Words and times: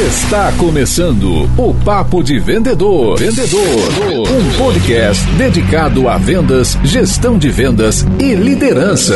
Está 0.00 0.50
começando 0.52 1.42
o 1.58 1.74
Papo 1.84 2.22
de 2.22 2.38
Vendedor. 2.38 3.18
Vendedor. 3.18 3.60
Um 4.30 4.56
podcast 4.56 5.22
dedicado 5.32 6.08
a 6.08 6.16
vendas, 6.16 6.78
gestão 6.82 7.36
de 7.36 7.50
vendas 7.50 8.06
e 8.18 8.34
liderança. 8.34 9.14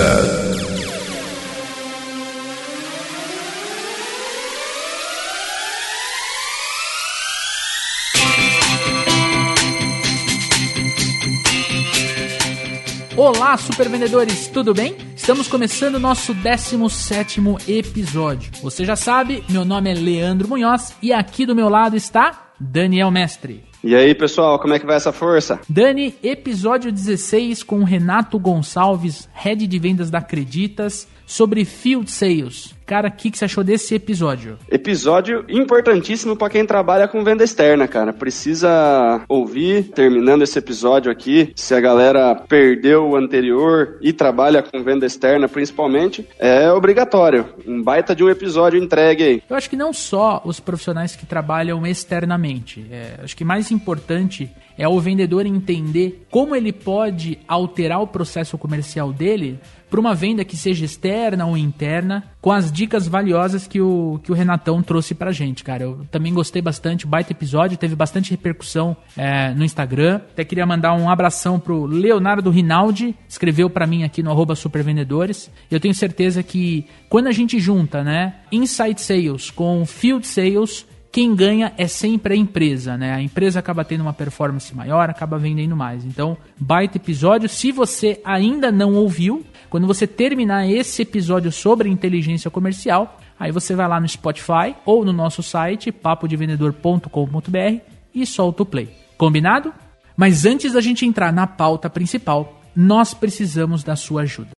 Olá, 13.16 13.57
super 13.57 13.89
vendedores, 13.89 14.48
tudo 14.48 14.75
bem? 14.75 14.95
Estamos 15.25 15.48
começando 15.48 15.95
o 15.95 15.98
nosso 15.98 16.34
17 16.34 17.41
episódio. 17.66 18.52
Você 18.62 18.84
já 18.84 18.95
sabe, 18.95 19.43
meu 19.48 19.64
nome 19.64 19.91
é 19.91 19.95
Leandro 19.95 20.46
Munhoz 20.46 20.95
e 21.00 21.14
aqui 21.14 21.46
do 21.46 21.56
meu 21.56 21.70
lado 21.70 21.97
está 21.97 22.52
Daniel 22.60 23.10
Mestre. 23.10 23.64
E 23.83 23.97
aí, 23.97 24.14
pessoal, 24.14 24.59
como 24.59 24.74
é 24.74 24.78
que 24.78 24.84
vai 24.84 24.97
essa 24.97 25.14
força? 25.14 25.59
Dani, 25.66 26.14
episódio 26.23 26.92
16 26.92 27.62
com 27.62 27.84
Renato 27.84 28.38
Gonçalves, 28.38 29.27
head 29.33 29.66
de 29.66 29.78
vendas 29.78 30.10
da 30.10 30.19
Acreditas, 30.19 31.09
sobre 31.27 31.64
field 31.64 32.10
sales. 32.10 32.74
Cara, 32.87 33.09
o 33.09 33.10
que, 33.12 33.30
que 33.30 33.38
você 33.38 33.46
achou 33.46 33.64
desse 33.64 33.95
episódio? 33.95 34.59
Episódio 34.70 35.45
importantíssimo 35.48 36.37
para 36.37 36.50
quem 36.50 36.66
trabalha 36.66 37.09
com 37.09 37.24
venda 37.24 37.42
externa, 37.42 37.88
cara. 37.88 38.12
Precisa 38.12 39.23
ouvir, 39.27 39.84
terminando 39.84 40.42
esse 40.42 40.59
episódio 40.59 41.10
aqui, 41.10 41.52
se 41.56 41.74
a 41.74 41.80
galera 41.80 42.34
perdeu 42.34 43.09
o 43.09 43.16
anterior 43.16 43.98
e 44.02 44.12
trabalha 44.12 44.62
com 44.62 44.83
venda 44.83 45.06
externa 45.06 45.48
principalmente, 45.48 46.28
é 46.38 46.70
obrigatório. 46.70 47.47
Um 47.66 47.83
baita 47.83 48.14
de 48.14 48.22
um 48.22 48.28
episódio 48.28 48.83
entregue 48.83 49.22
aí. 49.25 49.42
Eu 49.48 49.56
acho 49.56 49.70
que 49.70 49.77
não 49.77 49.92
só 49.92 50.42
os 50.45 50.61
profissionais 50.61 51.16
que 51.16 51.25
trabalham 51.25 51.86
externamente. 51.86 52.84
É, 52.91 53.20
acho 53.22 53.34
que 53.34 53.45
mais 53.45 53.70
importante 53.70 54.50
é 54.77 54.86
o 54.89 55.00
vendedor 55.00 55.47
entender 55.47 56.27
como 56.30 56.55
ele 56.55 56.72
pode 56.72 57.39
alterar 57.47 58.02
o 58.02 58.06
processo 58.06 58.58
comercial 58.58 59.12
dele 59.12 59.58
para 59.95 60.00
uma 60.00 60.12
venda 60.12 60.45
que 60.45 60.56
seja 60.56 60.84
externa 60.84 61.47
ou 61.47 61.56
interna, 61.56 62.25
com 62.41 62.50
as 62.50 62.73
dicas 62.73 63.06
valiosas 63.06 63.69
que 63.69 63.81
o, 63.81 64.19
que 64.25 64.33
o 64.33 64.34
Renatão 64.34 64.83
trouxe 64.83 65.14
pra 65.14 65.31
gente, 65.31 65.62
cara. 65.62 65.84
Eu 65.84 66.05
também 66.11 66.34
gostei 66.34 66.61
bastante, 66.61 67.06
baita 67.06 67.31
episódio, 67.31 67.78
teve 67.78 67.95
bastante 67.95 68.33
repercussão 68.33 68.97
é, 69.17 69.55
no 69.55 69.64
Instagram. 69.64 70.17
Até 70.17 70.45
queria 70.45 70.67
mandar 70.67 70.95
um 70.95 71.09
abração 71.09 71.61
pro 71.61 71.86
Leonardo 71.86 72.51
Rinaldi, 72.51 73.14
escreveu 73.28 73.70
para 73.70 73.86
mim 73.86 74.03
aqui 74.03 74.20
no 74.20 74.33
arroba 74.33 74.56
supervendedores. 74.56 75.48
Eu 75.70 75.78
tenho 75.78 75.95
certeza 75.95 76.42
que 76.42 76.86
quando 77.08 77.29
a 77.29 77.33
gente 77.33 77.61
junta, 77.61 78.03
né, 78.03 78.34
Inside 78.51 79.01
Sales 79.01 79.53
com 79.53 79.86
Field 79.86 80.27
Sales, 80.27 80.84
quem 81.15 81.33
ganha 81.33 81.73
é 81.79 81.87
sempre 81.87 82.34
a 82.34 82.37
empresa, 82.37 82.97
né? 82.97 83.15
A 83.15 83.23
empresa 83.23 83.61
acaba 83.61 83.84
tendo 83.84 84.01
uma 84.01 84.12
performance 84.12 84.75
maior, 84.75 85.09
acaba 85.09 85.39
vendendo 85.39 85.77
mais. 85.77 86.05
Então, 86.05 86.37
baita 86.59 86.97
episódio. 86.97 87.48
Se 87.48 87.70
você 87.70 88.20
ainda 88.25 88.73
não 88.73 88.95
ouviu, 88.95 89.47
quando 89.70 89.87
você 89.87 90.09
terminar 90.09 90.69
esse 90.69 91.03
episódio 91.03 91.53
sobre 91.53 91.89
inteligência 91.89 92.51
comercial, 92.51 93.20
aí 93.39 93.53
você 93.53 93.77
vai 93.77 93.87
lá 93.87 94.01
no 94.01 94.09
Spotify 94.09 94.75
ou 94.85 95.05
no 95.05 95.12
nosso 95.12 95.41
site 95.41 95.92
papodevendedor.com.br 95.92 97.81
e 98.12 98.27
solta 98.27 98.65
o 98.65 98.67
play. 98.67 98.89
Combinado? 99.17 99.73
Mas 100.17 100.45
antes 100.45 100.73
da 100.73 100.81
gente 100.81 101.07
entrar 101.07 101.33
na 101.33 101.47
pauta 101.47 101.89
principal, 101.89 102.61
nós 102.75 103.15
precisamos 103.15 103.85
da 103.85 103.95
sua 103.95 104.23
ajuda. 104.23 104.53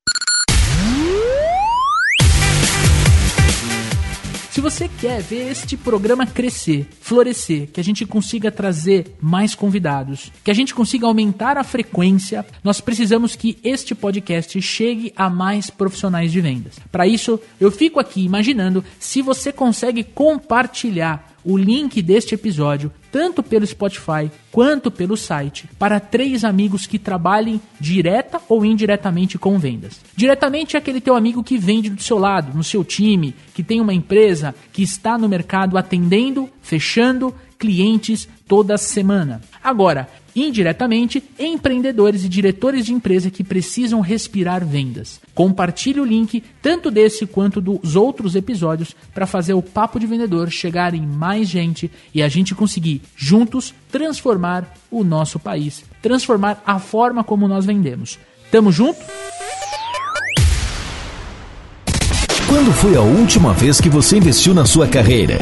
Se 4.56 4.62
você 4.62 4.88
quer 4.88 5.22
ver 5.22 5.52
este 5.52 5.76
programa 5.76 6.26
crescer, 6.26 6.88
florescer, 7.02 7.68
que 7.74 7.80
a 7.82 7.84
gente 7.84 8.06
consiga 8.06 8.50
trazer 8.50 9.14
mais 9.20 9.54
convidados, 9.54 10.32
que 10.46 10.50
a 10.50 10.54
gente 10.54 10.74
consiga 10.74 11.06
aumentar 11.06 11.58
a 11.58 11.64
frequência, 11.64 12.46
nós 12.64 12.80
precisamos 12.80 13.36
que 13.36 13.58
este 13.62 13.94
podcast 13.94 14.62
chegue 14.62 15.12
a 15.14 15.30
mais 15.30 15.70
profissionais 15.70 16.32
de 16.32 16.40
vendas. 16.40 16.80
Para 16.90 17.06
isso, 17.06 17.38
eu 17.60 17.70
fico 17.70 18.00
aqui 18.00 18.24
imaginando 18.24 18.82
se 18.98 19.22
você 19.22 19.52
consegue 19.52 20.06
compartilhar 20.06 21.35
o 21.46 21.56
link 21.56 22.02
deste 22.02 22.34
episódio, 22.34 22.92
tanto 23.12 23.44
pelo 23.44 23.66
Spotify 23.66 24.32
quanto 24.52 24.90
pelo 24.90 25.16
site, 25.16 25.70
para 25.78 26.00
três 26.00 26.44
amigos 26.44 26.88
que 26.88 26.98
trabalhem 26.98 27.62
direta 27.80 28.42
ou 28.50 28.66
indiretamente 28.66 29.38
com 29.38 29.60
vendas. 29.60 30.02
Diretamente 30.16 30.76
é 30.76 30.80
aquele 30.80 31.00
teu 31.00 31.16
amigo 31.16 31.44
que 31.44 31.58
vende 31.58 31.90
do 31.90 32.02
seu 32.02 32.18
lado, 32.18 32.58
no 32.58 32.64
seu 32.64 32.84
time, 32.84 33.36
que 33.54 33.64
tem 33.64 33.80
uma 33.80 33.94
empresa 33.94 34.56
que 34.74 34.82
está 34.82 35.18
no 35.18 35.30
mercado 35.30 35.78
atendendo, 35.78 36.50
fechando 36.62 37.34
clientes 37.58 38.28
toda 38.48 38.78
semana. 38.78 39.42
Agora, 39.64 40.08
indiretamente, 40.36 41.24
empreendedores 41.40 42.26
e 42.26 42.30
diretores 42.30 42.86
de 42.86 42.94
empresa 42.94 43.32
que 43.32 43.44
precisam 43.44 44.02
respirar 44.02 44.66
vendas. 44.66 45.20
Compartilhe 45.34 46.00
o 46.00 46.06
link, 46.06 46.44
tanto 46.62 46.92
desse 46.92 47.26
quanto 47.26 47.62
dos 47.62 47.96
outros 47.96 48.36
episódios, 48.36 48.96
para 49.14 49.26
fazer 49.26 49.54
o 49.54 49.62
Papo 49.62 50.00
de 50.00 50.06
Vendedor 50.06 50.50
chegar 50.50 50.94
em 50.94 51.06
mais 51.06 51.48
gente 51.48 51.90
e 52.14 52.22
a 52.22 52.28
gente 52.28 52.54
conseguir, 52.54 53.02
juntos, 53.16 53.74
transformar 53.90 54.74
o 54.92 55.04
nosso 55.04 55.40
país, 55.40 55.86
transformar 56.02 56.62
a 56.66 56.80
forma 56.80 57.24
como 57.24 57.48
nós 57.48 57.66
vendemos. 57.66 58.20
Tamo 58.52 58.72
junto? 58.72 59.00
Quando 62.48 62.72
foi 62.74 62.96
a 62.96 63.02
última 63.02 63.54
vez 63.54 63.82
que 63.82 63.90
você 63.90 64.18
investiu 64.18 64.54
na 64.54 64.66
sua 64.66 64.88
carreira? 64.88 65.40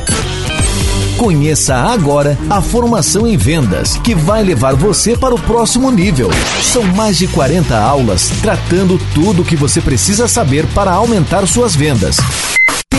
Conheça 1.23 1.75
agora 1.78 2.38
a 2.50 2.61
formação 2.61 3.25
em 3.25 3.38
vendas, 3.38 3.95
que 3.95 4.13
vai 4.13 4.44
levar 4.44 4.75
você 4.75 5.16
para 5.16 5.34
o 5.34 5.39
próximo 5.39 5.89
nível. 5.89 6.29
São 6.61 6.84
mais 6.84 7.17
de 7.17 7.29
40 7.29 7.78
aulas 7.79 8.29
tratando 8.41 9.00
tudo 9.16 9.41
o 9.41 9.45
que 9.45 9.56
você 9.56 9.79
precisa 9.79 10.28
saber 10.28 10.67
para 10.75 10.91
aumentar 10.91 11.47
suas 11.47 11.78
vendas. 11.78 12.17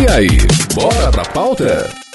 E 0.00 0.06
aí, 0.10 0.28
bora 0.74 1.10
pra 1.10 1.26
pauta? 1.26 2.05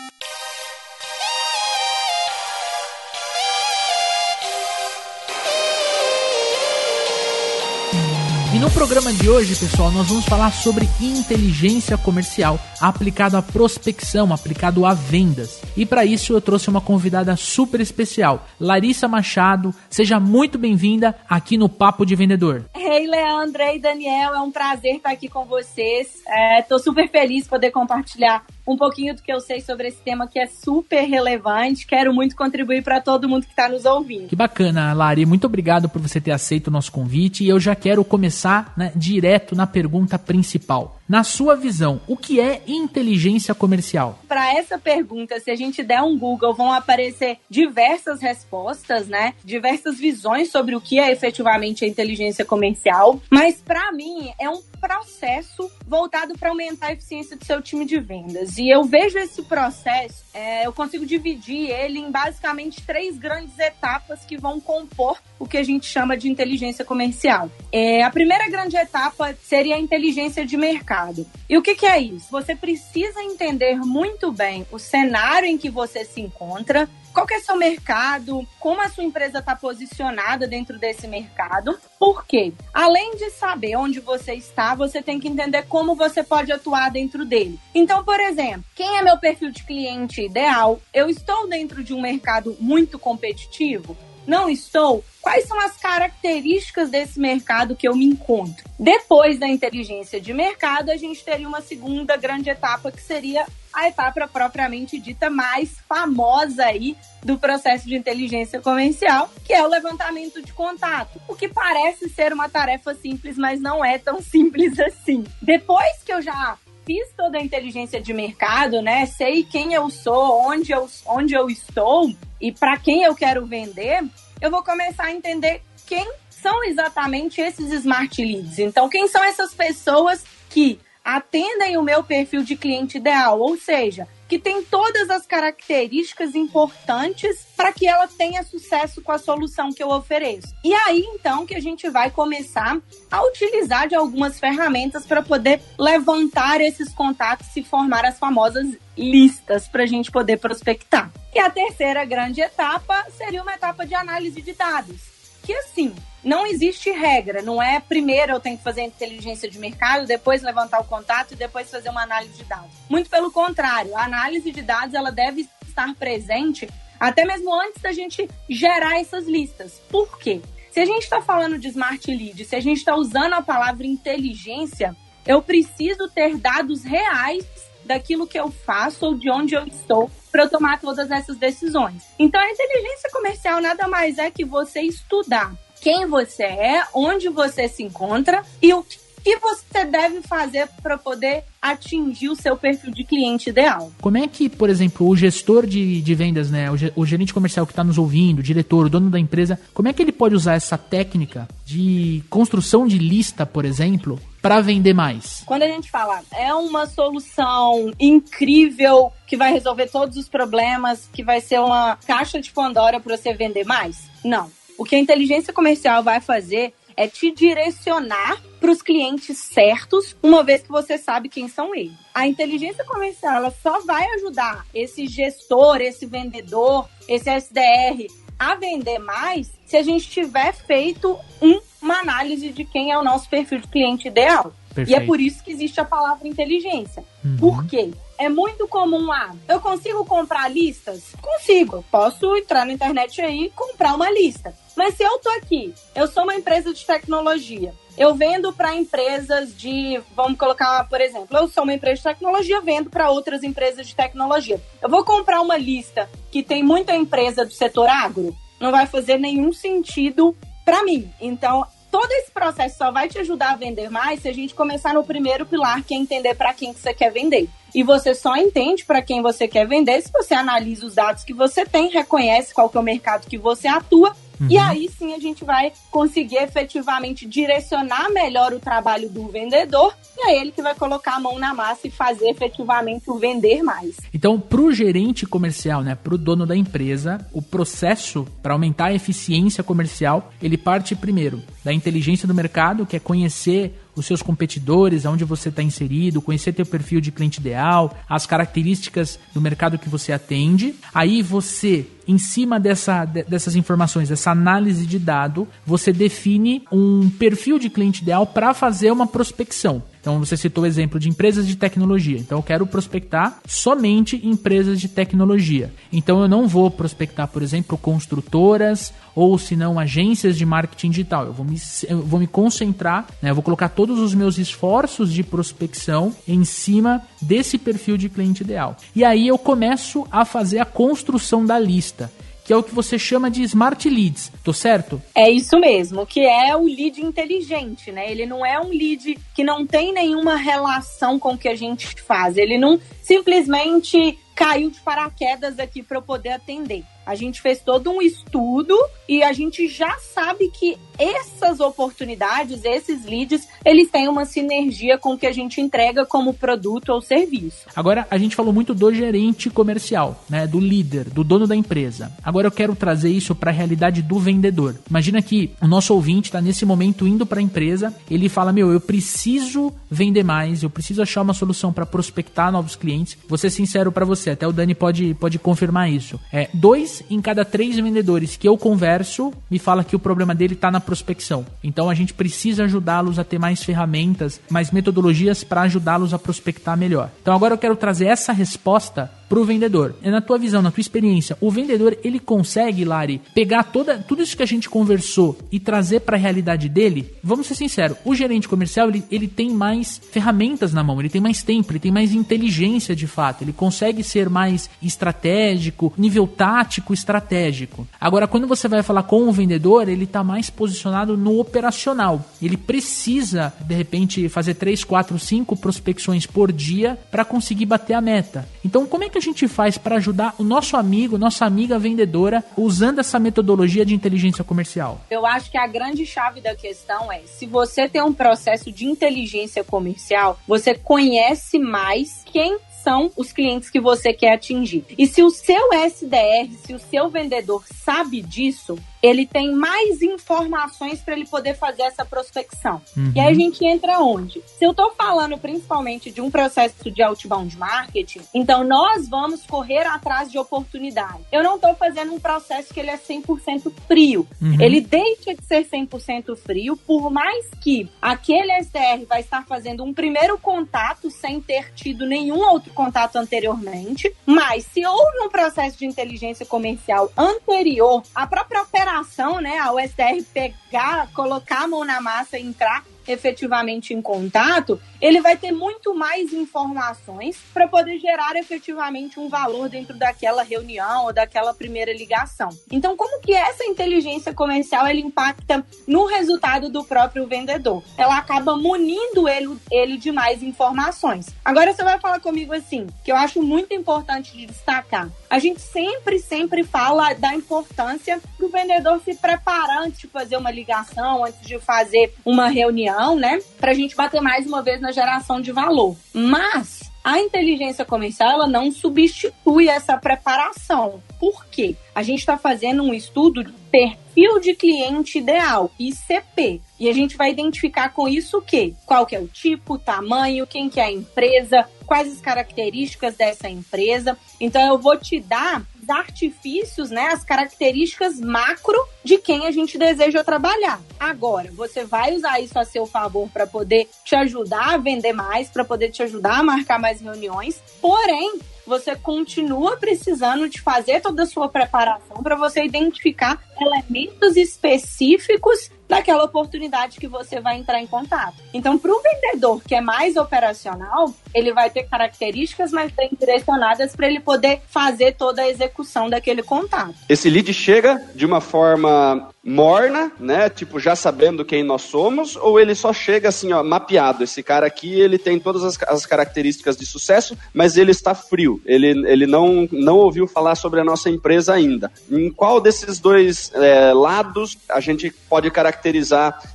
E 8.54 8.60
no 8.60 8.70
programa 8.70 9.14
de 9.14 9.30
hoje, 9.30 9.56
pessoal, 9.56 9.90
nós 9.92 10.10
vamos 10.10 10.26
falar 10.26 10.52
sobre 10.52 10.86
inteligência 11.00 11.98
comercial 11.98 12.60
aplicado 12.82 13.38
à 13.38 13.42
prospecção, 13.42 14.34
aplicado 14.34 14.86
a 14.86 14.94
vendas. 14.94 15.62
E 15.78 15.86
para 15.86 16.04
isso 16.04 16.34
eu 16.34 16.42
trouxe 16.42 16.70
uma 16.70 16.82
convidada 16.82 17.34
super 17.38 17.80
especial, 17.80 18.46
Larissa 18.60 19.08
Machado. 19.08 19.74
Seja 19.90 20.20
muito 20.20 20.58
bem-vinda 20.58 21.16
aqui 21.30 21.58
no 21.58 21.70
Papo 21.70 22.06
de 22.06 22.14
Vendedor. 22.14 22.66
Ei, 22.76 23.08
Leandro, 23.08 23.62
ei, 23.62 23.80
Daniel, 23.80 24.34
é 24.34 24.42
um 24.42 24.52
prazer 24.52 24.98
estar 24.98 25.12
aqui 25.12 25.30
com 25.30 25.46
vocês. 25.46 26.22
Estou 26.60 26.78
é, 26.78 26.82
super 26.82 27.10
feliz 27.10 27.48
poder 27.48 27.72
compartilhar 27.72 28.44
um 28.68 28.78
pouquinho 28.78 29.16
do 29.16 29.22
que 29.22 29.32
eu 29.32 29.40
sei 29.40 29.62
sobre 29.62 29.88
esse 29.88 30.02
tema 30.02 30.28
que 30.28 30.40
é 30.40 30.48
super 30.48 31.04
relevante. 31.04 31.86
Quero 31.86 32.14
muito 32.14 32.36
contribuir 32.36 32.84
para 32.84 33.02
todo 33.02 33.28
mundo 33.28 33.44
que 33.44 33.52
está 33.52 33.68
nos 33.68 33.86
ouvindo. 33.86 34.28
Que 34.28 34.36
bacana, 34.36 34.94
Lari. 34.94 35.26
Muito 35.26 35.46
obrigado 35.46 35.90
por 35.90 36.02
você 36.02 36.22
ter 36.22 36.32
aceito 36.32 36.68
o 36.68 36.72
nosso 36.72 36.92
convite. 36.92 37.44
E 37.44 37.50
eu 37.50 37.60
já 37.60 37.76
quero 37.76 38.04
começar 38.04 38.74
né, 38.78 38.92
direto 38.96 39.56
na 39.56 39.68
pergunta 39.68 40.18
principal. 40.18 41.01
Na 41.12 41.26
sua 41.26 41.58
visão, 41.58 42.00
o 42.08 42.16
que 42.16 42.40
é 42.40 42.62
inteligência 42.66 43.54
comercial? 43.54 44.18
Para 44.30 44.58
essa 44.58 44.80
pergunta, 44.80 45.42
se 45.42 45.52
a 45.52 45.56
gente 45.58 45.84
der 45.84 46.02
um 46.02 46.18
Google, 46.18 46.54
vão 46.54 46.72
aparecer 46.72 47.38
diversas 47.50 48.22
respostas, 48.22 49.10
né? 49.10 49.34
Diversas 49.44 50.00
visões 50.00 50.50
sobre 50.50 50.74
o 50.74 50.80
que 50.80 51.00
é 51.00 51.12
efetivamente 51.12 51.84
a 51.84 51.88
inteligência 51.90 52.46
comercial. 52.46 53.22
Mas 53.30 53.56
para 53.56 53.92
mim 53.92 54.32
é 54.40 54.50
um 54.50 54.62
processo 54.80 55.70
voltado 55.86 56.34
para 56.38 56.50
aumentar 56.50 56.88
a 56.88 56.94
eficiência 56.94 57.36
do 57.36 57.46
seu 57.46 57.62
time 57.62 57.84
de 57.86 58.00
vendas. 58.00 58.58
E 58.58 58.70
eu 58.70 58.86
vejo 58.86 59.18
esse 59.20 59.44
processo, 59.44 60.24
é, 60.34 60.66
eu 60.66 60.72
consigo 60.72 61.06
dividir 61.06 61.70
ele 61.70 62.00
em 62.00 62.10
basicamente 62.10 62.82
três 62.82 63.18
grandes 63.18 63.60
etapas 63.60 64.24
que 64.26 64.38
vão 64.38 64.62
compor 64.62 65.22
o 65.38 65.46
que 65.46 65.58
a 65.58 65.64
gente 65.64 65.86
chama 65.86 66.16
de 66.16 66.30
inteligência 66.30 66.86
comercial. 66.86 67.52
É, 67.72 68.02
a 68.02 68.10
primeira 68.10 68.50
grande 68.50 68.78
etapa 68.78 69.36
seria 69.44 69.76
a 69.76 69.80
inteligência 69.80 70.46
de 70.46 70.56
mercado. 70.56 71.01
E 71.50 71.58
o 71.58 71.62
que, 71.62 71.76
que 71.76 71.86
é 71.86 72.00
isso? 72.00 72.28
Você 72.32 72.56
precisa 72.56 73.22
entender 73.22 73.76
muito 73.78 74.32
bem 74.32 74.66
o 74.72 74.78
cenário 74.78 75.48
em 75.48 75.58
que 75.58 75.70
você 75.70 76.06
se 76.06 76.22
encontra 76.22 76.90
qual 77.14 77.28
é 77.30 77.40
seu 77.40 77.56
mercado, 77.58 78.48
como 78.60 78.82
a 78.82 78.90
sua 78.90 79.04
empresa 79.04 79.40
está 79.40 79.56
posicionada 79.56 80.48
dentro 80.48 80.80
desse 80.80 81.08
mercado. 81.08 81.78
Por 82.00 82.26
quê? 82.26 82.54
Além 82.74 83.16
de 83.16 83.30
saber 83.32 83.76
onde 83.76 84.00
você 84.00 84.34
está, 84.34 84.74
você 84.74 85.02
tem 85.02 85.20
que 85.20 85.28
entender 85.28 85.64
como 85.64 85.96
você 85.96 86.24
pode 86.24 86.52
atuar 86.52 86.90
dentro 86.90 87.26
dele. 87.26 87.60
Então, 87.76 88.04
por 88.04 88.20
exemplo, 88.20 88.64
quem 88.76 88.98
é 88.98 89.02
meu 89.02 89.18
perfil 89.18 89.52
de 89.52 89.64
cliente 89.64 90.22
ideal? 90.22 90.80
Eu 90.94 91.10
estou 91.10 91.48
dentro 91.48 91.84
de 91.84 91.94
um 91.94 92.02
mercado 92.02 92.56
muito 92.60 92.98
competitivo? 92.98 93.98
Não 94.26 94.50
estou? 94.50 95.04
Quais 95.22 95.48
são 95.48 95.60
as 95.60 95.78
características 95.78 96.90
desse 96.90 97.20
mercado 97.20 97.76
que 97.76 97.88
eu 97.88 97.96
me 97.96 98.06
encontro? 98.06 98.64
Depois 98.80 99.40
da 99.40 99.48
inteligência 99.48 100.20
de 100.20 100.34
mercado, 100.34 100.90
a 100.90 100.98
gente 100.98 101.24
teria 101.24 101.48
uma 101.48 101.62
segunda 101.62 102.16
grande 102.18 102.50
etapa 102.50 102.92
que 102.92 103.02
seria 103.02 103.46
a 103.74 103.88
etapa 103.88 104.28
propriamente 104.28 105.00
dita 105.00 105.30
mais 105.30 105.78
famosa 105.88 106.66
aí 106.66 106.98
do 107.24 107.38
processo 107.38 107.88
de 107.88 107.96
inteligência 107.96 108.60
comercial, 108.60 109.30
que 109.46 109.54
é 109.54 109.64
o 109.64 109.70
levantamento 109.70 110.42
de 110.42 110.52
contato. 110.52 111.22
O 111.28 111.36
que 111.36 111.48
parece 111.48 112.10
ser 112.10 112.34
uma 112.34 112.50
tarefa 112.50 112.94
simples, 112.96 113.38
mas 113.38 113.62
não 113.62 113.84
é 113.84 113.98
tão 113.98 114.20
simples 114.24 114.80
assim. 114.80 115.24
Depois 115.42 116.04
que 116.04 116.12
eu 116.12 116.22
já 116.22 116.58
fiz 116.86 117.14
toda 117.16 117.38
a 117.38 117.42
inteligência 117.42 118.02
de 118.02 118.14
mercado, 118.14 118.82
né? 118.82 119.06
Sei 119.06 119.44
quem 119.44 119.74
eu 119.74 119.90
sou, 119.90 120.42
onde 120.48 120.72
eu, 120.72 120.90
onde 121.06 121.34
eu 121.34 121.50
estou 121.50 122.12
e 122.40 122.52
para 122.52 122.78
quem 122.78 123.04
eu 123.04 123.16
quero 123.16 123.46
vender, 123.46 124.04
eu 124.42 124.50
vou 124.50 124.64
começar 124.64 125.06
a 125.06 125.12
entender 125.12 125.62
quem 125.86 126.06
são 126.30 126.64
exatamente 126.64 127.40
esses 127.40 127.72
smart 127.72 128.24
leads. 128.24 128.58
Então, 128.58 128.90
quem 128.90 129.08
são 129.08 129.24
essas 129.24 129.54
pessoas 129.54 130.24
que 130.50 130.80
atendem 131.04 131.78
o 131.78 131.84
meu 131.84 132.04
perfil 132.04 132.44
de 132.44 132.56
cliente 132.56 132.98
ideal, 132.98 133.40
ou 133.40 133.58
seja, 133.58 134.08
que 134.32 134.40
tem 134.40 134.64
todas 134.64 135.10
as 135.10 135.26
características 135.26 136.36
importantes 136.36 137.46
para 137.54 137.74
que 137.74 137.86
ela 137.86 138.08
tenha 138.08 138.42
sucesso 138.44 139.02
com 139.02 139.12
a 139.12 139.18
solução 139.18 139.74
que 139.74 139.84
eu 139.84 139.90
ofereço. 139.90 140.56
E 140.64 140.74
aí 140.74 141.06
então 141.14 141.46
que 141.46 141.54
a 141.54 141.60
gente 141.60 141.90
vai 141.90 142.10
começar 142.10 142.80
a 143.12 143.26
utilizar 143.28 143.90
de 143.90 143.96
algumas 143.96 144.40
ferramentas 144.40 145.06
para 145.06 145.22
poder 145.22 145.62
levantar 145.78 146.62
esses 146.62 146.94
contatos 146.94 147.54
e 147.58 147.62
formar 147.62 148.06
as 148.06 148.18
famosas 148.18 148.74
listas 148.98 149.68
para 149.68 149.84
a 149.84 149.86
gente 149.86 150.10
poder 150.10 150.38
prospectar. 150.38 151.12
E 151.36 151.40
a 151.40 151.50
terceira 151.50 152.06
grande 152.06 152.40
etapa 152.40 153.08
seria 153.18 153.42
uma 153.42 153.54
etapa 153.54 153.86
de 153.86 153.94
análise 153.94 154.42
de 154.42 154.54
dados 154.54 155.12
que 155.44 155.54
assim, 155.54 155.94
não 156.24 156.46
existe 156.46 156.92
regra, 156.92 157.42
não 157.42 157.62
é 157.62 157.80
primeiro 157.80 158.34
eu 158.34 158.40
tenho 158.40 158.58
que 158.58 158.64
fazer 158.64 158.84
inteligência 158.84 159.50
de 159.50 159.58
mercado, 159.58 160.06
depois 160.06 160.42
levantar 160.42 160.80
o 160.80 160.86
contato 160.86 161.34
e 161.34 161.36
depois 161.36 161.70
fazer 161.70 161.90
uma 161.90 162.04
análise 162.04 162.38
de 162.38 162.44
dados. 162.44 162.72
Muito 162.90 163.10
pelo 163.10 163.32
contrário, 163.32 163.96
a 163.96 164.04
análise 164.04 164.52
de 164.52 164.62
dados 164.62 164.94
ela 164.94 165.12
deve 165.12 165.48
estar 165.68 165.94
presente 165.96 166.70
até 167.00 167.26
mesmo 167.26 167.52
antes 167.60 167.82
da 167.82 167.92
gente 167.92 168.30
gerar 168.48 169.00
essas 169.00 169.26
listas. 169.26 169.82
Por 169.90 170.20
quê? 170.20 170.42
Se 170.70 170.80
a 170.80 170.86
gente 170.86 171.04
está 171.04 171.22
falando 171.22 171.58
de 171.58 171.68
smart 171.68 172.10
lead, 172.10 172.46
se 172.46 172.56
a 172.56 172.62
gente 172.62 172.78
está 172.78 172.96
usando 172.96 173.34
a 173.34 173.42
palavra 173.42 173.86
inteligência, 173.88 174.96
eu 175.26 175.42
preciso 175.42 176.08
ter 176.10 176.38
dados 176.38 176.84
reais 176.84 177.46
daquilo 177.84 178.28
que 178.28 178.40
eu 178.40 178.52
faço 178.52 179.06
ou 179.08 179.16
de 179.16 179.30
onde 179.30 179.56
eu 179.56 179.66
estou 179.66 180.10
para 180.32 180.48
tomar 180.48 180.80
todas 180.80 181.12
essas 181.12 181.38
decisões. 181.38 182.04
Então, 182.18 182.40
a 182.40 182.50
inteligência 182.50 183.10
comercial 183.12 183.60
nada 183.60 183.88
mais 183.88 184.18
é 184.18 184.30
que 184.32 184.46
você 184.46 184.82
estudar 184.82 185.54
quem 185.82 186.06
você 186.06 186.44
é, 186.44 186.84
onde 186.94 187.28
você 187.28 187.68
se 187.68 187.84
encontra 187.84 188.44
e 188.62 188.74
o 188.74 188.84
que 189.24 189.38
você 189.38 189.86
deve 189.86 190.22
fazer 190.22 190.68
para 190.82 190.98
poder 190.98 191.44
atingir 191.62 192.30
o 192.30 192.36
seu 192.36 192.58
perfil 192.58 192.92
de 192.92 193.04
cliente 193.04 193.50
ideal. 193.50 193.92
Como 194.02 194.18
é 194.18 194.28
que, 194.28 194.50
por 194.50 194.70
exemplo, 194.70 195.08
o 195.08 195.16
gestor 195.16 195.66
de, 195.66 196.02
de 196.02 196.16
vendas, 196.16 196.50
né, 196.50 196.70
o, 196.72 196.76
o 196.96 197.06
gerente 197.06 197.34
comercial 197.34 197.66
que 197.66 197.72
está 197.72 197.84
nos 197.84 197.98
ouvindo, 197.98 198.40
o 198.40 198.44
diretor, 198.44 198.88
o 198.88 198.90
dono 198.90 199.10
da 199.10 199.20
empresa, 199.20 199.60
como 199.74 199.88
é 199.88 199.94
que 199.94 200.02
ele 200.02 200.12
pode 200.12 200.34
usar 200.34 200.56
essa 200.56 200.78
técnica 200.78 201.48
de 201.66 202.24
construção 202.30 202.88
de 202.88 202.98
lista, 202.98 203.46
por 203.46 203.64
exemplo, 203.64 204.20
para 204.42 204.60
vender 204.60 204.94
mais? 204.94 205.44
Quando 205.46 205.64
a 205.64 205.68
gente 205.68 205.92
fala 205.92 206.22
é 206.32 206.54
uma 206.54 206.88
solução 206.88 207.94
incrível 208.00 209.12
que 209.28 209.38
vai 209.38 209.54
resolver 209.54 209.88
todos 209.88 210.18
os 210.18 210.28
problemas, 210.28 211.08
que 211.14 211.24
vai 211.24 211.40
ser 211.40 211.60
uma 211.60 211.96
caixa 212.08 212.42
de 212.42 212.52
Pandora 212.52 213.00
para 213.00 213.16
você 213.16 213.34
vender 213.34 213.66
mais? 213.66 214.10
Não. 214.24 214.50
O 214.82 214.84
que 214.84 214.96
a 214.96 215.00
inteligência 215.00 215.54
comercial 215.54 216.02
vai 216.02 216.20
fazer 216.20 216.74
é 216.98 217.08
te 217.08 217.30
direcionar 217.30 218.42
para 218.60 218.72
os 218.72 218.82
clientes 218.82 219.38
certos, 219.38 220.18
uma 220.24 220.44
vez 220.44 220.64
que 220.64 220.70
você 220.70 220.98
sabe 220.98 221.30
quem 221.30 221.48
são 221.48 221.76
eles. 221.76 221.94
A 222.16 222.28
inteligência 222.28 222.84
comercial 222.86 223.36
ela 223.36 223.54
só 223.62 223.82
vai 223.82 224.04
ajudar 224.16 224.66
esse 224.74 225.06
gestor, 225.06 225.82
esse 225.82 226.08
vendedor, 226.08 226.90
esse 227.08 227.30
SDR 227.30 228.08
a 228.40 228.56
vender 228.56 228.98
mais 228.98 229.52
se 229.68 229.78
a 229.78 229.84
gente 229.84 230.10
tiver 230.10 230.52
feito 230.52 231.16
um, 231.40 231.62
uma 231.80 232.00
análise 232.00 232.50
de 232.50 232.66
quem 232.66 232.92
é 232.92 232.98
o 232.98 233.04
nosso 233.04 233.30
perfil 233.30 233.60
de 233.60 233.68
cliente 233.68 234.08
ideal. 234.08 234.52
Perfeito. 234.74 234.90
E 234.90 234.96
é 234.96 235.06
por 235.06 235.22
isso 235.22 235.44
que 235.44 235.52
existe 235.52 235.80
a 235.80 235.86
palavra 235.86 236.28
inteligência. 236.28 237.04
Uhum. 237.24 237.38
Por 237.38 237.68
quê? 237.68 237.92
É 238.22 238.30
muito 238.30 238.68
comum, 238.68 239.12
ah, 239.12 239.34
eu 239.50 239.60
consigo 239.60 240.06
comprar 240.06 240.48
listas? 240.48 241.16
Consigo. 241.20 241.84
Posso 241.90 242.36
entrar 242.36 242.68
na 242.68 242.72
internet 242.72 243.20
aí 243.20 243.46
e 243.46 243.50
comprar 243.50 243.96
uma 243.96 244.12
lista. 244.12 244.54
Mas 244.78 244.94
se 244.94 245.02
eu 245.02 245.18
tô 245.18 245.28
aqui, 245.32 245.74
eu 245.96 246.08
sou 246.08 246.22
uma 246.22 246.36
empresa 246.36 246.72
de 246.72 246.86
tecnologia, 246.86 247.74
eu 247.98 248.14
vendo 248.14 248.54
para 248.54 248.76
empresas 248.76 249.58
de, 249.58 250.00
vamos 250.16 250.38
colocar, 250.38 250.88
por 250.88 251.02
exemplo, 251.02 251.36
eu 251.36 251.48
sou 251.48 251.64
uma 251.64 251.74
empresa 251.74 251.96
de 251.96 252.04
tecnologia, 252.04 252.62
vendo 252.62 252.92
para 252.92 253.10
outras 253.10 253.42
empresas 253.42 253.88
de 253.88 253.96
tecnologia. 253.96 254.62
Eu 254.80 254.88
vou 254.88 255.04
comprar 255.04 255.42
uma 255.42 255.58
lista 255.58 256.08
que 256.32 256.44
tem 256.44 256.62
muita 256.62 256.96
empresa 256.96 257.44
do 257.44 257.52
setor 257.52 257.90
agro? 257.90 258.36
Não 258.60 258.70
vai 258.70 258.86
fazer 258.86 259.18
nenhum 259.18 259.52
sentido 259.52 260.38
para 260.64 260.84
mim. 260.84 261.12
Então, 261.20 261.66
todo 261.90 262.12
esse 262.12 262.32
processo 262.32 262.78
só 262.78 262.92
vai 262.92 263.10
te 263.10 263.18
ajudar 263.18 263.54
a 263.54 263.56
vender 263.56 263.90
mais 263.90 264.22
se 264.22 264.30
a 264.30 264.34
gente 264.34 264.54
começar 264.54 264.94
no 264.94 265.04
primeiro 265.04 265.44
pilar, 265.44 265.84
que 265.84 265.96
é 265.96 265.98
entender 265.98 266.36
para 266.36 266.54
quem 266.54 266.72
que 266.72 266.80
você 266.80 266.94
quer 266.94 267.12
vender. 267.12 267.50
E 267.74 267.84
você 267.84 268.14
só 268.14 268.36
entende 268.36 268.86
para 268.86 269.02
quem 269.02 269.22
você 269.22 269.48
quer 269.48 269.68
vender 269.68 270.02
se 270.02 270.12
você 270.12 270.34
analisa 270.34 270.86
os 270.86 270.96
dados 270.96 271.24
que 271.24 271.34
você 271.34 271.66
tem, 271.66 271.90
reconhece 271.90 272.54
qual 272.54 272.70
que 272.70 272.78
é 272.78 272.80
o 272.80 272.84
mercado 272.84 273.28
que 273.28 273.38
você 273.38 273.68
atua 273.68 274.16
Uhum. 274.42 274.48
E 274.50 274.58
aí 274.58 274.90
sim 274.90 275.14
a 275.14 275.20
gente 275.20 275.46
vai 275.46 275.72
conseguir 275.92 276.38
efetivamente 276.38 277.28
direcionar 277.28 278.10
melhor 278.10 278.54
o 278.54 278.60
trabalho 278.60 279.08
do 279.08 279.28
vendedor 279.28 279.94
e 280.18 280.30
é 280.30 280.42
ele 280.42 280.52
que 280.52 280.64
vai 280.64 280.74
colocar 280.74 281.16
a 281.16 281.20
mão 281.20 281.38
na 281.38 281.54
massa 281.54 281.88
e 281.88 281.92
fazer 281.92 282.30
efetivamente 282.30 283.10
o 283.10 283.20
vender 283.20 283.62
mais. 283.62 283.98
Então, 284.14 284.40
para 284.40 284.62
o 284.62 284.74
gerente 284.74 285.28
comercial, 285.28 285.84
né, 285.84 285.94
para 285.94 286.16
o 286.16 286.18
dono 286.18 286.46
da 286.46 286.56
empresa, 286.56 287.26
o 287.32 287.42
processo 287.42 288.26
para 288.42 288.54
aumentar 288.54 288.86
a 288.86 288.94
eficiência 288.94 289.64
comercial, 289.64 290.32
ele 290.42 290.58
parte 290.58 290.96
primeiro 290.96 291.42
da 291.64 291.72
inteligência 291.72 292.28
do 292.28 292.34
mercado, 292.34 292.86
que 292.86 292.96
é 292.96 293.00
conhecer 293.00 293.80
os 293.96 294.06
seus 294.06 294.22
competidores, 294.22 295.06
aonde 295.06 295.24
você 295.24 295.50
está 295.50 295.62
inserido, 295.62 296.22
conhecer 296.22 296.54
teu 296.54 296.66
perfil 296.66 297.02
de 297.02 297.12
cliente 297.12 297.40
ideal, 297.40 297.98
as 298.08 298.26
características 298.26 299.20
do 299.34 299.42
mercado 299.42 299.78
que 299.78 299.90
você 299.90 300.12
atende. 300.12 300.76
Aí 300.94 301.22
você, 301.22 301.86
em 302.08 302.18
cima 302.18 302.60
dessa, 302.60 303.06
dessas 303.06 303.56
informações, 303.56 304.10
dessa 304.10 304.32
análise 304.32 304.86
de 304.86 305.00
dado, 305.00 305.48
você 305.66 305.94
define 305.94 306.64
um 306.72 307.10
perfil 307.10 307.60
de 307.60 307.70
cliente 307.70 308.02
ideal 308.02 308.26
para 308.26 308.54
fazer 308.54 308.92
uma 308.92 309.08
prospecção. 309.08 309.84
Então 310.02 310.18
você 310.18 310.36
citou 310.36 310.64
o 310.64 310.68
exemplo 310.68 311.00
de 311.00 311.08
empresas 311.08 311.48
de 311.48 311.56
tecnologia. 311.56 312.18
Então 312.18 312.40
eu 312.40 312.44
quero 312.44 312.66
prospectar 312.66 313.40
somente 313.46 314.20
empresas 314.28 314.82
de 314.82 314.88
tecnologia. 314.88 315.72
Então 315.94 316.22
eu 316.22 316.28
não 316.28 316.48
vou 316.48 316.72
prospectar, 316.72 317.28
por 317.28 317.44
exemplo, 317.44 317.78
construtoras 317.78 318.92
ou 319.14 319.38
se 319.38 319.56
não 319.56 319.78
agências 319.78 320.38
de 320.38 320.46
marketing 320.46 320.90
digital. 320.90 321.26
Eu 321.26 321.34
vou 321.34 321.46
me, 321.46 321.56
eu 321.88 322.02
vou 322.02 322.20
me 322.20 322.26
concentrar, 322.26 323.06
né? 323.22 323.30
eu 323.30 323.36
vou 323.36 323.44
colocar 323.44 323.70
todos 323.70 324.00
os 324.00 324.16
meus 324.16 324.40
esforços 324.40 325.14
de 325.14 325.22
prospecção 325.22 326.16
em 326.28 326.44
cima 326.44 327.04
desse 327.22 327.58
perfil 327.58 327.98
de 327.98 328.10
cliente 328.10 328.44
ideal. 328.44 328.76
E 328.96 329.04
aí 329.04 329.28
eu 329.28 329.38
começo 329.38 330.08
a 330.12 330.26
fazer 330.26 330.60
a 330.60 330.66
construção 330.66 331.46
da 331.46 331.60
lista 331.60 332.12
que 332.44 332.54
é 332.54 332.58
o 332.58 332.64
que 332.64 332.74
você 332.74 332.98
chama 332.98 333.30
de 333.30 333.44
smart 333.44 333.90
leads, 333.90 334.32
tô 334.44 334.52
certo? 334.52 335.02
É 335.16 335.30
isso 335.30 335.60
mesmo, 335.60 336.06
que 336.06 336.20
é 336.20 336.54
o 336.54 336.66
lead 336.66 337.02
inteligente, 337.02 337.92
né? 337.92 338.12
Ele 338.12 338.26
não 338.26 338.46
é 338.46 338.60
um 338.60 338.68
lead 338.68 339.18
que 339.34 339.44
não 339.44 339.66
tem 339.66 339.94
nenhuma 339.94 340.36
relação 340.36 341.20
com 341.20 341.34
o 341.34 341.38
que 341.38 341.48
a 341.48 341.56
gente 341.56 342.02
faz, 342.02 342.38
ele 342.38 342.58
não 342.58 342.80
simplesmente 343.02 344.18
caiu 344.36 344.72
de 344.72 344.80
paraquedas 344.80 345.60
aqui 345.60 345.84
para 345.84 345.98
eu 345.98 346.02
poder 346.02 346.32
atender. 346.32 346.84
A 347.06 347.16
gente 347.16 347.42
fez 347.42 347.60
todo 347.60 347.90
um 347.90 348.02
estudo 348.02 348.78
e 349.08 349.24
a 349.24 349.34
gente 349.34 349.68
já 349.68 349.98
sabe 349.98 350.50
que 350.50 350.78
essas 350.98 351.60
oportunidades, 351.60 352.64
esses 352.64 353.06
leads, 353.06 353.48
eles 353.66 353.90
têm 353.90 354.08
uma 354.08 354.24
sinergia 354.24 354.98
com 354.98 355.14
o 355.14 355.18
que 355.18 355.26
a 355.26 355.32
gente 355.32 355.60
entrega 355.60 356.06
como 356.06 356.34
produto 356.34 356.90
ou 356.90 357.02
serviço. 357.02 357.66
Agora, 357.76 358.06
a 358.10 358.18
gente 358.18 358.36
falou 358.36 358.54
muito 358.54 358.74
do 358.74 358.94
gerente 358.94 359.50
comercial, 359.50 360.24
né, 360.30 360.46
do 360.46 360.60
líder, 360.60 361.10
do 361.10 361.24
dono 361.24 361.48
da 361.48 361.56
empresa. 361.56 362.12
Agora 362.24 362.48
eu 362.48 362.52
quero 362.52 362.76
trazer 362.76 363.10
isso 363.10 363.34
para 363.34 363.50
a 363.50 363.54
realidade 363.54 364.02
do 364.02 364.20
vendedor. 364.20 364.76
Imagina 364.90 365.22
que 365.22 365.52
o 365.60 365.68
nosso 365.68 365.94
ouvinte 365.94 366.30
está 366.30 366.40
nesse 366.40 366.66
momento 366.66 367.08
indo 367.08 367.26
para 367.26 367.40
a 367.40 367.44
empresa, 367.44 367.96
ele 368.10 368.30
fala: 368.30 368.54
"Meu, 368.54 368.72
eu 368.72 368.80
preciso 368.80 369.74
vender 369.90 370.24
mais, 370.24 370.62
eu 370.62 370.70
preciso 370.70 371.02
achar 371.02 371.22
uma 371.22 371.34
solução 371.34 371.74
para 371.74 371.86
prospectar 371.86 372.52
novos 372.52 372.76
clientes". 372.76 373.18
Vou 373.28 373.38
ser 373.38 373.50
sincero 373.50 373.92
para 373.92 374.06
você, 374.06 374.32
até 374.32 374.48
o 374.48 374.54
Dani 374.54 374.76
pode 374.76 375.16
pode 375.16 375.40
confirmar 375.40 375.90
isso. 375.92 376.20
É, 376.32 376.50
dois 376.54 376.91
dois 376.92 377.04
em 377.10 377.22
cada 377.22 377.46
três 377.46 377.76
vendedores 377.78 378.36
que 378.36 378.48
eu 378.48 378.58
converso 378.58 379.34
me 379.50 379.58
fala 379.58 379.84
que 379.84 379.96
o 379.96 380.00
problema 380.00 380.36
dele 380.36 380.54
está 380.54 380.70
na 380.70 380.80
prospecção. 380.80 381.46
Então 381.64 381.90
a 381.90 381.94
gente 381.94 382.14
precisa 382.14 382.66
ajudá-los 382.66 383.18
a 383.18 383.24
ter 383.24 383.40
mais 383.40 383.64
ferramentas, 383.64 384.42
mais 384.50 384.72
metodologias 384.72 385.44
para 385.44 385.62
ajudá-los 385.62 386.14
a 386.14 386.20
prospectar 386.20 386.78
melhor. 386.78 387.10
Então 387.22 387.34
agora 387.34 387.54
eu 387.54 387.58
quero 387.58 387.76
trazer 387.76 388.06
essa 388.06 388.34
resposta 388.34 389.10
para 389.32 389.40
o 389.40 389.46
vendedor. 389.46 389.96
É 390.04 390.12
na 390.12 390.20
tua 390.20 390.38
visão, 390.38 390.62
na 390.62 390.72
tua 390.72 390.82
experiência, 390.82 391.38
o 391.40 391.50
vendedor 391.50 391.98
ele 392.04 392.20
consegue, 392.20 392.84
Lari, 392.84 393.22
pegar 393.34 393.64
toda, 393.64 393.98
tudo 394.00 394.22
isso 394.22 394.36
que 394.36 394.44
a 394.44 394.46
gente 394.46 394.70
conversou 394.70 395.38
e 395.50 395.58
trazer 395.58 396.02
para 396.02 396.18
a 396.18 396.20
realidade 396.20 396.68
dele? 396.68 397.16
Vamos 397.24 397.48
ser 397.48 397.56
sinceros, 397.56 397.96
o 398.04 398.14
gerente 398.14 398.50
comercial 398.50 398.90
ele, 398.90 399.06
ele 399.10 399.30
tem 399.30 399.50
mais 399.50 400.02
ferramentas 400.12 400.74
na 400.74 400.84
mão, 400.84 401.00
ele 401.00 401.08
tem 401.08 401.22
mais 401.22 401.44
tempo, 401.44 401.72
ele 401.72 401.80
tem 401.80 401.94
mais 401.94 402.12
inteligência 402.12 402.94
de 402.94 403.08
fato, 403.08 403.46
ele 403.46 403.54
consegue 403.54 404.04
ser 404.04 404.30
mais 404.30 404.70
estratégico, 404.84 405.94
nível 405.98 406.28
tático, 406.28 406.94
estratégico. 406.94 407.88
Agora, 408.02 408.28
quando 408.28 408.48
você 408.48 408.68
vai 408.68 408.84
falar 408.84 409.04
com 409.04 409.30
o 409.30 409.32
vendedor, 409.32 409.88
ele 409.88 410.04
está 410.04 410.26
mais 410.26 410.50
posicionado 410.50 411.16
no 411.16 411.40
operacional. 411.40 412.26
Ele 412.42 412.58
precisa, 412.58 413.54
de 413.62 413.76
repente, 413.76 414.28
fazer 414.28 414.56
3, 414.56 414.84
4, 414.84 415.18
5 415.18 415.56
prospecções 415.56 416.26
por 416.26 416.52
dia 416.52 417.00
para 417.10 417.24
conseguir 417.24 417.66
bater 417.66 417.94
a 417.94 418.02
meta. 418.02 418.46
Então, 418.66 418.86
como 418.86 419.06
é 419.06 419.10
que 419.10 419.21
gente 419.22 419.48
faz 419.48 419.78
para 419.78 419.96
ajudar 419.96 420.36
o 420.38 420.44
nosso 420.44 420.76
amigo, 420.76 421.18
nossa 421.18 421.46
amiga 421.46 421.80
vendedora, 421.80 422.44
usando 422.58 423.00
essa 423.00 423.20
metodologia 423.20 423.86
de 423.86 423.94
inteligência 423.94 424.44
comercial? 424.44 425.02
Eu 425.10 425.26
acho 425.26 425.52
que 425.52 425.58
a 425.58 425.68
grande 425.68 426.06
chave 426.06 426.42
da 426.42 426.56
questão 426.56 427.12
é: 427.12 427.22
se 427.26 427.46
você 427.46 427.88
tem 427.88 428.02
um 428.02 428.14
processo 428.14 428.72
de 428.72 428.86
inteligência 428.86 429.64
comercial, 429.64 430.40
você 430.48 430.74
conhece 430.76 431.60
mais 431.60 432.24
quem 432.26 432.58
são 432.84 433.12
os 433.16 433.32
clientes 433.32 433.70
que 433.70 433.80
você 433.80 434.12
quer 434.14 434.34
atingir. 434.34 434.84
E 434.98 435.06
se 435.08 435.22
o 435.24 435.30
seu 435.30 435.72
SDR, 435.74 436.52
se 436.66 436.74
o 436.74 436.80
seu 436.80 437.10
vendedor 437.10 437.64
sabe 437.84 438.22
disso, 438.22 438.78
ele 439.02 439.26
tem 439.26 439.52
mais 439.52 440.02
informações 440.02 441.00
para 441.00 441.16
ele 441.16 441.26
poder 441.26 441.56
fazer 441.56 441.84
essa 441.84 442.06
prospecção. 442.06 442.82
Uhum. 442.96 443.12
E 443.16 443.20
aí 443.20 443.32
a 443.32 443.34
gente 443.34 443.66
entra 443.66 444.00
onde? 444.00 444.42
Se 444.46 444.64
eu 444.64 444.72
estou 444.72 444.94
falando 444.94 445.38
principalmente 445.38 446.12
de 446.12 446.22
um 446.22 446.30
processo 446.30 446.92
de 446.92 447.02
outbound 447.02 447.58
marketing, 447.58 448.22
então 448.34 448.64
nós 448.64 449.10
vamos 449.10 449.46
correr 449.46 449.86
atrás 449.88 450.32
de 450.32 450.38
oportunidade. 450.38 451.24
Eu 451.32 451.44
não 451.44 451.56
estou 451.56 451.74
fazendo 451.76 452.14
um 452.14 452.20
processo 452.20 452.74
que 452.74 452.80
ele 452.80 452.92
é 452.92 452.98
100% 452.98 453.72
frio. 453.88 454.28
Uhum. 454.42 454.62
Ele 454.62 454.82
deixa 454.82 455.34
de 455.34 455.44
ser 455.46 455.66
100% 455.66 456.36
frio, 456.38 456.78
por 456.78 457.10
mais 457.10 457.48
que 457.60 457.90
aquele 458.02 458.52
SDR 458.60 459.06
vai 459.08 459.22
estar 459.22 459.46
fazendo 459.46 459.84
um 459.84 459.94
primeiro 459.94 460.38
contato 460.38 461.10
sem 461.10 461.42
ter 461.42 461.74
tido 461.74 462.06
nenhum 462.06 462.40
outro 462.40 462.72
contato 462.74 463.16
anteriormente, 463.16 464.14
mas 464.26 464.66
se 464.66 464.86
houve 464.86 465.20
um 465.22 465.30
processo 465.30 465.78
de 465.78 465.86
inteligência 465.86 466.46
comercial 466.46 467.12
anterior, 467.18 468.04
a 468.14 468.28
própria 468.28 468.62
operação 468.62 468.91
operação, 468.92 469.40
né, 469.40 469.58
a 469.58 469.72
USR 469.74 470.24
pegar, 470.34 471.08
colocar 471.14 471.64
a 471.64 471.68
mão 471.68 471.86
na 471.86 472.02
massa 472.02 472.38
e 472.38 472.46
entrar 472.46 472.84
efetivamente 473.08 473.94
em 473.94 474.02
contato, 474.02 474.80
ele 475.02 475.22
vai 475.22 475.36
ter 475.36 475.52
muito 475.52 475.94
mais 475.96 476.32
informações 476.34 477.38
para 477.54 477.68
poder 477.68 477.98
gerar 477.98 478.36
efetivamente 478.36 479.20
um 479.20 479.28
valor 479.28 479.70
dentro 479.70 479.98
daquela 479.98 480.44
reunião 480.44 481.06
ou 481.06 481.14
daquela 481.14 481.54
primeira 481.54 481.92
ligação. 481.94 482.50
Então, 482.72 482.96
como 482.96 483.20
que 483.22 483.34
essa 483.34 483.64
inteligência 483.64 484.34
comercial 484.34 484.88
ele 484.88 485.02
impacta 485.02 485.66
no 485.88 486.06
resultado 486.06 486.70
do 486.70 486.84
próprio 486.84 487.26
vendedor? 487.26 487.84
Ela 487.98 488.18
acaba 488.18 488.56
munindo 488.56 489.28
ele, 489.28 489.58
ele 489.72 489.98
de 489.98 490.12
mais 490.12 490.44
informações. 490.44 491.28
Agora 491.44 491.74
você 491.74 491.84
vai 491.84 492.00
falar 492.00 492.20
comigo 492.20 492.54
assim, 492.54 492.88
que 493.04 493.12
eu 493.12 493.16
acho 493.16 493.42
muito 493.42 493.74
importante 493.74 494.38
de 494.38 494.46
destacar. 494.46 495.10
A 495.32 495.40
gente 495.40 495.62
sempre, 495.62 496.20
sempre 496.20 496.62
fala 496.62 497.14
da 497.14 497.34
importância 497.34 498.20
do 498.38 498.50
vendedor 498.50 499.00
se 499.02 499.16
preparar 499.16 499.84
antes 499.84 500.02
de 500.02 500.08
fazer 500.08 500.36
uma 500.36 500.52
ligação, 500.52 501.24
antes 501.24 501.40
de 501.48 501.58
fazer 501.58 502.14
uma 502.26 502.50
reunião, 502.50 503.16
né? 503.16 503.40
Para 503.58 503.72
a 503.72 503.74
gente 503.74 503.96
bater 503.96 504.20
mais 504.20 504.46
uma 504.46 504.62
vez 504.62 504.82
na 504.82 504.92
geração 504.92 505.40
de 505.40 505.54
valor. 505.54 505.96
Mas 506.14 506.91
a 507.04 507.20
inteligência 507.20 507.84
comercial 507.84 508.32
ela 508.32 508.48
não 508.48 508.72
substitui 508.72 509.68
essa 509.68 509.98
preparação. 509.98 511.02
Por 511.20 511.46
quê? 511.48 511.76
A 511.96 512.04
gente 512.04 512.20
está 512.20 512.38
fazendo 512.38 512.84
um 512.84 512.94
estudo 512.94 513.44
de 513.44 513.52
perfil 513.72 514.40
de 514.40 514.54
cliente 514.54 515.18
ideal, 515.18 515.72
ICP. 515.80 516.62
E 516.80 516.90
a 516.90 516.94
gente 516.94 517.18
vai 517.18 517.32
identificar 517.32 517.90
com 517.90 518.08
isso 518.08 518.38
o 518.38 518.42
quê? 518.42 518.74
Qual 518.86 519.06
que 519.06 519.16
é 519.16 519.20
o 519.20 519.28
tipo, 519.28 519.78
tamanho, 519.78 520.46
quem 520.46 520.70
que 520.70 520.80
é 520.80 520.86
a 520.86 520.92
empresa, 520.92 521.68
quais 521.86 522.12
as 522.12 522.22
características 522.22 523.16
dessa 523.16 523.50
empresa. 523.50 524.18
Então 524.40 524.62
eu 524.66 524.78
vou 524.78 524.98
te 524.98 525.20
dar 525.20 525.62
artifícios, 525.92 526.90
né, 526.90 527.08
as 527.08 527.24
características 527.24 528.20
macro 528.20 528.78
de 529.04 529.18
quem 529.18 529.46
a 529.46 529.52
gente 529.52 529.78
deseja 529.78 530.24
trabalhar. 530.24 530.80
Agora, 531.00 531.52
você 531.52 531.84
vai 531.84 532.16
usar 532.16 532.40
isso 532.40 532.58
a 532.58 532.66
seu 532.66 532.86
favor 532.86 533.30
para 533.30 533.46
poder 533.46 533.88
te 534.04 534.16
ajudar 534.16 534.76
a 534.76 534.78
vender 534.78 535.14
mais, 535.14 535.50
para 535.50 535.64
poder 535.64 535.90
te 535.90 536.02
ajudar 536.02 536.40
a 536.40 536.44
marcar 536.44 536.80
mais 536.80 537.02
reuniões. 537.02 537.62
Porém, 537.82 538.40
você 538.66 538.96
continua 538.96 539.78
precisando 539.78 540.48
de 540.48 540.62
fazer 540.62 541.02
toda 541.02 541.24
a 541.24 541.26
sua 541.26 541.50
preparação 541.50 542.24
para 542.24 542.36
você 542.36 542.64
identificar 542.64 543.42
elementos 543.60 544.38
específicos 544.38 545.70
daquela 545.92 546.24
oportunidade 546.24 546.98
que 546.98 547.08
você 547.08 547.42
vai 547.42 547.58
entrar 547.58 547.82
em 547.82 547.86
contato. 547.86 548.36
Então, 548.54 548.78
para 548.78 548.92
o 548.92 549.02
vendedor 549.02 549.62
que 549.62 549.76
é 549.76 549.82
mais 549.82 550.16
operacional, 550.16 551.14
ele 551.36 551.52
vai 551.52 551.70
ter 551.70 551.84
características 551.84 552.72
mais 552.72 552.92
bem 552.92 553.10
direcionadas 553.20 553.94
para 553.94 554.08
ele 554.08 554.22
poder 554.22 554.62
fazer 554.68 555.16
toda 555.16 555.42
a 555.42 555.50
execução 555.50 556.10
daquele 556.10 556.42
contato. 556.42 556.96
Esse 557.10 557.30
lead 557.30 557.54
chega 557.54 558.02
de 558.16 558.26
uma 558.26 558.40
forma 558.40 559.30
morna, 559.44 560.12
né? 560.20 560.50
Tipo, 560.50 560.80
já 560.80 560.96
sabendo 560.96 561.44
quem 561.44 561.64
nós 561.64 561.82
somos, 561.82 562.36
ou 562.38 562.60
ele 562.60 562.76
só 562.76 562.94
chega 562.94 563.28
assim, 563.30 563.52
ó, 563.52 563.62
mapeado. 563.64 564.24
Esse 564.24 564.42
cara 564.42 564.68
aqui, 564.68 564.94
ele 565.00 565.18
tem 565.18 565.40
todas 565.40 565.64
as, 565.64 565.78
as 565.84 566.06
características 566.06 566.78
de 566.78 566.86
sucesso, 566.86 567.38
mas 567.54 567.76
ele 567.76 567.92
está 567.92 568.14
frio. 568.14 568.62
Ele, 568.66 568.88
ele 569.10 569.26
não, 569.26 569.68
não 569.72 569.98
ouviu 569.98 570.28
falar 570.28 570.56
sobre 570.56 570.80
a 570.80 570.84
nossa 570.84 571.10
empresa 571.10 571.54
ainda. 571.54 571.92
Em 572.10 572.32
qual 572.32 572.62
desses 572.62 573.00
dois 573.00 573.52
é, 573.56 573.92
lados 573.94 574.58
a 574.70 574.80
gente 574.80 575.12
pode 575.28 575.50
caracterizar 575.50 575.81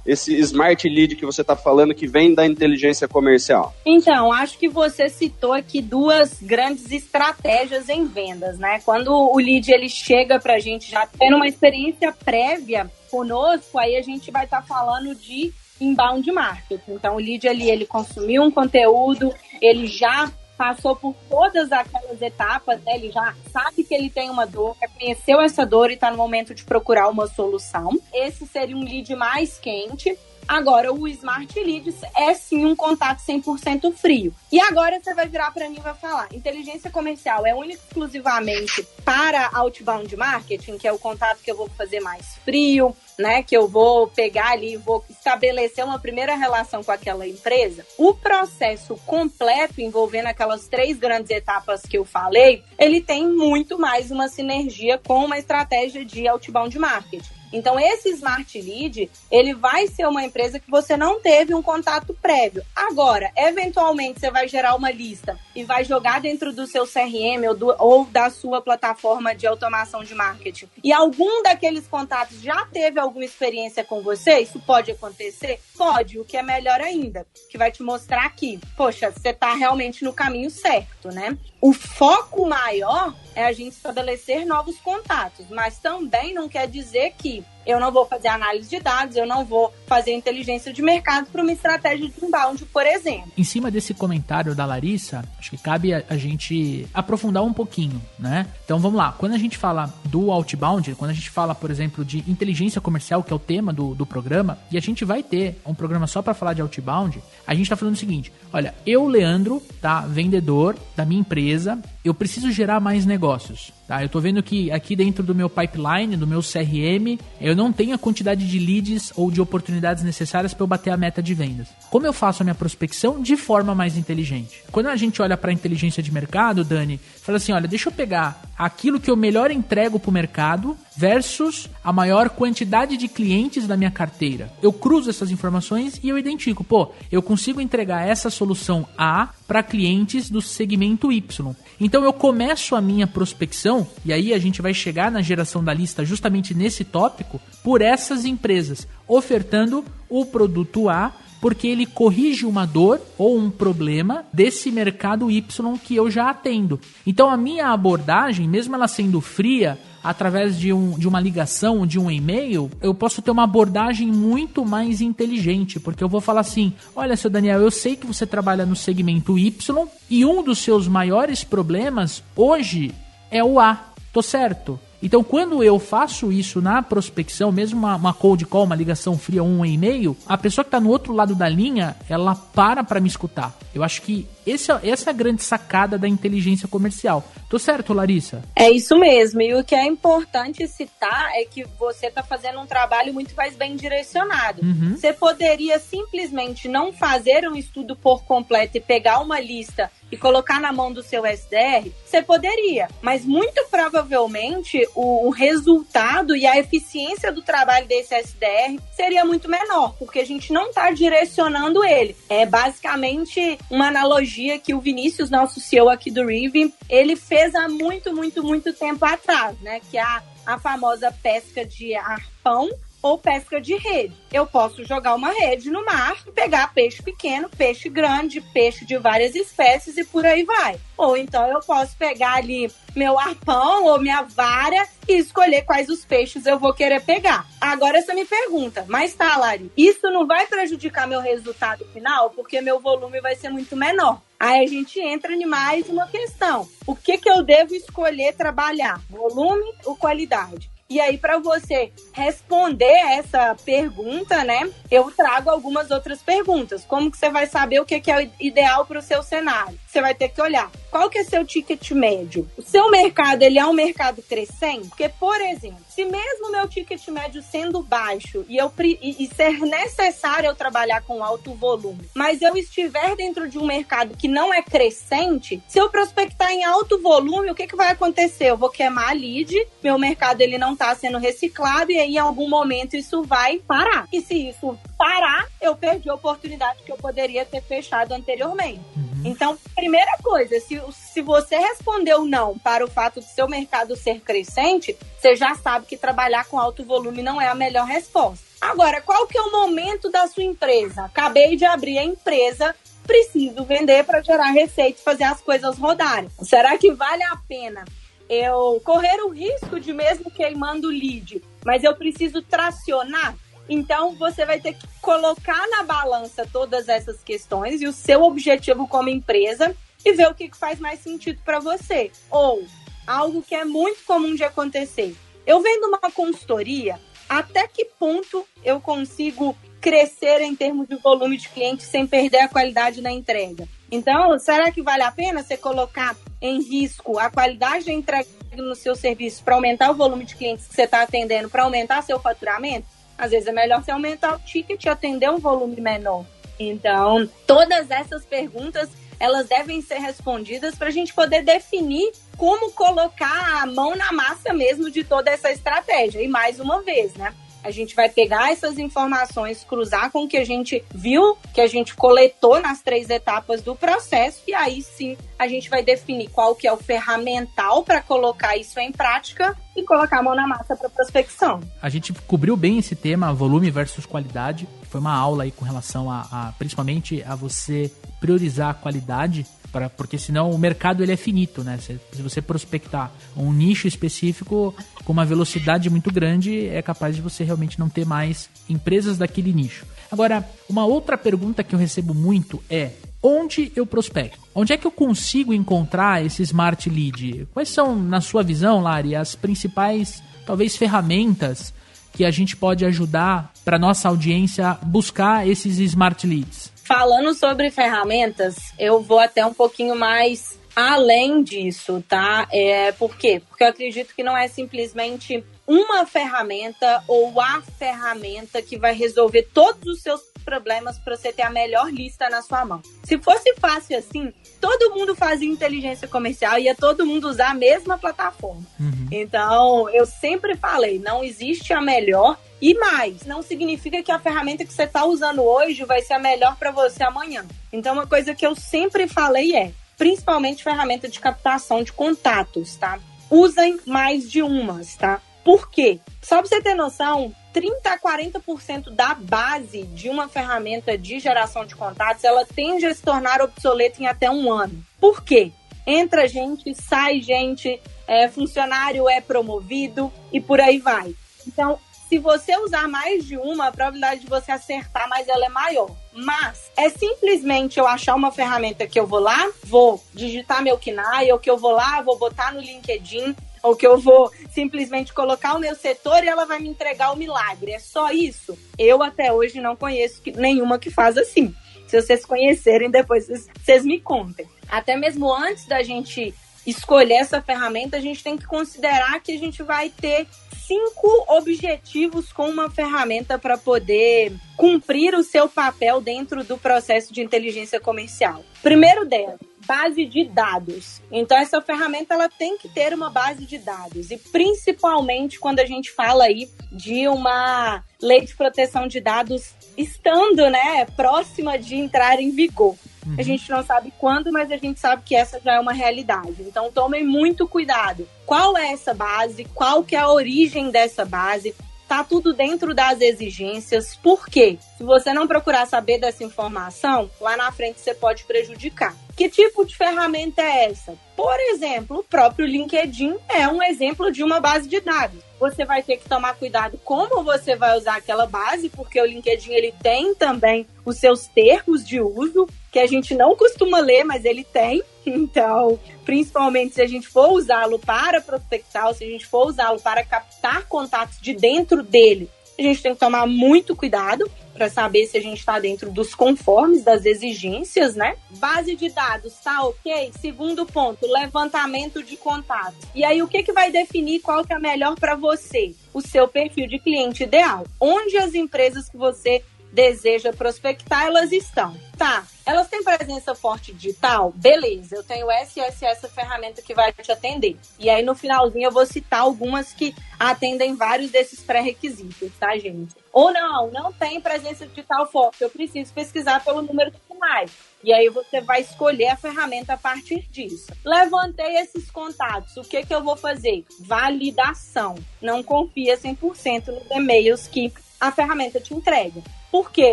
esse 0.04 0.34
smart 0.40 0.88
lead 0.88 1.16
que 1.16 1.26
você 1.26 1.40
está 1.42 1.56
falando 1.56 1.94
que 1.94 2.06
vem 2.06 2.34
da 2.34 2.46
inteligência 2.46 3.08
comercial? 3.08 3.74
Então, 3.84 4.32
acho 4.32 4.58
que 4.58 4.68
você 4.68 5.08
citou 5.08 5.52
aqui 5.52 5.80
duas 5.80 6.40
grandes 6.42 6.90
estratégias 6.90 7.88
em 7.88 8.04
vendas, 8.06 8.58
né? 8.58 8.80
Quando 8.84 9.12
o 9.12 9.36
lead 9.38 9.70
ele 9.70 9.88
chega 9.88 10.38
para 10.38 10.54
a 10.54 10.58
gente 10.58 10.90
já 10.90 11.06
tendo 11.06 11.36
uma 11.36 11.46
experiência 11.46 12.12
prévia 12.12 12.90
conosco, 13.10 13.78
aí 13.78 13.96
a 13.96 14.02
gente 14.02 14.30
vai 14.30 14.44
estar 14.44 14.62
tá 14.62 14.66
falando 14.66 15.14
de 15.14 15.52
inbound 15.80 16.30
marketing. 16.32 16.92
Então, 16.92 17.16
o 17.16 17.18
lead 17.18 17.48
ali, 17.48 17.70
ele 17.70 17.86
consumiu 17.86 18.42
um 18.42 18.50
conteúdo, 18.50 19.32
ele 19.60 19.86
já 19.86 20.30
passou 20.56 20.96
por 20.96 21.14
todas 21.28 21.70
aquelas 21.70 22.20
etapas, 22.20 22.80
né? 22.82 22.96
ele 22.96 23.12
já 23.12 23.34
sabe 23.52 23.84
que 23.84 23.94
ele 23.94 24.10
tem 24.10 24.30
uma 24.30 24.46
dor, 24.46 24.76
reconheceu 24.80 25.40
essa 25.40 25.66
dor 25.66 25.90
e 25.90 25.94
está 25.94 26.10
no 26.10 26.16
momento 26.16 26.54
de 26.54 26.64
procurar 26.64 27.08
uma 27.08 27.26
solução. 27.26 27.90
Esse 28.12 28.46
seria 28.46 28.76
um 28.76 28.82
lead 28.82 29.14
mais 29.14 29.58
quente. 29.58 30.18
Agora, 30.48 30.92
o 30.92 31.08
Smart 31.08 31.58
Leads 31.58 31.96
é 32.16 32.32
sim 32.34 32.64
um 32.64 32.76
contato 32.76 33.18
100% 33.18 33.92
frio. 33.92 34.32
E 34.52 34.60
agora 34.60 35.00
você 35.02 35.12
vai 35.12 35.26
virar 35.26 35.50
para 35.50 35.68
mim 35.68 35.76
e 35.78 35.82
vai 35.82 35.94
falar: 35.94 36.28
inteligência 36.32 36.90
comercial 36.90 37.44
é 37.44 37.54
única 37.54 37.80
exclusivamente 37.86 38.86
para 39.04 39.50
outbound 39.52 40.14
marketing, 40.16 40.78
que 40.78 40.86
é 40.86 40.92
o 40.92 40.98
contato 40.98 41.38
que 41.42 41.50
eu 41.50 41.56
vou 41.56 41.68
fazer 41.70 42.00
mais 42.00 42.36
frio, 42.44 42.94
né? 43.18 43.42
Que 43.42 43.56
eu 43.56 43.66
vou 43.66 44.06
pegar 44.08 44.52
ali, 44.52 44.76
vou 44.76 45.04
estabelecer 45.10 45.84
uma 45.84 45.98
primeira 45.98 46.36
relação 46.36 46.84
com 46.84 46.92
aquela 46.92 47.26
empresa. 47.26 47.84
O 47.98 48.14
processo 48.14 48.96
completo 49.04 49.80
envolvendo 49.80 50.26
aquelas 50.26 50.68
três 50.68 50.98
grandes 50.98 51.30
etapas 51.30 51.82
que 51.82 51.98
eu 51.98 52.04
falei, 52.04 52.62
ele 52.78 53.00
tem 53.00 53.26
muito 53.26 53.78
mais 53.78 54.10
uma 54.10 54.28
sinergia 54.28 54.98
com 54.98 55.24
uma 55.24 55.38
estratégia 55.38 56.04
de 56.04 56.28
outbound 56.28 56.78
marketing. 56.78 57.35
Então, 57.52 57.78
esse 57.78 58.10
Smart 58.10 58.60
Lead, 58.60 59.10
ele 59.30 59.54
vai 59.54 59.86
ser 59.86 60.06
uma 60.06 60.24
empresa 60.24 60.58
que 60.58 60.70
você 60.70 60.96
não 60.96 61.20
teve 61.20 61.54
um 61.54 61.62
contato 61.62 62.16
prévio. 62.20 62.62
Agora, 62.74 63.30
eventualmente, 63.36 64.20
você 64.20 64.30
vai 64.30 64.48
gerar 64.48 64.74
uma 64.74 64.90
lista 64.90 65.38
e 65.54 65.64
vai 65.64 65.84
jogar 65.84 66.20
dentro 66.20 66.52
do 66.52 66.66
seu 66.66 66.86
CRM 66.86 67.48
ou, 67.48 67.56
do, 67.56 67.76
ou 67.78 68.04
da 68.06 68.30
sua 68.30 68.60
plataforma 68.60 69.34
de 69.34 69.46
automação 69.46 70.02
de 70.02 70.14
marketing. 70.14 70.68
E 70.82 70.92
algum 70.92 71.42
daqueles 71.42 71.86
contatos 71.86 72.40
já 72.40 72.66
teve 72.66 73.00
alguma 73.00 73.24
experiência 73.24 73.84
com 73.84 74.02
você? 74.02 74.40
Isso 74.40 74.60
pode 74.60 74.90
acontecer? 74.90 75.60
Pode, 75.76 76.18
o 76.18 76.24
que 76.24 76.36
é 76.36 76.42
melhor 76.42 76.80
ainda, 76.80 77.26
que 77.50 77.58
vai 77.58 77.70
te 77.70 77.82
mostrar 77.82 78.28
que, 78.30 78.58
poxa, 78.76 79.10
você 79.10 79.30
está 79.30 79.54
realmente 79.54 80.04
no 80.04 80.12
caminho 80.12 80.50
certo, 80.50 81.08
né? 81.08 81.36
O 81.60 81.72
foco 81.72 82.46
maior 82.46 83.14
é 83.34 83.44
a 83.44 83.52
gente 83.52 83.72
estabelecer 83.72 84.44
novos 84.44 84.78
contatos, 84.80 85.46
mas 85.50 85.78
também 85.78 86.34
não 86.34 86.48
quer 86.48 86.68
dizer 86.68 87.14
que 87.16 87.44
Eu 87.66 87.80
não 87.80 87.90
vou 87.90 88.06
fazer 88.06 88.28
análise 88.28 88.70
de 88.70 88.80
dados, 88.80 89.16
eu 89.16 89.26
não 89.26 89.44
vou 89.44 89.72
fazer 89.86 90.12
inteligência 90.12 90.72
de 90.72 90.80
mercado 90.82 91.26
para 91.26 91.42
uma 91.42 91.52
estratégia 91.52 92.08
de 92.08 92.24
inbound, 92.24 92.64
por 92.66 92.86
exemplo. 92.86 93.32
Em 93.36 93.44
cima 93.44 93.70
desse 93.70 93.92
comentário 93.92 94.54
da 94.54 94.64
Larissa, 94.64 95.24
acho 95.38 95.50
que 95.50 95.58
cabe 95.58 95.92
a, 95.92 96.04
a 96.08 96.16
gente 96.16 96.86
aprofundar 96.94 97.42
um 97.42 97.52
pouquinho, 97.52 98.00
né? 98.18 98.46
Então 98.64 98.78
vamos 98.78 98.96
lá. 98.96 99.14
Quando 99.18 99.34
a 99.34 99.38
gente 99.38 99.58
fala 99.58 99.92
do 100.04 100.30
outbound, 100.30 100.94
quando 100.94 101.10
a 101.10 101.14
gente 101.14 101.30
fala, 101.30 101.54
por 101.54 101.70
exemplo, 101.70 102.04
de 102.04 102.18
inteligência 102.30 102.80
comercial, 102.80 103.22
que 103.22 103.32
é 103.32 103.36
o 103.36 103.38
tema 103.38 103.72
do, 103.72 103.94
do 103.94 104.06
programa, 104.06 104.58
e 104.70 104.78
a 104.78 104.80
gente 104.80 105.04
vai 105.04 105.22
ter 105.22 105.60
um 105.66 105.74
programa 105.74 106.06
só 106.06 106.22
para 106.22 106.34
falar 106.34 106.54
de 106.54 106.62
outbound, 106.62 107.20
a 107.46 107.54
gente 107.54 107.64
está 107.64 107.76
falando 107.76 107.94
o 107.94 107.98
seguinte: 107.98 108.32
olha, 108.52 108.74
eu, 108.86 109.06
Leandro, 109.06 109.62
tá, 109.80 110.00
vendedor 110.00 110.76
da 110.94 111.04
minha 111.04 111.20
empresa, 111.20 111.78
eu 112.04 112.14
preciso 112.14 112.50
gerar 112.50 112.80
mais 112.80 113.04
negócios. 113.04 113.75
Tá? 113.86 114.02
Eu 114.02 114.06
estou 114.06 114.20
vendo 114.20 114.42
que 114.42 114.70
aqui 114.70 114.96
dentro 114.96 115.22
do 115.22 115.34
meu 115.34 115.48
pipeline, 115.48 116.16
do 116.16 116.26
meu 116.26 116.40
CRM, 116.40 117.18
eu 117.40 117.54
não 117.54 117.72
tenho 117.72 117.94
a 117.94 117.98
quantidade 117.98 118.48
de 118.48 118.58
leads 118.58 119.12
ou 119.16 119.30
de 119.30 119.40
oportunidades 119.40 120.02
necessárias 120.02 120.52
para 120.52 120.64
eu 120.64 120.66
bater 120.66 120.90
a 120.90 120.96
meta 120.96 121.22
de 121.22 121.34
vendas. 121.34 121.68
Como 121.90 122.06
eu 122.06 122.12
faço 122.12 122.42
a 122.42 122.44
minha 122.44 122.54
prospecção 122.54 123.22
de 123.22 123.36
forma 123.36 123.74
mais 123.74 123.96
inteligente? 123.96 124.62
Quando 124.72 124.88
a 124.88 124.96
gente 124.96 125.22
olha 125.22 125.36
para 125.36 125.50
a 125.50 125.54
inteligência 125.54 126.02
de 126.02 126.12
mercado, 126.12 126.64
Dani, 126.64 126.98
fala 127.22 127.36
assim, 127.36 127.52
olha, 127.52 127.68
deixa 127.68 127.88
eu 127.88 127.92
pegar 127.92 128.42
aquilo 128.58 129.00
que 129.00 129.10
eu 129.10 129.16
melhor 129.16 129.50
entrego 129.50 129.98
para 129.98 130.10
o 130.10 130.12
mercado 130.12 130.76
versus 130.96 131.68
a 131.84 131.92
maior 131.92 132.30
quantidade 132.30 132.96
de 132.96 133.06
clientes 133.06 133.66
da 133.66 133.76
minha 133.76 133.90
carteira. 133.90 134.50
Eu 134.62 134.72
cruzo 134.72 135.10
essas 135.10 135.30
informações 135.30 136.00
e 136.02 136.08
eu 136.08 136.18
identifico, 136.18 136.64
pô, 136.64 136.92
eu 137.12 137.22
consigo 137.22 137.60
entregar 137.60 138.06
essa 138.06 138.30
solução 138.30 138.86
A 138.96 139.28
para 139.46 139.62
clientes 139.62 140.30
do 140.30 140.40
segmento 140.40 141.12
Y. 141.12 141.54
Então 141.78 142.02
eu 142.02 142.12
começo 142.12 142.74
a 142.74 142.80
minha 142.80 143.06
prospecção, 143.06 143.86
e 144.04 144.12
aí 144.12 144.32
a 144.32 144.38
gente 144.38 144.62
vai 144.62 144.72
chegar 144.72 145.10
na 145.10 145.20
geração 145.20 145.62
da 145.62 145.74
lista 145.74 146.04
justamente 146.04 146.54
nesse 146.54 146.84
tópico, 146.84 147.40
por 147.62 147.82
essas 147.82 148.24
empresas, 148.24 148.88
ofertando 149.06 149.84
o 150.08 150.24
produto 150.24 150.88
A 150.88 151.12
porque 151.40 151.66
ele 151.66 151.86
corrige 151.86 152.46
uma 152.46 152.66
dor 152.66 153.00
ou 153.18 153.38
um 153.38 153.50
problema 153.50 154.24
desse 154.32 154.70
mercado 154.70 155.30
Y 155.30 155.78
que 155.78 155.94
eu 155.96 156.10
já 156.10 156.30
atendo. 156.30 156.80
Então 157.06 157.30
a 157.30 157.36
minha 157.36 157.68
abordagem, 157.68 158.48
mesmo 158.48 158.74
ela 158.74 158.88
sendo 158.88 159.20
fria, 159.20 159.78
através 160.06 160.56
de, 160.56 160.72
um, 160.72 160.96
de 160.96 161.08
uma 161.08 161.18
ligação, 161.18 161.84
de 161.84 161.98
um 161.98 162.08
e-mail, 162.08 162.70
eu 162.80 162.94
posso 162.94 163.20
ter 163.20 163.32
uma 163.32 163.42
abordagem 163.42 164.06
muito 164.06 164.64
mais 164.64 165.00
inteligente, 165.00 165.80
porque 165.80 166.02
eu 166.02 166.08
vou 166.08 166.20
falar 166.20 166.40
assim: 166.40 166.72
olha, 166.94 167.16
seu 167.16 167.28
Daniel, 167.28 167.60
eu 167.60 167.70
sei 167.72 167.96
que 167.96 168.06
você 168.06 168.24
trabalha 168.24 168.64
no 168.64 168.76
segmento 168.76 169.36
Y 169.36 169.88
e 170.08 170.24
um 170.24 170.44
dos 170.44 170.58
seus 170.58 170.86
maiores 170.86 171.42
problemas 171.42 172.22
hoje 172.36 172.92
é 173.30 173.42
o 173.42 173.58
A. 173.58 173.92
Tô 174.12 174.22
certo? 174.22 174.78
Então, 175.02 175.22
quando 175.22 175.62
eu 175.62 175.78
faço 175.78 176.32
isso 176.32 176.60
na 176.60 176.82
prospecção, 176.82 177.52
mesmo 177.52 177.78
uma, 177.78 177.96
uma 177.96 178.14
cold 178.14 178.44
call, 178.46 178.64
uma 178.64 178.74
ligação 178.74 179.18
fria, 179.18 179.42
um 179.42 179.64
e-mail, 179.64 180.16
a 180.26 180.38
pessoa 180.38 180.64
que 180.64 180.68
está 180.68 180.80
no 180.80 180.88
outro 180.88 181.12
lado 181.12 181.34
da 181.34 181.48
linha, 181.48 181.96
ela 182.08 182.34
para 182.34 182.82
para 182.82 183.00
me 183.00 183.08
escutar. 183.08 183.56
Eu 183.74 183.84
acho 183.84 184.02
que 184.02 184.26
esse, 184.46 184.70
é, 184.70 184.80
essa 184.84 185.10
é 185.10 185.12
a 185.12 185.16
grande 185.16 185.42
sacada 185.42 185.98
da 185.98 186.06
inteligência 186.06 186.68
comercial. 186.68 187.24
Tô 187.48 187.58
certo, 187.58 187.92
Larissa? 187.92 188.42
É 188.54 188.70
isso 188.70 188.96
mesmo. 188.98 189.42
E 189.42 189.54
o 189.54 189.64
que 189.64 189.74
é 189.74 189.84
importante 189.84 190.66
citar 190.68 191.30
é 191.34 191.44
que 191.44 191.64
você 191.78 192.06
está 192.06 192.22
fazendo 192.22 192.60
um 192.60 192.66
trabalho 192.66 193.12
muito 193.12 193.34
mais 193.34 193.56
bem 193.56 193.76
direcionado. 193.76 194.62
Uhum. 194.62 194.96
Você 194.96 195.12
poderia 195.12 195.78
simplesmente 195.78 196.68
não 196.68 196.92
fazer 196.92 197.48
um 197.48 197.56
estudo 197.56 197.96
por 197.96 198.24
completo 198.24 198.76
e 198.76 198.80
pegar 198.80 199.20
uma 199.20 199.40
lista 199.40 199.90
e 200.10 200.16
colocar 200.16 200.60
na 200.60 200.72
mão 200.72 200.92
do 200.92 201.02
seu 201.02 201.26
SDR, 201.26 201.90
você 202.04 202.22
poderia, 202.22 202.88
mas 203.02 203.24
muito 203.24 203.66
provavelmente 203.70 204.86
o, 204.94 205.26
o, 205.26 205.30
resultado 205.30 206.36
e 206.36 206.46
a 206.46 206.58
eficiência 206.58 207.32
do 207.32 207.42
trabalho 207.42 207.86
desse 207.86 208.14
SDR 208.14 208.80
seria 208.94 209.24
muito 209.24 209.48
menor, 209.48 209.94
porque 209.98 210.20
a 210.20 210.24
gente 210.24 210.52
não 210.52 210.68
está 210.68 210.90
direcionando 210.92 211.84
ele. 211.84 212.16
É 212.28 212.46
basicamente 212.46 213.58
uma 213.68 213.88
analogia 213.88 214.35
que 214.62 214.74
o 214.74 214.80
Vinícius, 214.80 215.30
nosso 215.30 215.60
CEO 215.60 215.88
aqui 215.88 216.10
do 216.10 216.26
Rive, 216.26 216.74
ele 216.88 217.16
fez 217.16 217.54
há 217.54 217.68
muito, 217.68 218.14
muito, 218.14 218.42
muito 218.42 218.72
tempo 218.72 219.04
atrás, 219.04 219.58
né? 219.60 219.80
Que 219.90 219.98
é 219.98 220.02
a, 220.02 220.22
a 220.46 220.58
famosa 220.58 221.10
pesca 221.22 221.64
de 221.64 221.94
arpão 221.94 222.68
ou 223.02 223.18
pesca 223.18 223.60
de 223.60 223.76
rede. 223.76 224.14
Eu 224.32 224.46
posso 224.46 224.84
jogar 224.84 225.14
uma 225.14 225.30
rede 225.30 225.70
no 225.70 225.84
mar, 225.84 226.16
pegar 226.34 226.72
peixe 226.74 227.02
pequeno, 227.02 227.48
peixe 227.48 227.88
grande, 227.88 228.40
peixe 228.40 228.84
de 228.84 228.96
várias 228.98 229.34
espécies 229.34 229.96
e 229.96 230.04
por 230.04 230.26
aí 230.26 230.44
vai. 230.44 230.78
Ou 230.96 231.16
então 231.16 231.46
eu 231.48 231.60
posso 231.60 231.96
pegar 231.96 232.34
ali 232.34 232.70
meu 232.94 233.18
arpão 233.18 233.84
ou 233.84 234.00
minha 234.00 234.22
vara 234.22 234.88
e 235.06 235.18
escolher 235.18 235.62
quais 235.62 235.88
os 235.88 236.04
peixes 236.04 236.46
eu 236.46 236.58
vou 236.58 236.72
querer 236.72 237.02
pegar. 237.02 237.46
Agora 237.60 238.00
você 238.00 238.14
me 238.14 238.24
pergunta, 238.24 238.84
mas 238.88 239.14
tá, 239.14 239.36
Lari, 239.36 239.70
isso 239.76 240.10
não 240.10 240.26
vai 240.26 240.46
prejudicar 240.46 241.06
meu 241.06 241.20
resultado 241.20 241.84
final 241.92 242.30
porque 242.30 242.60
meu 242.60 242.80
volume 242.80 243.20
vai 243.20 243.36
ser 243.36 243.50
muito 243.50 243.76
menor. 243.76 244.20
Aí 244.38 244.64
a 244.64 244.68
gente 244.68 245.00
entra 245.00 245.32
em 245.32 245.46
mais 245.46 245.88
uma 245.88 246.06
questão. 246.06 246.68
O 246.86 246.94
que, 246.94 247.18
que 247.18 247.30
eu 247.30 247.42
devo 247.42 247.74
escolher 247.74 248.34
trabalhar? 248.34 249.00
Volume 249.08 249.74
ou 249.84 249.96
qualidade? 249.96 250.70
E 250.88 251.00
aí, 251.00 251.18
para 251.18 251.38
você 251.38 251.92
responder 252.12 252.84
essa 252.84 253.56
pergunta, 253.64 254.44
né, 254.44 254.70
eu 254.90 255.10
trago 255.10 255.50
algumas 255.50 255.90
outras 255.90 256.22
perguntas. 256.22 256.84
Como 256.84 257.10
que 257.10 257.18
você 257.18 257.28
vai 257.28 257.46
saber 257.46 257.80
o 257.80 257.84
que 257.84 258.10
é 258.10 258.30
ideal 258.38 258.86
para 258.86 259.00
o 259.00 259.02
seu 259.02 259.22
cenário? 259.22 259.78
Você 259.86 260.00
vai 260.00 260.14
ter 260.14 260.28
que 260.28 260.40
olhar 260.40 260.70
qual 260.96 261.10
que 261.10 261.18
é 261.18 261.24
seu 261.24 261.44
ticket 261.44 261.90
médio. 261.90 262.48
O 262.56 262.62
seu 262.62 262.90
mercado, 262.90 263.42
ele 263.42 263.58
é 263.58 263.66
um 263.66 263.74
mercado 263.74 264.22
crescente? 264.22 264.88
Porque, 264.88 265.10
por 265.10 265.38
exemplo, 265.42 265.84
se 265.96 266.04
mesmo 266.04 266.52
meu 266.52 266.68
ticket 266.68 267.08
médio 267.08 267.42
sendo 267.42 267.82
baixo 267.82 268.44
e, 268.50 268.58
eu, 268.58 268.70
e, 268.80 269.24
e 269.24 269.34
ser 269.34 269.58
necessário 269.60 270.46
eu 270.46 270.54
trabalhar 270.54 271.00
com 271.00 271.24
alto 271.24 271.54
volume, 271.54 272.06
mas 272.14 272.42
eu 272.42 272.54
estiver 272.54 273.16
dentro 273.16 273.48
de 273.48 273.58
um 273.58 273.64
mercado 273.64 274.14
que 274.14 274.28
não 274.28 274.52
é 274.52 274.60
crescente, 274.60 275.62
se 275.66 275.78
eu 275.78 275.88
prospectar 275.88 276.50
em 276.50 276.64
alto 276.64 277.00
volume, 277.00 277.50
o 277.50 277.54
que, 277.54 277.66
que 277.66 277.74
vai 277.74 277.92
acontecer? 277.92 278.50
Eu 278.50 278.58
vou 278.58 278.68
queimar 278.68 279.08
a 279.08 279.14
lead, 279.14 279.56
meu 279.82 279.98
mercado 279.98 280.42
ele 280.42 280.58
não 280.58 280.74
está 280.74 280.94
sendo 280.94 281.16
reciclado 281.16 281.90
e 281.90 281.98
aí 281.98 282.16
em 282.16 282.18
algum 282.18 282.46
momento 282.46 282.94
isso 282.94 283.22
vai 283.22 283.58
parar. 283.60 284.06
E 284.12 284.20
se 284.20 284.50
isso 284.50 284.78
parar, 284.98 285.48
eu 285.62 285.74
perdi 285.74 286.10
a 286.10 286.14
oportunidade 286.14 286.82
que 286.82 286.92
eu 286.92 286.96
poderia 286.98 287.46
ter 287.46 287.62
fechado 287.62 288.12
anteriormente. 288.12 288.82
Uhum. 289.26 289.32
Então, 289.32 289.58
primeira 289.74 290.16
coisa, 290.22 290.58
se, 290.60 290.80
se 290.92 291.20
você 291.20 291.56
respondeu 291.56 292.24
não 292.24 292.58
para 292.58 292.84
o 292.84 292.90
fato 292.90 293.20
de 293.20 293.26
seu 293.26 293.48
mercado 293.48 293.96
ser 293.96 294.20
crescente, 294.20 294.96
você 295.18 295.34
já 295.34 295.54
sabe 295.56 295.86
que 295.86 295.96
trabalhar 295.96 296.46
com 296.46 296.58
alto 296.58 296.84
volume 296.84 297.22
não 297.22 297.40
é 297.40 297.48
a 297.48 297.54
melhor 297.54 297.86
resposta. 297.86 298.44
Agora, 298.60 299.00
qual 299.00 299.26
que 299.26 299.36
é 299.36 299.42
o 299.42 299.52
momento 299.52 300.10
da 300.10 300.26
sua 300.26 300.42
empresa? 300.42 301.04
Acabei 301.04 301.56
de 301.56 301.64
abrir 301.64 301.98
a 301.98 302.04
empresa, 302.04 302.74
preciso 303.06 303.64
vender 303.64 304.04
para 304.04 304.22
gerar 304.22 304.50
receita 304.50 304.98
e 305.00 305.04
fazer 305.04 305.24
as 305.24 305.40
coisas 305.40 305.78
rodarem. 305.78 306.30
Será 306.42 306.76
que 306.78 306.92
vale 306.92 307.22
a 307.24 307.36
pena 307.48 307.84
eu 308.28 308.80
correr 308.84 309.22
o 309.22 309.30
risco 309.30 309.78
de 309.78 309.92
mesmo 309.92 310.30
queimando 310.30 310.88
o 310.88 310.90
lead, 310.90 311.42
mas 311.64 311.84
eu 311.84 311.94
preciso 311.94 312.42
tracionar? 312.42 313.36
Então 313.68 314.14
você 314.14 314.44
vai 314.44 314.60
ter 314.60 314.74
que 314.74 314.86
colocar 315.00 315.66
na 315.68 315.82
balança 315.82 316.46
todas 316.52 316.88
essas 316.88 317.22
questões 317.22 317.80
e 317.80 317.86
o 317.86 317.92
seu 317.92 318.22
objetivo 318.22 318.86
como 318.86 319.08
empresa 319.08 319.76
e 320.04 320.12
ver 320.12 320.28
o 320.28 320.34
que 320.34 320.50
faz 320.54 320.78
mais 320.78 321.00
sentido 321.00 321.40
para 321.44 321.58
você. 321.58 322.10
Ou 322.30 322.64
algo 323.06 323.42
que 323.42 323.54
é 323.54 323.64
muito 323.64 324.04
comum 324.04 324.34
de 324.34 324.44
acontecer. 324.44 325.16
Eu 325.46 325.60
vendo 325.60 325.86
uma 325.86 326.10
consultoria, 326.10 326.98
até 327.28 327.66
que 327.68 327.84
ponto 327.84 328.44
eu 328.64 328.80
consigo 328.80 329.56
crescer 329.80 330.40
em 330.40 330.54
termos 330.56 330.88
de 330.88 330.96
volume 330.96 331.36
de 331.36 331.48
clientes 331.48 331.86
sem 331.86 332.06
perder 332.06 332.40
a 332.40 332.48
qualidade 332.48 333.00
na 333.00 333.12
entrega? 333.12 333.68
Então, 333.90 334.36
será 334.38 334.72
que 334.72 334.82
vale 334.82 335.04
a 335.04 335.12
pena 335.12 335.42
você 335.42 335.56
colocar 335.56 336.16
em 336.40 336.60
risco 336.60 337.18
a 337.18 337.30
qualidade 337.30 337.86
da 337.86 337.92
entrega 337.92 338.28
no 338.56 338.74
seu 338.74 338.96
serviço 338.96 339.44
para 339.44 339.54
aumentar 339.54 339.90
o 339.90 339.94
volume 339.94 340.24
de 340.24 340.34
clientes 340.34 340.66
que 340.66 340.74
você 340.74 340.82
está 340.82 341.02
atendendo, 341.02 341.48
para 341.48 341.62
aumentar 341.62 342.02
seu 342.02 342.18
faturamento? 342.18 342.95
Às 343.18 343.30
vezes 343.30 343.46
é 343.46 343.52
melhor 343.52 343.82
você 343.82 343.90
aumentar 343.90 344.34
o 344.34 344.38
ticket 344.38 344.84
e 344.84 344.88
atender 344.88 345.30
um 345.30 345.38
volume 345.38 345.80
menor. 345.80 346.24
Então, 346.58 347.28
todas 347.46 347.90
essas 347.90 348.24
perguntas 348.24 348.88
elas 349.18 349.48
devem 349.48 349.80
ser 349.80 349.98
respondidas 349.98 350.74
para 350.74 350.88
a 350.88 350.90
gente 350.90 351.14
poder 351.14 351.42
definir 351.42 352.12
como 352.36 352.70
colocar 352.72 353.62
a 353.62 353.66
mão 353.66 353.96
na 353.96 354.12
massa 354.12 354.52
mesmo 354.52 354.90
de 354.90 355.02
toda 355.02 355.30
essa 355.30 355.50
estratégia. 355.50 356.22
E 356.22 356.28
mais 356.28 356.60
uma 356.60 356.82
vez, 356.82 357.14
né? 357.14 357.34
A 357.66 357.72
gente 357.72 357.96
vai 357.96 358.08
pegar 358.08 358.52
essas 358.52 358.78
informações, 358.78 359.64
cruzar 359.64 360.12
com 360.12 360.22
o 360.22 360.28
que 360.28 360.36
a 360.36 360.44
gente 360.44 360.84
viu, 360.94 361.36
que 361.52 361.60
a 361.60 361.66
gente 361.66 361.96
coletou 361.96 362.60
nas 362.60 362.80
três 362.80 363.10
etapas 363.10 363.60
do 363.60 363.74
processo, 363.74 364.44
e 364.46 364.54
aí 364.54 364.80
sim 364.80 365.16
a 365.36 365.48
gente 365.48 365.68
vai 365.68 365.82
definir 365.82 366.30
qual 366.30 366.54
que 366.54 366.68
é 366.68 366.72
o 366.72 366.76
ferramental 366.76 367.82
para 367.82 368.00
colocar 368.00 368.56
isso 368.56 368.78
em 368.78 368.92
prática 368.92 369.56
e 369.76 369.82
colocar 369.82 370.20
a 370.20 370.22
mão 370.22 370.36
na 370.36 370.46
massa 370.46 370.76
para 370.76 370.88
prospecção. 370.88 371.58
A 371.82 371.88
gente 371.88 372.12
cobriu 372.12 372.56
bem 372.56 372.78
esse 372.78 372.94
tema, 372.94 373.34
volume 373.34 373.68
versus 373.68 374.06
qualidade. 374.06 374.68
Foi 374.88 375.00
uma 375.00 375.12
aula 375.12 375.42
aí 375.42 375.50
com 375.50 375.64
relação 375.64 376.08
a, 376.08 376.20
a 376.30 376.52
principalmente 376.56 377.20
a 377.24 377.34
você 377.34 377.90
priorizar 378.20 378.70
a 378.70 378.74
qualidade 378.74 379.44
Pra, 379.76 379.90
porque 379.90 380.16
senão 380.16 380.52
o 380.52 380.58
mercado 380.58 381.02
ele 381.02 381.12
é 381.12 381.18
finito, 381.18 381.62
né? 381.62 381.76
Se, 381.76 382.00
se 382.10 382.22
você 382.22 382.40
prospectar 382.40 383.12
um 383.36 383.52
nicho 383.52 383.86
específico 383.86 384.74
com 385.04 385.12
uma 385.12 385.26
velocidade 385.26 385.90
muito 385.90 386.10
grande, 386.10 386.66
é 386.68 386.80
capaz 386.80 387.14
de 387.14 387.20
você 387.20 387.44
realmente 387.44 387.78
não 387.78 387.90
ter 387.90 388.06
mais 388.06 388.48
empresas 388.70 389.18
daquele 389.18 389.52
nicho. 389.52 389.84
Agora, 390.10 390.48
uma 390.66 390.86
outra 390.86 391.18
pergunta 391.18 391.62
que 391.62 391.74
eu 391.74 391.78
recebo 391.78 392.14
muito 392.14 392.62
é: 392.70 392.92
onde 393.22 393.70
eu 393.76 393.84
prospecto? 393.84 394.38
Onde 394.54 394.72
é 394.72 394.78
que 394.78 394.86
eu 394.86 394.90
consigo 394.90 395.52
encontrar 395.52 396.24
esse 396.24 396.42
smart 396.42 396.88
lead? 396.88 397.46
Quais 397.52 397.68
são, 397.68 397.94
na 397.94 398.22
sua 398.22 398.42
visão, 398.42 398.80
Lari, 398.80 399.14
as 399.14 399.34
principais, 399.34 400.22
talvez, 400.46 400.74
ferramentas 400.74 401.74
que 402.14 402.24
a 402.24 402.30
gente 402.30 402.56
pode 402.56 402.82
ajudar 402.86 403.52
para 403.62 403.78
nossa 403.78 404.08
audiência 404.08 404.78
buscar 404.84 405.46
esses 405.46 405.78
smart 405.80 406.26
leads? 406.26 406.74
Falando 406.86 407.34
sobre 407.34 407.68
ferramentas, 407.68 408.72
eu 408.78 409.00
vou 409.00 409.18
até 409.18 409.44
um 409.44 409.52
pouquinho 409.52 409.96
mais 409.96 410.56
além 410.76 411.42
disso, 411.42 412.04
tá? 412.08 412.46
É, 412.52 412.92
por 412.92 413.16
quê? 413.16 413.42
Porque 413.48 413.64
eu 413.64 413.68
acredito 413.68 414.14
que 414.14 414.22
não 414.22 414.36
é 414.36 414.46
simplesmente 414.46 415.42
uma 415.66 416.06
ferramenta 416.06 417.02
ou 417.08 417.40
a 417.40 417.60
ferramenta 417.76 418.62
que 418.62 418.78
vai 418.78 418.94
resolver 418.94 419.48
todos 419.52 419.94
os 419.94 420.00
seus 420.00 420.20
problemas 420.44 420.96
para 420.96 421.16
você 421.16 421.32
ter 421.32 421.42
a 421.42 421.50
melhor 421.50 421.90
lista 421.90 422.30
na 422.30 422.40
sua 422.40 422.64
mão. 422.64 422.80
Se 423.02 423.18
fosse 423.18 423.52
fácil 423.56 423.98
assim, 423.98 424.32
todo 424.60 424.94
mundo 424.94 425.16
fazia 425.16 425.50
inteligência 425.50 426.06
comercial, 426.06 426.56
ia 426.56 426.74
todo 426.74 427.04
mundo 427.04 427.28
usar 427.28 427.50
a 427.50 427.54
mesma 427.54 427.98
plataforma. 427.98 428.62
Uhum. 428.78 429.08
Então, 429.10 429.90
eu 429.90 430.06
sempre 430.06 430.54
falei, 430.54 431.00
não 431.00 431.24
existe 431.24 431.72
a 431.72 431.80
melhor 431.80 432.38
e 432.60 432.74
mais, 432.74 433.26
não 433.26 433.42
significa 433.42 434.02
que 434.02 434.10
a 434.10 434.18
ferramenta 434.18 434.64
que 434.64 434.72
você 434.72 434.84
está 434.84 435.04
usando 435.04 435.42
hoje 435.42 435.84
vai 435.84 436.00
ser 436.02 436.14
a 436.14 436.18
melhor 436.18 436.56
para 436.56 436.70
você 436.70 437.02
amanhã. 437.02 437.44
Então, 437.72 437.92
uma 437.92 438.06
coisa 438.06 438.34
que 438.34 438.46
eu 438.46 438.54
sempre 438.54 439.06
falei 439.06 439.54
é, 439.54 439.72
principalmente 439.96 440.64
ferramenta 440.64 441.08
de 441.08 441.20
captação 441.20 441.82
de 441.82 441.92
contatos, 441.92 442.76
tá? 442.76 442.98
Usem 443.30 443.78
mais 443.86 444.30
de 444.30 444.42
umas, 444.42 444.94
tá? 444.96 445.20
Por 445.44 445.70
quê? 445.70 446.00
Só 446.22 446.38
para 446.38 446.48
você 446.48 446.60
ter 446.60 446.74
noção, 446.74 447.34
30 447.52 447.90
a 447.90 447.98
40% 447.98 448.90
da 448.90 449.14
base 449.14 449.84
de 449.84 450.08
uma 450.08 450.28
ferramenta 450.28 450.98
de 450.98 451.18
geração 451.18 451.64
de 451.64 451.76
contatos, 451.76 452.24
ela 452.24 452.44
tende 452.44 452.84
a 452.84 452.94
se 452.94 453.02
tornar 453.02 453.40
obsoleta 453.40 454.02
em 454.02 454.06
até 454.06 454.30
um 454.30 454.52
ano. 454.52 454.84
Por 455.00 455.22
quê? 455.22 455.52
Entra 455.86 456.26
gente, 456.26 456.74
sai 456.74 457.20
gente, 457.20 457.80
é, 458.08 458.28
funcionário 458.28 459.08
é 459.08 459.20
promovido 459.20 460.12
e 460.32 460.40
por 460.40 460.60
aí 460.60 460.78
vai. 460.78 461.14
Então, 461.46 461.78
se 462.08 462.18
você 462.18 462.56
usar 462.58 462.88
mais 462.88 463.24
de 463.24 463.36
uma, 463.36 463.68
a 463.68 463.72
probabilidade 463.72 464.20
de 464.20 464.28
você 464.28 464.52
acertar 464.52 465.08
mais 465.08 465.28
ela 465.28 465.46
é 465.46 465.48
maior. 465.48 465.90
Mas 466.12 466.70
é 466.76 466.88
simplesmente 466.88 467.78
eu 467.78 467.86
achar 467.86 468.14
uma 468.14 468.30
ferramenta 468.30 468.86
que 468.86 468.98
eu 468.98 469.06
vou 469.06 469.18
lá, 469.18 469.50
vou 469.64 470.02
digitar 470.14 470.62
meu 470.62 470.78
KNAI, 470.78 471.32
ou 471.32 471.38
que 471.38 471.50
eu 471.50 471.58
vou 471.58 471.72
lá, 471.72 472.00
vou 472.02 472.18
botar 472.18 472.52
no 472.52 472.60
LinkedIn, 472.60 473.34
ou 473.62 473.74
que 473.74 473.86
eu 473.86 473.98
vou 473.98 474.30
simplesmente 474.50 475.12
colocar 475.12 475.54
o 475.54 475.58
meu 475.58 475.74
setor 475.74 476.22
e 476.22 476.28
ela 476.28 476.44
vai 476.44 476.60
me 476.60 476.68
entregar 476.68 477.12
o 477.12 477.16
milagre. 477.16 477.72
É 477.72 477.78
só 477.78 478.10
isso? 478.10 478.56
Eu 478.78 479.02
até 479.02 479.32
hoje 479.32 479.60
não 479.60 479.74
conheço 479.74 480.22
nenhuma 480.36 480.78
que 480.78 480.90
faz 480.90 481.18
assim. 481.18 481.54
Se 481.88 482.00
vocês 482.00 482.24
conhecerem, 482.24 482.90
depois 482.90 483.28
vocês 483.28 483.84
me 483.84 484.00
contem. 484.00 484.48
Até 484.68 484.96
mesmo 484.96 485.32
antes 485.32 485.66
da 485.66 485.82
gente 485.82 486.34
escolher 486.66 487.14
essa 487.14 487.40
ferramenta, 487.40 487.96
a 487.96 488.00
gente 488.00 488.22
tem 488.22 488.36
que 488.36 488.46
considerar 488.46 489.20
que 489.20 489.32
a 489.32 489.38
gente 489.38 489.62
vai 489.62 489.88
ter 489.88 490.26
cinco 490.66 491.24
objetivos 491.28 492.32
com 492.32 492.48
uma 492.48 492.68
ferramenta 492.68 493.38
para 493.38 493.56
poder 493.56 494.32
cumprir 494.56 495.14
o 495.14 495.22
seu 495.22 495.48
papel 495.48 496.00
dentro 496.00 496.42
do 496.42 496.58
processo 496.58 497.12
de 497.12 497.22
inteligência 497.22 497.78
comercial. 497.78 498.44
Primeiro 498.62 499.04
delas, 499.04 499.38
base 499.66 500.04
de 500.04 500.24
dados. 500.24 501.00
Então 501.10 501.36
essa 501.36 501.60
ferramenta 501.60 502.14
ela 502.14 502.28
tem 502.28 502.56
que 502.56 502.68
ter 502.68 502.94
uma 502.94 503.10
base 503.10 503.44
de 503.44 503.58
dados 503.58 504.10
e 504.10 504.16
principalmente 504.16 505.38
quando 505.38 505.60
a 505.60 505.66
gente 505.66 505.90
fala 505.90 506.24
aí 506.24 506.48
de 506.72 507.06
uma 507.08 507.82
lei 508.00 508.22
de 508.22 508.34
proteção 508.34 508.86
de 508.86 509.00
dados 509.00 509.54
estando, 509.76 510.48
né, 510.48 510.86
próxima 510.96 511.58
de 511.58 511.76
entrar 511.76 512.20
em 512.20 512.30
vigor. 512.30 512.76
Uhum. 513.06 513.16
A 513.18 513.22
gente 513.22 513.50
não 513.50 513.62
sabe 513.62 513.92
quando, 513.98 514.32
mas 514.32 514.50
a 514.50 514.56
gente 514.56 514.80
sabe 514.80 515.02
que 515.04 515.14
essa 515.14 515.40
já 515.40 515.54
é 515.54 515.60
uma 515.60 515.72
realidade. 515.72 516.36
Então 516.40 516.70
tomem 516.72 517.04
muito 517.04 517.46
cuidado. 517.46 518.08
Qual 518.24 518.56
é 518.56 518.72
essa 518.72 518.92
base? 518.92 519.44
Qual 519.54 519.84
que 519.84 519.94
é 519.94 520.00
a 520.00 520.10
origem 520.10 520.70
dessa 520.70 521.04
base? 521.04 521.54
Tá 521.88 522.02
tudo 522.02 522.32
dentro 522.32 522.74
das 522.74 523.00
exigências. 523.00 523.94
Por 523.94 524.26
quê? 524.26 524.58
Se 524.76 524.82
você 524.82 525.12
não 525.12 525.28
procurar 525.28 525.66
saber 525.66 526.00
dessa 526.00 526.24
informação, 526.24 527.08
lá 527.20 527.36
na 527.36 527.52
frente 527.52 527.80
você 527.80 527.94
pode 527.94 528.24
prejudicar. 528.24 528.94
Que 529.16 529.30
tipo 529.30 529.64
de 529.64 529.76
ferramenta 529.76 530.42
é 530.42 530.66
essa? 530.66 530.94
Por 531.16 531.38
exemplo, 531.40 532.00
o 532.00 532.04
próprio 532.04 532.44
LinkedIn 532.44 533.16
é 533.28 533.48
um 533.48 533.62
exemplo 533.62 534.12
de 534.12 534.22
uma 534.22 534.40
base 534.40 534.68
de 534.68 534.80
dados. 534.80 535.22
Você 535.38 535.64
vai 535.64 535.82
ter 535.82 535.96
que 535.96 536.08
tomar 536.08 536.34
cuidado 536.34 536.78
como 536.84 537.22
você 537.22 537.56
vai 537.56 537.78
usar 537.78 537.96
aquela 537.96 538.26
base, 538.26 538.68
porque 538.68 539.00
o 539.00 539.06
LinkedIn 539.06 539.52
ele 539.52 539.72
tem 539.82 540.14
também 540.14 540.66
os 540.84 540.98
seus 540.98 541.26
termos 541.28 541.86
de 541.86 542.00
uso 542.00 542.46
que 542.76 542.80
a 542.80 542.86
gente 542.86 543.14
não 543.14 543.34
costuma 543.34 543.80
ler, 543.80 544.04
mas 544.04 544.26
ele 544.26 544.44
tem. 544.44 544.82
Então, 545.06 545.80
principalmente 546.04 546.74
se 546.74 546.82
a 546.82 546.86
gente 546.86 547.08
for 547.08 547.30
usá-lo 547.32 547.78
para 547.78 548.20
prospectar, 548.20 548.88
ou 548.88 548.92
se 548.92 549.04
a 549.04 549.06
gente 549.06 549.24
for 549.24 549.46
usá-lo 549.46 549.80
para 549.80 550.04
captar 550.04 550.66
contatos 550.66 551.18
de 551.20 551.32
dentro 551.32 551.82
dele, 551.82 552.28
a 552.58 552.62
gente 552.62 552.82
tem 552.82 552.92
que 552.92 553.00
tomar 553.00 553.26
muito 553.26 553.74
cuidado 553.74 554.30
para 554.52 554.68
saber 554.68 555.06
se 555.06 555.16
a 555.16 555.22
gente 555.22 555.38
está 555.38 555.58
dentro 555.58 555.90
dos 555.90 556.14
conformes 556.14 556.82
das 556.82 557.06
exigências, 557.06 557.94
né? 557.94 558.16
Base 558.30 558.74
de 558.74 558.90
dados, 558.90 559.32
tá 559.44 559.62
ok? 559.62 560.10
Segundo 560.20 560.66
ponto, 560.66 561.06
levantamento 561.06 562.02
de 562.02 562.16
contatos. 562.16 562.80
E 562.94 563.04
aí, 563.04 563.22
o 563.22 563.28
que, 563.28 563.42
que 563.42 563.52
vai 563.52 563.70
definir 563.70 564.20
qual 564.20 564.44
que 564.44 564.52
é 564.52 564.58
melhor 564.58 564.96
para 564.96 565.14
você? 565.14 565.74
O 565.94 566.02
seu 566.02 566.26
perfil 566.26 566.66
de 566.66 566.78
cliente 566.78 567.22
ideal. 567.22 567.64
Onde 567.80 568.18
as 568.18 568.34
empresas 568.34 568.88
que 568.88 568.96
você 568.96 569.42
deseja 569.76 570.32
prospectar, 570.32 571.04
elas 571.04 571.30
estão. 571.32 571.76
Tá, 571.98 572.26
elas 572.46 572.66
têm 572.68 572.82
presença 572.82 573.34
forte 573.34 573.74
digital? 573.74 574.32
Beleza, 574.34 574.96
eu 574.96 575.04
tenho 575.04 575.26
e 575.30 575.60
essa, 575.84 576.08
ferramenta 576.08 576.62
que 576.62 576.74
vai 576.74 576.92
te 576.94 577.12
atender. 577.12 577.56
E 577.78 577.90
aí 577.90 578.02
no 578.02 578.14
finalzinho 578.14 578.68
eu 578.68 578.72
vou 578.72 578.86
citar 578.86 579.20
algumas 579.20 579.74
que 579.74 579.94
atendem 580.18 580.74
vários 580.74 581.10
desses 581.10 581.40
pré-requisitos, 581.40 582.32
tá, 582.40 582.56
gente? 582.56 582.94
Ou 583.12 583.30
não, 583.32 583.70
não 583.70 583.92
tem 583.92 584.18
presença 584.18 584.66
digital 584.66 585.06
forte, 585.06 585.42
eu 585.42 585.50
preciso 585.50 585.92
pesquisar 585.92 586.42
pelo 586.42 586.62
número 586.62 586.90
de 586.90 586.98
finais. 587.06 587.50
E 587.84 587.92
aí 587.92 588.08
você 588.08 588.40
vai 588.40 588.62
escolher 588.62 589.08
a 589.08 589.16
ferramenta 589.16 589.74
a 589.74 589.78
partir 589.78 590.26
disso. 590.30 590.72
Levantei 590.82 591.58
esses 591.58 591.90
contatos, 591.90 592.56
o 592.56 592.62
que 592.62 592.84
que 592.84 592.94
eu 592.94 593.02
vou 593.02 593.16
fazer? 593.16 593.64
Validação. 593.80 594.94
Não 595.20 595.42
confia 595.42 595.98
100% 595.98 596.68
nos 596.68 596.90
e-mails 596.90 597.46
que 597.46 597.72
a 598.00 598.12
ferramenta 598.12 598.60
te 598.60 598.74
entrega. 598.74 599.22
Por 599.56 599.70
quê? 599.70 599.92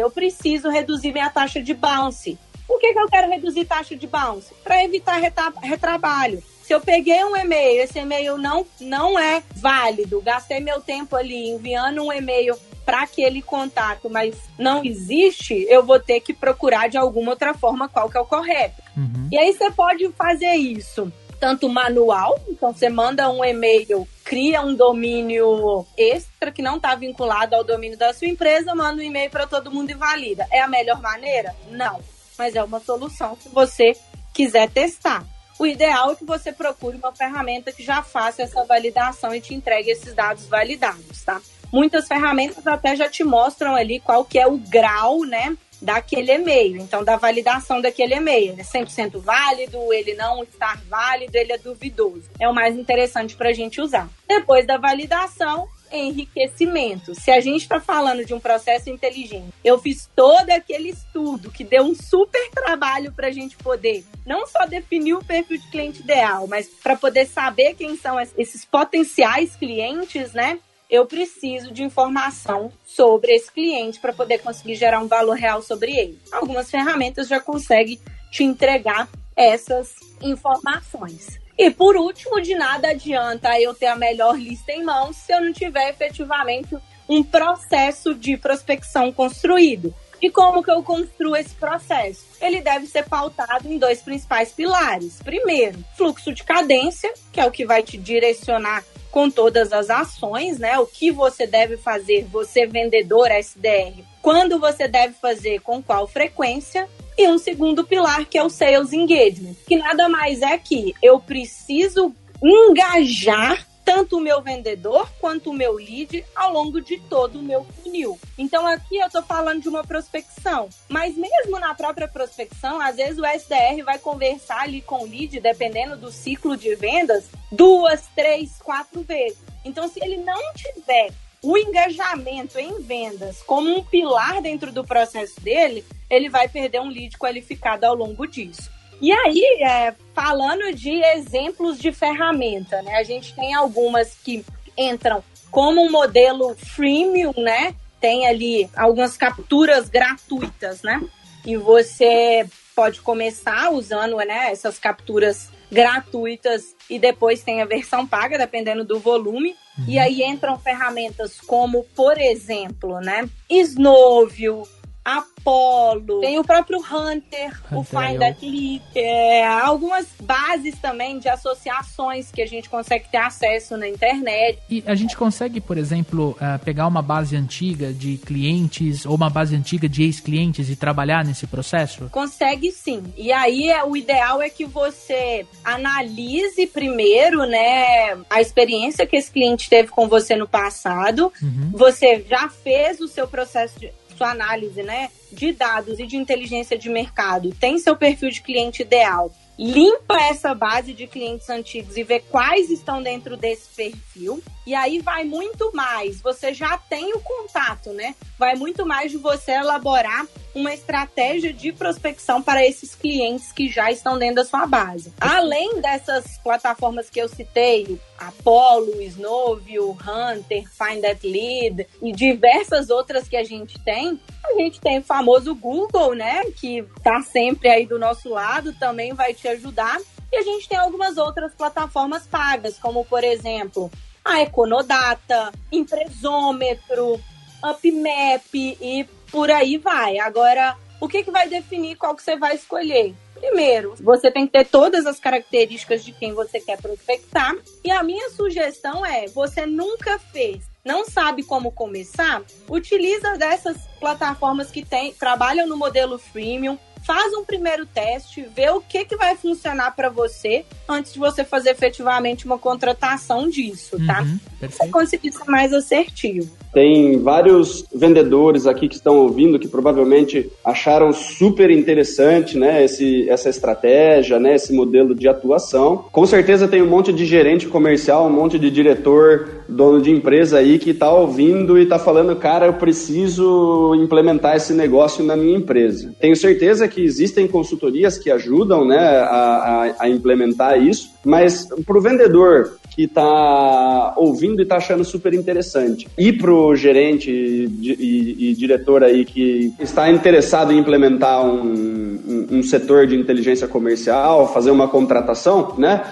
Eu 0.01 0.11
preciso 0.11 0.69
reduzir 0.69 1.13
minha 1.13 1.29
taxa 1.29 1.61
de 1.61 1.73
bounce. 1.73 2.37
Por 2.67 2.81
que, 2.81 2.91
que 2.91 2.99
eu 2.99 3.07
quero 3.07 3.29
reduzir 3.29 3.63
taxa 3.63 3.95
de 3.95 4.05
bounce? 4.05 4.53
Para 4.61 4.83
evitar 4.83 5.21
retrabalho. 5.61 6.43
Se 6.61 6.73
eu 6.73 6.81
peguei 6.81 7.23
um 7.23 7.33
e-mail, 7.33 7.81
esse 7.81 7.97
e-mail 7.97 8.37
não, 8.37 8.65
não 8.81 9.17
é 9.17 9.41
válido, 9.55 10.21
gastei 10.21 10.59
meu 10.59 10.81
tempo 10.81 11.15
ali 11.15 11.51
enviando 11.51 12.03
um 12.03 12.11
e-mail 12.11 12.57
para 12.85 13.03
aquele 13.03 13.41
contato, 13.41 14.09
mas 14.09 14.35
não 14.59 14.83
existe, 14.83 15.65
eu 15.69 15.81
vou 15.81 15.97
ter 15.97 16.19
que 16.19 16.33
procurar 16.33 16.89
de 16.89 16.97
alguma 16.97 17.31
outra 17.31 17.53
forma 17.53 17.87
qual 17.87 18.09
que 18.09 18.17
é 18.17 18.19
o 18.19 18.25
correto. 18.25 18.81
Uhum. 18.97 19.29
E 19.31 19.37
aí 19.37 19.53
você 19.53 19.71
pode 19.71 20.09
fazer 20.11 20.55
isso 20.55 21.09
tanto 21.43 21.67
manual, 21.67 22.39
então 22.47 22.71
você 22.71 22.87
manda 22.87 23.29
um 23.29 23.43
e-mail, 23.43 24.07
cria 24.23 24.61
um 24.61 24.73
domínio 24.73 25.85
extra 25.97 26.53
que 26.53 26.61
não 26.61 26.77
está 26.77 26.95
vinculado 26.95 27.53
ao 27.53 27.65
domínio 27.65 27.97
da 27.97 28.13
sua 28.13 28.29
empresa, 28.29 28.73
manda 28.73 29.01
um 29.01 29.05
e-mail 29.05 29.29
para 29.29 29.45
todo 29.45 29.69
mundo 29.69 29.89
e 29.89 29.93
valida. 29.93 30.47
É 30.49 30.61
a 30.61 30.69
melhor 30.69 31.01
maneira? 31.01 31.53
Não, 31.69 31.99
mas 32.37 32.55
é 32.55 32.63
uma 32.63 32.79
solução 32.79 33.37
se 33.41 33.49
você 33.49 33.91
quiser 34.33 34.69
testar. 34.69 35.25
O 35.59 35.65
ideal 35.65 36.13
é 36.13 36.15
que 36.15 36.23
você 36.23 36.53
procure 36.53 36.95
uma 36.95 37.13
ferramenta 37.13 37.73
que 37.73 37.83
já 37.83 38.01
faça 38.01 38.43
essa 38.43 38.63
validação 38.63 39.35
e 39.35 39.41
te 39.41 39.53
entregue 39.53 39.91
esses 39.91 40.13
dados 40.13 40.47
validados, 40.47 41.25
tá? 41.25 41.41
Muitas 41.73 42.07
ferramentas 42.07 42.65
até 42.65 42.95
já 42.95 43.09
te 43.09 43.25
mostram 43.25 43.75
ali 43.75 43.99
qual 43.99 44.23
que 44.23 44.39
é 44.39 44.47
o 44.47 44.57
grau, 44.57 45.25
né, 45.25 45.57
daquele 45.83 46.31
e-mail, 46.31 46.77
então 46.77 47.03
da 47.03 47.17
validação 47.17 47.81
daquele 47.81 48.15
e-mail. 48.15 48.53
Ele 48.53 48.61
é 48.61 48.63
100% 48.63 49.19
válido, 49.19 49.93
ele 49.93 50.13
não 50.15 50.43
está 50.43 50.79
válido, 50.89 51.35
ele 51.37 51.51
é 51.53 51.57
duvidoso. 51.57 52.23
É 52.39 52.47
o 52.47 52.53
mais 52.53 52.75
interessante 52.75 53.35
para 53.35 53.49
a 53.49 53.53
gente 53.53 53.81
usar. 53.81 54.09
Depois 54.27 54.65
da 54.65 54.77
validação, 54.77 55.67
enriquecimento. 55.91 57.13
Se 57.13 57.31
a 57.31 57.39
gente 57.39 57.61
está 57.61 57.79
falando 57.79 58.25
de 58.25 58.33
um 58.33 58.39
processo 58.39 58.89
inteligente, 58.89 59.53
eu 59.63 59.77
fiz 59.77 60.09
todo 60.15 60.49
aquele 60.49 60.89
estudo 60.89 61.51
que 61.51 61.63
deu 61.63 61.83
um 61.83 61.93
super 61.93 62.49
trabalho 62.49 63.11
para 63.11 63.27
a 63.27 63.31
gente 63.31 63.55
poder 63.57 64.03
não 64.25 64.47
só 64.47 64.65
definir 64.65 65.13
o 65.13 65.23
perfil 65.23 65.57
de 65.57 65.69
cliente 65.69 66.01
ideal, 66.01 66.47
mas 66.47 66.67
para 66.67 66.95
poder 66.95 67.25
saber 67.27 67.75
quem 67.75 67.95
são 67.95 68.19
esses 68.19 68.65
potenciais 68.65 69.55
clientes, 69.55 70.33
né? 70.33 70.59
Eu 70.93 71.07
preciso 71.07 71.71
de 71.71 71.81
informação 71.81 72.71
sobre 72.85 73.33
esse 73.33 73.51
cliente 73.51 73.99
para 73.99 74.13
poder 74.13 74.37
conseguir 74.37 74.75
gerar 74.75 74.99
um 74.99 75.07
valor 75.07 75.35
real 75.35 75.59
sobre 75.59 75.91
ele. 75.91 76.21
Algumas 76.31 76.69
ferramentas 76.69 77.27
já 77.27 77.39
conseguem 77.39 77.99
te 78.31 78.43
entregar 78.43 79.09
essas 79.35 79.95
informações. 80.21 81.39
E 81.57 81.71
por 81.71 81.95
último, 81.95 82.39
de 82.39 82.53
nada 82.53 82.89
adianta 82.89 83.59
eu 83.59 83.73
ter 83.73 83.87
a 83.87 83.95
melhor 83.95 84.37
lista 84.37 84.71
em 84.71 84.83
mãos 84.83 85.15
se 85.17 85.33
eu 85.33 85.41
não 85.41 85.51
tiver 85.51 85.89
efetivamente 85.89 86.77
um 87.09 87.23
processo 87.23 88.13
de 88.13 88.37
prospecção 88.37 89.11
construído. 89.11 89.91
E 90.21 90.29
como 90.29 90.61
que 90.61 90.69
eu 90.69 90.83
construo 90.83 91.35
esse 91.35 91.55
processo? 91.55 92.23
Ele 92.39 92.61
deve 92.61 92.85
ser 92.85 93.09
pautado 93.09 93.67
em 93.67 93.79
dois 93.79 93.99
principais 93.99 94.51
pilares. 94.51 95.19
Primeiro, 95.23 95.83
fluxo 95.97 96.31
de 96.31 96.43
cadência, 96.43 97.11
que 97.31 97.41
é 97.41 97.45
o 97.47 97.51
que 97.51 97.65
vai 97.65 97.81
te 97.81 97.97
direcionar 97.97 98.83
com 99.13 99.29
todas 99.29 99.71
as 99.71 99.91
ações, 99.91 100.57
né? 100.57 100.79
O 100.79 100.87
que 100.87 101.11
você 101.11 101.45
deve 101.45 101.77
fazer, 101.77 102.25
você 102.25 102.65
vendedor 102.65 103.29
SDR, 103.29 104.03
quando 104.23 104.59
você 104.59 104.87
deve 104.87 105.13
fazer, 105.13 105.61
com 105.61 105.83
qual 105.83 106.07
frequência, 106.07 106.89
e 107.15 107.27
um 107.27 107.37
segundo 107.37 107.83
pilar 107.83 108.25
que 108.25 108.39
é 108.39 108.43
o 108.43 108.49
sales 108.49 108.91
engagement, 108.91 109.53
que 109.67 109.77
nada 109.77 110.09
mais 110.09 110.41
é 110.41 110.57
que 110.57 110.95
eu 110.99 111.19
preciso 111.19 112.11
engajar 112.41 113.67
tanto 113.83 114.17
o 114.17 114.21
meu 114.21 114.41
vendedor 114.41 115.09
quanto 115.19 115.49
o 115.49 115.53
meu 115.53 115.73
lead 115.73 116.25
ao 116.35 116.51
longo 116.51 116.81
de 116.81 116.99
todo 116.99 117.39
o 117.39 117.43
meu 117.43 117.63
funil. 117.63 118.19
Então 118.37 118.65
aqui 118.65 118.97
eu 118.97 119.07
estou 119.07 119.23
falando 119.23 119.61
de 119.61 119.69
uma 119.69 119.83
prospecção, 119.83 120.69
mas 120.89 121.15
mesmo 121.15 121.59
na 121.59 121.73
própria 121.75 122.07
prospecção, 122.07 122.79
às 122.81 122.95
vezes 122.95 123.17
o 123.17 123.25
SDR 123.25 123.83
vai 123.83 123.99
conversar 123.99 124.61
ali 124.61 124.81
com 124.81 125.03
o 125.03 125.07
lead, 125.07 125.39
dependendo 125.39 125.97
do 125.97 126.11
ciclo 126.11 126.55
de 126.55 126.75
vendas, 126.75 127.25
duas, 127.51 128.07
três, 128.15 128.57
quatro 128.63 129.01
vezes. 129.01 129.39
Então 129.65 129.87
se 129.87 130.03
ele 130.03 130.17
não 130.17 130.53
tiver 130.53 131.11
o 131.41 131.57
engajamento 131.57 132.57
em 132.57 132.81
vendas 132.81 133.41
como 133.43 133.77
um 133.77 133.83
pilar 133.83 134.41
dentro 134.41 134.71
do 134.71 134.83
processo 134.83 135.39
dele, 135.41 135.85
ele 136.09 136.29
vai 136.29 136.47
perder 136.47 136.79
um 136.79 136.87
lead 136.87 137.17
qualificado 137.17 137.85
ao 137.85 137.93
longo 137.93 138.25
disso. 138.25 138.71
E 139.03 139.11
aí, 139.11 139.57
é, 139.61 139.93
falando 140.15 140.73
de 140.73 140.89
exemplos 140.89 141.77
de 141.77 141.91
ferramenta, 141.91 142.81
né? 142.83 142.95
A 142.95 143.03
gente 143.03 143.35
tem 143.35 143.53
algumas 143.53 144.13
que 144.23 144.45
entram 144.77 145.21
como 145.51 145.81
um 145.81 145.91
modelo 145.91 146.55
freemium, 146.55 147.33
né? 147.35 147.75
Tem 147.99 148.25
ali 148.25 148.69
algumas 148.73 149.17
capturas 149.17 149.89
gratuitas, 149.89 150.83
né? 150.83 151.01
E 151.45 151.57
você 151.57 152.47
pode 152.73 153.01
começar 153.01 153.73
usando 153.73 154.15
né, 154.19 154.49
essas 154.53 154.79
capturas 154.79 155.49
gratuitas 155.69 156.73
e 156.89 156.97
depois 156.97 157.43
tem 157.43 157.61
a 157.61 157.65
versão 157.65 158.07
paga, 158.07 158.37
dependendo 158.37 158.85
do 158.85 159.01
volume. 159.01 159.53
Uhum. 159.79 159.85
E 159.85 159.99
aí 159.99 160.23
entram 160.23 160.57
ferramentas 160.57 161.41
como, 161.41 161.83
por 161.93 162.17
exemplo, 162.17 163.01
né, 163.01 163.27
Snowview, 163.49 164.65
Apollo, 165.03 166.21
tem 166.21 166.39
o 166.39 166.43
próprio 166.43 166.79
Hunter, 166.79 167.51
Hunter 167.65 167.77
o 167.77 167.83
Find 167.83 168.19
That 168.19 168.45
Lead, 168.45 168.83
é, 168.95 169.45
algumas 169.45 170.07
bases 170.21 170.79
também 170.79 171.19
de 171.19 171.27
associações 171.27 172.31
que 172.31 172.41
a 172.41 172.45
gente 172.45 172.69
consegue 172.69 173.09
ter 173.09 173.17
acesso 173.17 173.75
na 173.75 173.87
internet. 173.87 174.59
E 174.69 174.81
a 174.85 174.95
gente 174.95 175.17
consegue, 175.17 175.59
por 175.59 175.77
exemplo, 175.77 176.37
uh, 176.39 176.63
pegar 176.63 176.87
uma 176.87 177.01
base 177.01 177.35
antiga 177.35 177.91
de 177.91 178.17
clientes 178.17 179.05
ou 179.05 179.15
uma 179.15 179.29
base 179.29 179.55
antiga 179.55 179.89
de 179.89 180.03
ex-clientes 180.03 180.69
e 180.69 180.75
trabalhar 180.75 181.25
nesse 181.25 181.45
processo? 181.47 182.09
Consegue 182.09 182.71
sim. 182.71 183.03
E 183.17 183.31
aí 183.31 183.69
é, 183.69 183.83
o 183.83 183.97
ideal 183.97 184.41
é 184.41 184.49
que 184.49 184.65
você 184.65 185.45
analise 185.63 186.65
primeiro, 186.67 187.45
né, 187.45 188.17
a 188.29 188.39
experiência 188.39 189.05
que 189.05 189.17
esse 189.17 189.31
cliente 189.31 189.69
teve 189.69 189.89
com 189.89 190.07
você 190.07 190.35
no 190.35 190.47
passado. 190.47 191.31
Uhum. 191.41 191.71
Você 191.73 192.25
já 192.29 192.47
fez 192.47 193.01
o 193.01 193.07
seu 193.07 193.27
processo 193.27 193.79
de 193.79 193.91
sua 194.23 194.31
análise 194.31 194.81
né, 194.81 195.09
de 195.31 195.51
dados 195.51 195.99
e 195.99 196.07
de 196.07 196.15
inteligência 196.15 196.77
de 196.77 196.89
mercado 196.89 197.53
tem 197.53 197.77
seu 197.77 197.95
perfil 197.95 198.29
de 198.29 198.41
cliente 198.41 198.81
ideal, 198.81 199.29
limpa 199.57 200.19
essa 200.21 200.53
base 200.53 200.93
de 200.93 201.07
clientes 201.07 201.49
antigos 201.49 201.95
e 201.97 202.03
vê 202.03 202.19
quais 202.19 202.69
estão 202.69 203.01
dentro 203.01 203.37
desse 203.37 203.69
perfil. 203.75 204.43
E 204.65 204.73
aí 204.73 204.99
vai 204.99 205.23
muito 205.23 205.71
mais. 205.73 206.21
Você 206.21 206.53
já 206.53 206.77
tem 206.77 207.13
o 207.13 207.19
contato, 207.19 207.91
né? 207.91 208.15
Vai 208.37 208.55
muito 208.55 208.85
mais 208.85 209.11
de 209.11 209.17
você 209.17 209.51
elaborar 209.51 210.25
uma 210.55 210.73
estratégia 210.73 211.51
de 211.51 211.71
prospecção 211.71 212.41
para 212.41 212.65
esses 212.65 212.95
clientes 212.95 213.51
que 213.51 213.69
já 213.69 213.91
estão 213.91 214.17
dentro 214.17 214.35
da 214.35 214.45
sua 214.45 214.65
base. 214.65 215.13
Além 215.19 215.81
dessas 215.81 216.37
plataformas 216.43 217.09
que 217.09 217.19
eu 217.19 217.27
citei, 217.27 217.99
Apollo, 218.17 219.01
Snowview, 219.01 219.91
Hunter, 219.91 220.63
Find 220.71 221.01
That 221.01 221.27
Lead 221.27 221.87
e 222.01 222.11
diversas 222.11 222.89
outras 222.89 223.27
que 223.27 223.35
a 223.35 223.43
gente 223.43 223.79
tem, 223.79 224.19
a 224.43 224.53
gente 224.53 224.79
tem 224.79 224.99
o 224.99 225.03
famoso 225.03 225.55
Google, 225.55 226.13
né, 226.13 226.43
que 226.55 226.79
está 226.97 227.21
sempre 227.21 227.69
aí 227.69 227.85
do 227.85 227.97
nosso 227.97 228.29
lado, 228.29 228.73
também 228.73 229.13
vai 229.13 229.33
te 229.33 229.47
ajudar. 229.47 229.99
E 230.31 230.37
a 230.37 230.41
gente 230.41 230.67
tem 230.67 230.77
algumas 230.77 231.17
outras 231.17 231.53
plataformas 231.53 232.25
pagas, 232.25 232.77
como 232.77 233.05
por 233.05 233.23
exemplo, 233.23 233.91
a 234.25 234.41
Econodata, 234.41 235.51
Empresômetro, 235.71 237.19
UpMap 237.63 238.53
e 238.53 239.07
por 239.31 239.49
aí 239.49 239.77
vai. 239.77 240.19
Agora, 240.19 240.75
o 240.99 241.07
que, 241.07 241.23
que 241.23 241.31
vai 241.31 241.47
definir 241.47 241.95
qual 241.95 242.15
que 242.15 242.23
você 242.23 242.35
vai 242.35 242.55
escolher? 242.55 243.13
Primeiro, 243.35 243.93
você 243.99 244.31
tem 244.31 244.45
que 244.45 244.53
ter 244.53 244.65
todas 244.65 245.05
as 245.05 245.19
características 245.19 246.03
de 246.03 246.13
quem 246.13 246.33
você 246.33 246.59
quer 246.59 246.81
prospectar. 246.81 247.53
E 247.83 247.91
a 247.91 248.01
minha 248.01 248.29
sugestão 248.29 249.05
é: 249.05 249.27
você 249.27 249.65
nunca 249.65 250.17
fez, 250.17 250.63
não 250.83 251.05
sabe 251.05 251.43
como 251.43 251.71
começar? 251.71 252.41
Utiliza 252.69 253.37
dessas 253.37 253.77
plataformas 253.99 254.69
que 254.69 254.83
tem, 254.83 255.13
trabalham 255.13 255.67
no 255.67 255.77
modelo 255.77 256.17
freemium, 256.17 256.77
faz 257.03 257.33
um 257.33 257.43
primeiro 257.43 257.85
teste, 257.85 258.47
vê 258.55 258.69
o 258.69 258.81
que, 258.81 259.05
que 259.05 259.15
vai 259.15 259.35
funcionar 259.35 259.91
para 259.95 260.09
você 260.09 260.65
antes 260.87 261.13
de 261.13 261.19
você 261.19 261.43
fazer 261.43 261.71
efetivamente 261.71 262.45
uma 262.45 262.57
contratação 262.57 263.49
disso, 263.49 263.97
tá? 264.05 264.21
Uhum, 264.21 264.39
você 264.61 264.87
conseguir 264.87 265.31
ser 265.31 265.45
mais 265.45 265.73
assertivo. 265.73 266.62
Tem 266.73 267.19
vários 267.19 267.85
vendedores 267.93 268.65
aqui 268.65 268.87
que 268.87 268.95
estão 268.95 269.17
ouvindo 269.17 269.59
que 269.59 269.67
provavelmente 269.67 270.49
acharam 270.65 271.13
super 271.13 271.69
interessante, 271.69 272.57
né, 272.57 272.83
esse, 272.83 273.29
essa 273.29 273.49
estratégia, 273.49 274.39
né, 274.39 274.55
esse 274.55 274.73
modelo 274.73 275.13
de 275.13 275.27
atuação. 275.27 276.05
Com 276.11 276.25
certeza 276.25 276.67
tem 276.67 276.81
um 276.81 276.89
monte 276.89 277.13
de 277.13 277.25
gerente 277.25 277.67
comercial, 277.67 278.25
um 278.25 278.31
monte 278.31 278.57
de 278.57 278.71
diretor, 278.71 279.63
dono 279.69 280.01
de 280.01 280.11
empresa 280.11 280.57
aí 280.57 280.79
que 280.79 280.91
está 280.91 281.11
ouvindo 281.11 281.77
e 281.77 281.83
está 281.83 281.99
falando, 281.99 282.35
cara, 282.35 282.65
eu 282.65 282.73
preciso 282.73 283.95
implementar 283.95 284.55
esse 284.55 284.73
negócio 284.73 285.23
na 285.23 285.35
minha 285.35 285.57
empresa. 285.57 286.13
Tenho 286.19 286.35
certeza 286.35 286.87
que 286.87 287.03
existem 287.03 287.47
consultorias 287.47 288.17
que 288.17 288.31
ajudam, 288.31 288.85
né, 288.85 288.99
a, 288.99 289.93
a, 289.99 290.03
a 290.05 290.09
implementar 290.09 290.81
isso, 290.81 291.09
mas 291.23 291.67
para 291.85 291.97
o 291.97 292.01
vendedor 292.01 292.77
que 292.95 293.03
está 293.03 294.13
ouvindo 294.17 294.59
e 294.59 294.63
está 294.63 294.77
achando 294.77 295.03
super 295.03 295.33
interessante. 295.33 296.07
E 296.17 296.31
para 296.31 296.51
gerente 296.75 297.29
e, 297.29 297.95
e, 297.99 298.49
e, 298.49 298.53
diretor 298.53 299.03
aí 299.03 299.25
que 299.25 299.73
está 299.79 300.09
interessado 300.09 300.71
em 300.71 300.77
implementar 300.77 301.43
um, 301.43 301.63
um, 301.63 302.47
um, 302.51 302.63
setor 302.63 303.07
de 303.07 303.15
inteligência 303.15 303.67
comercial, 303.67 304.53
fazer 304.53 304.71
uma 304.71 304.87
contratação, 304.87 305.75
né? 305.77 306.03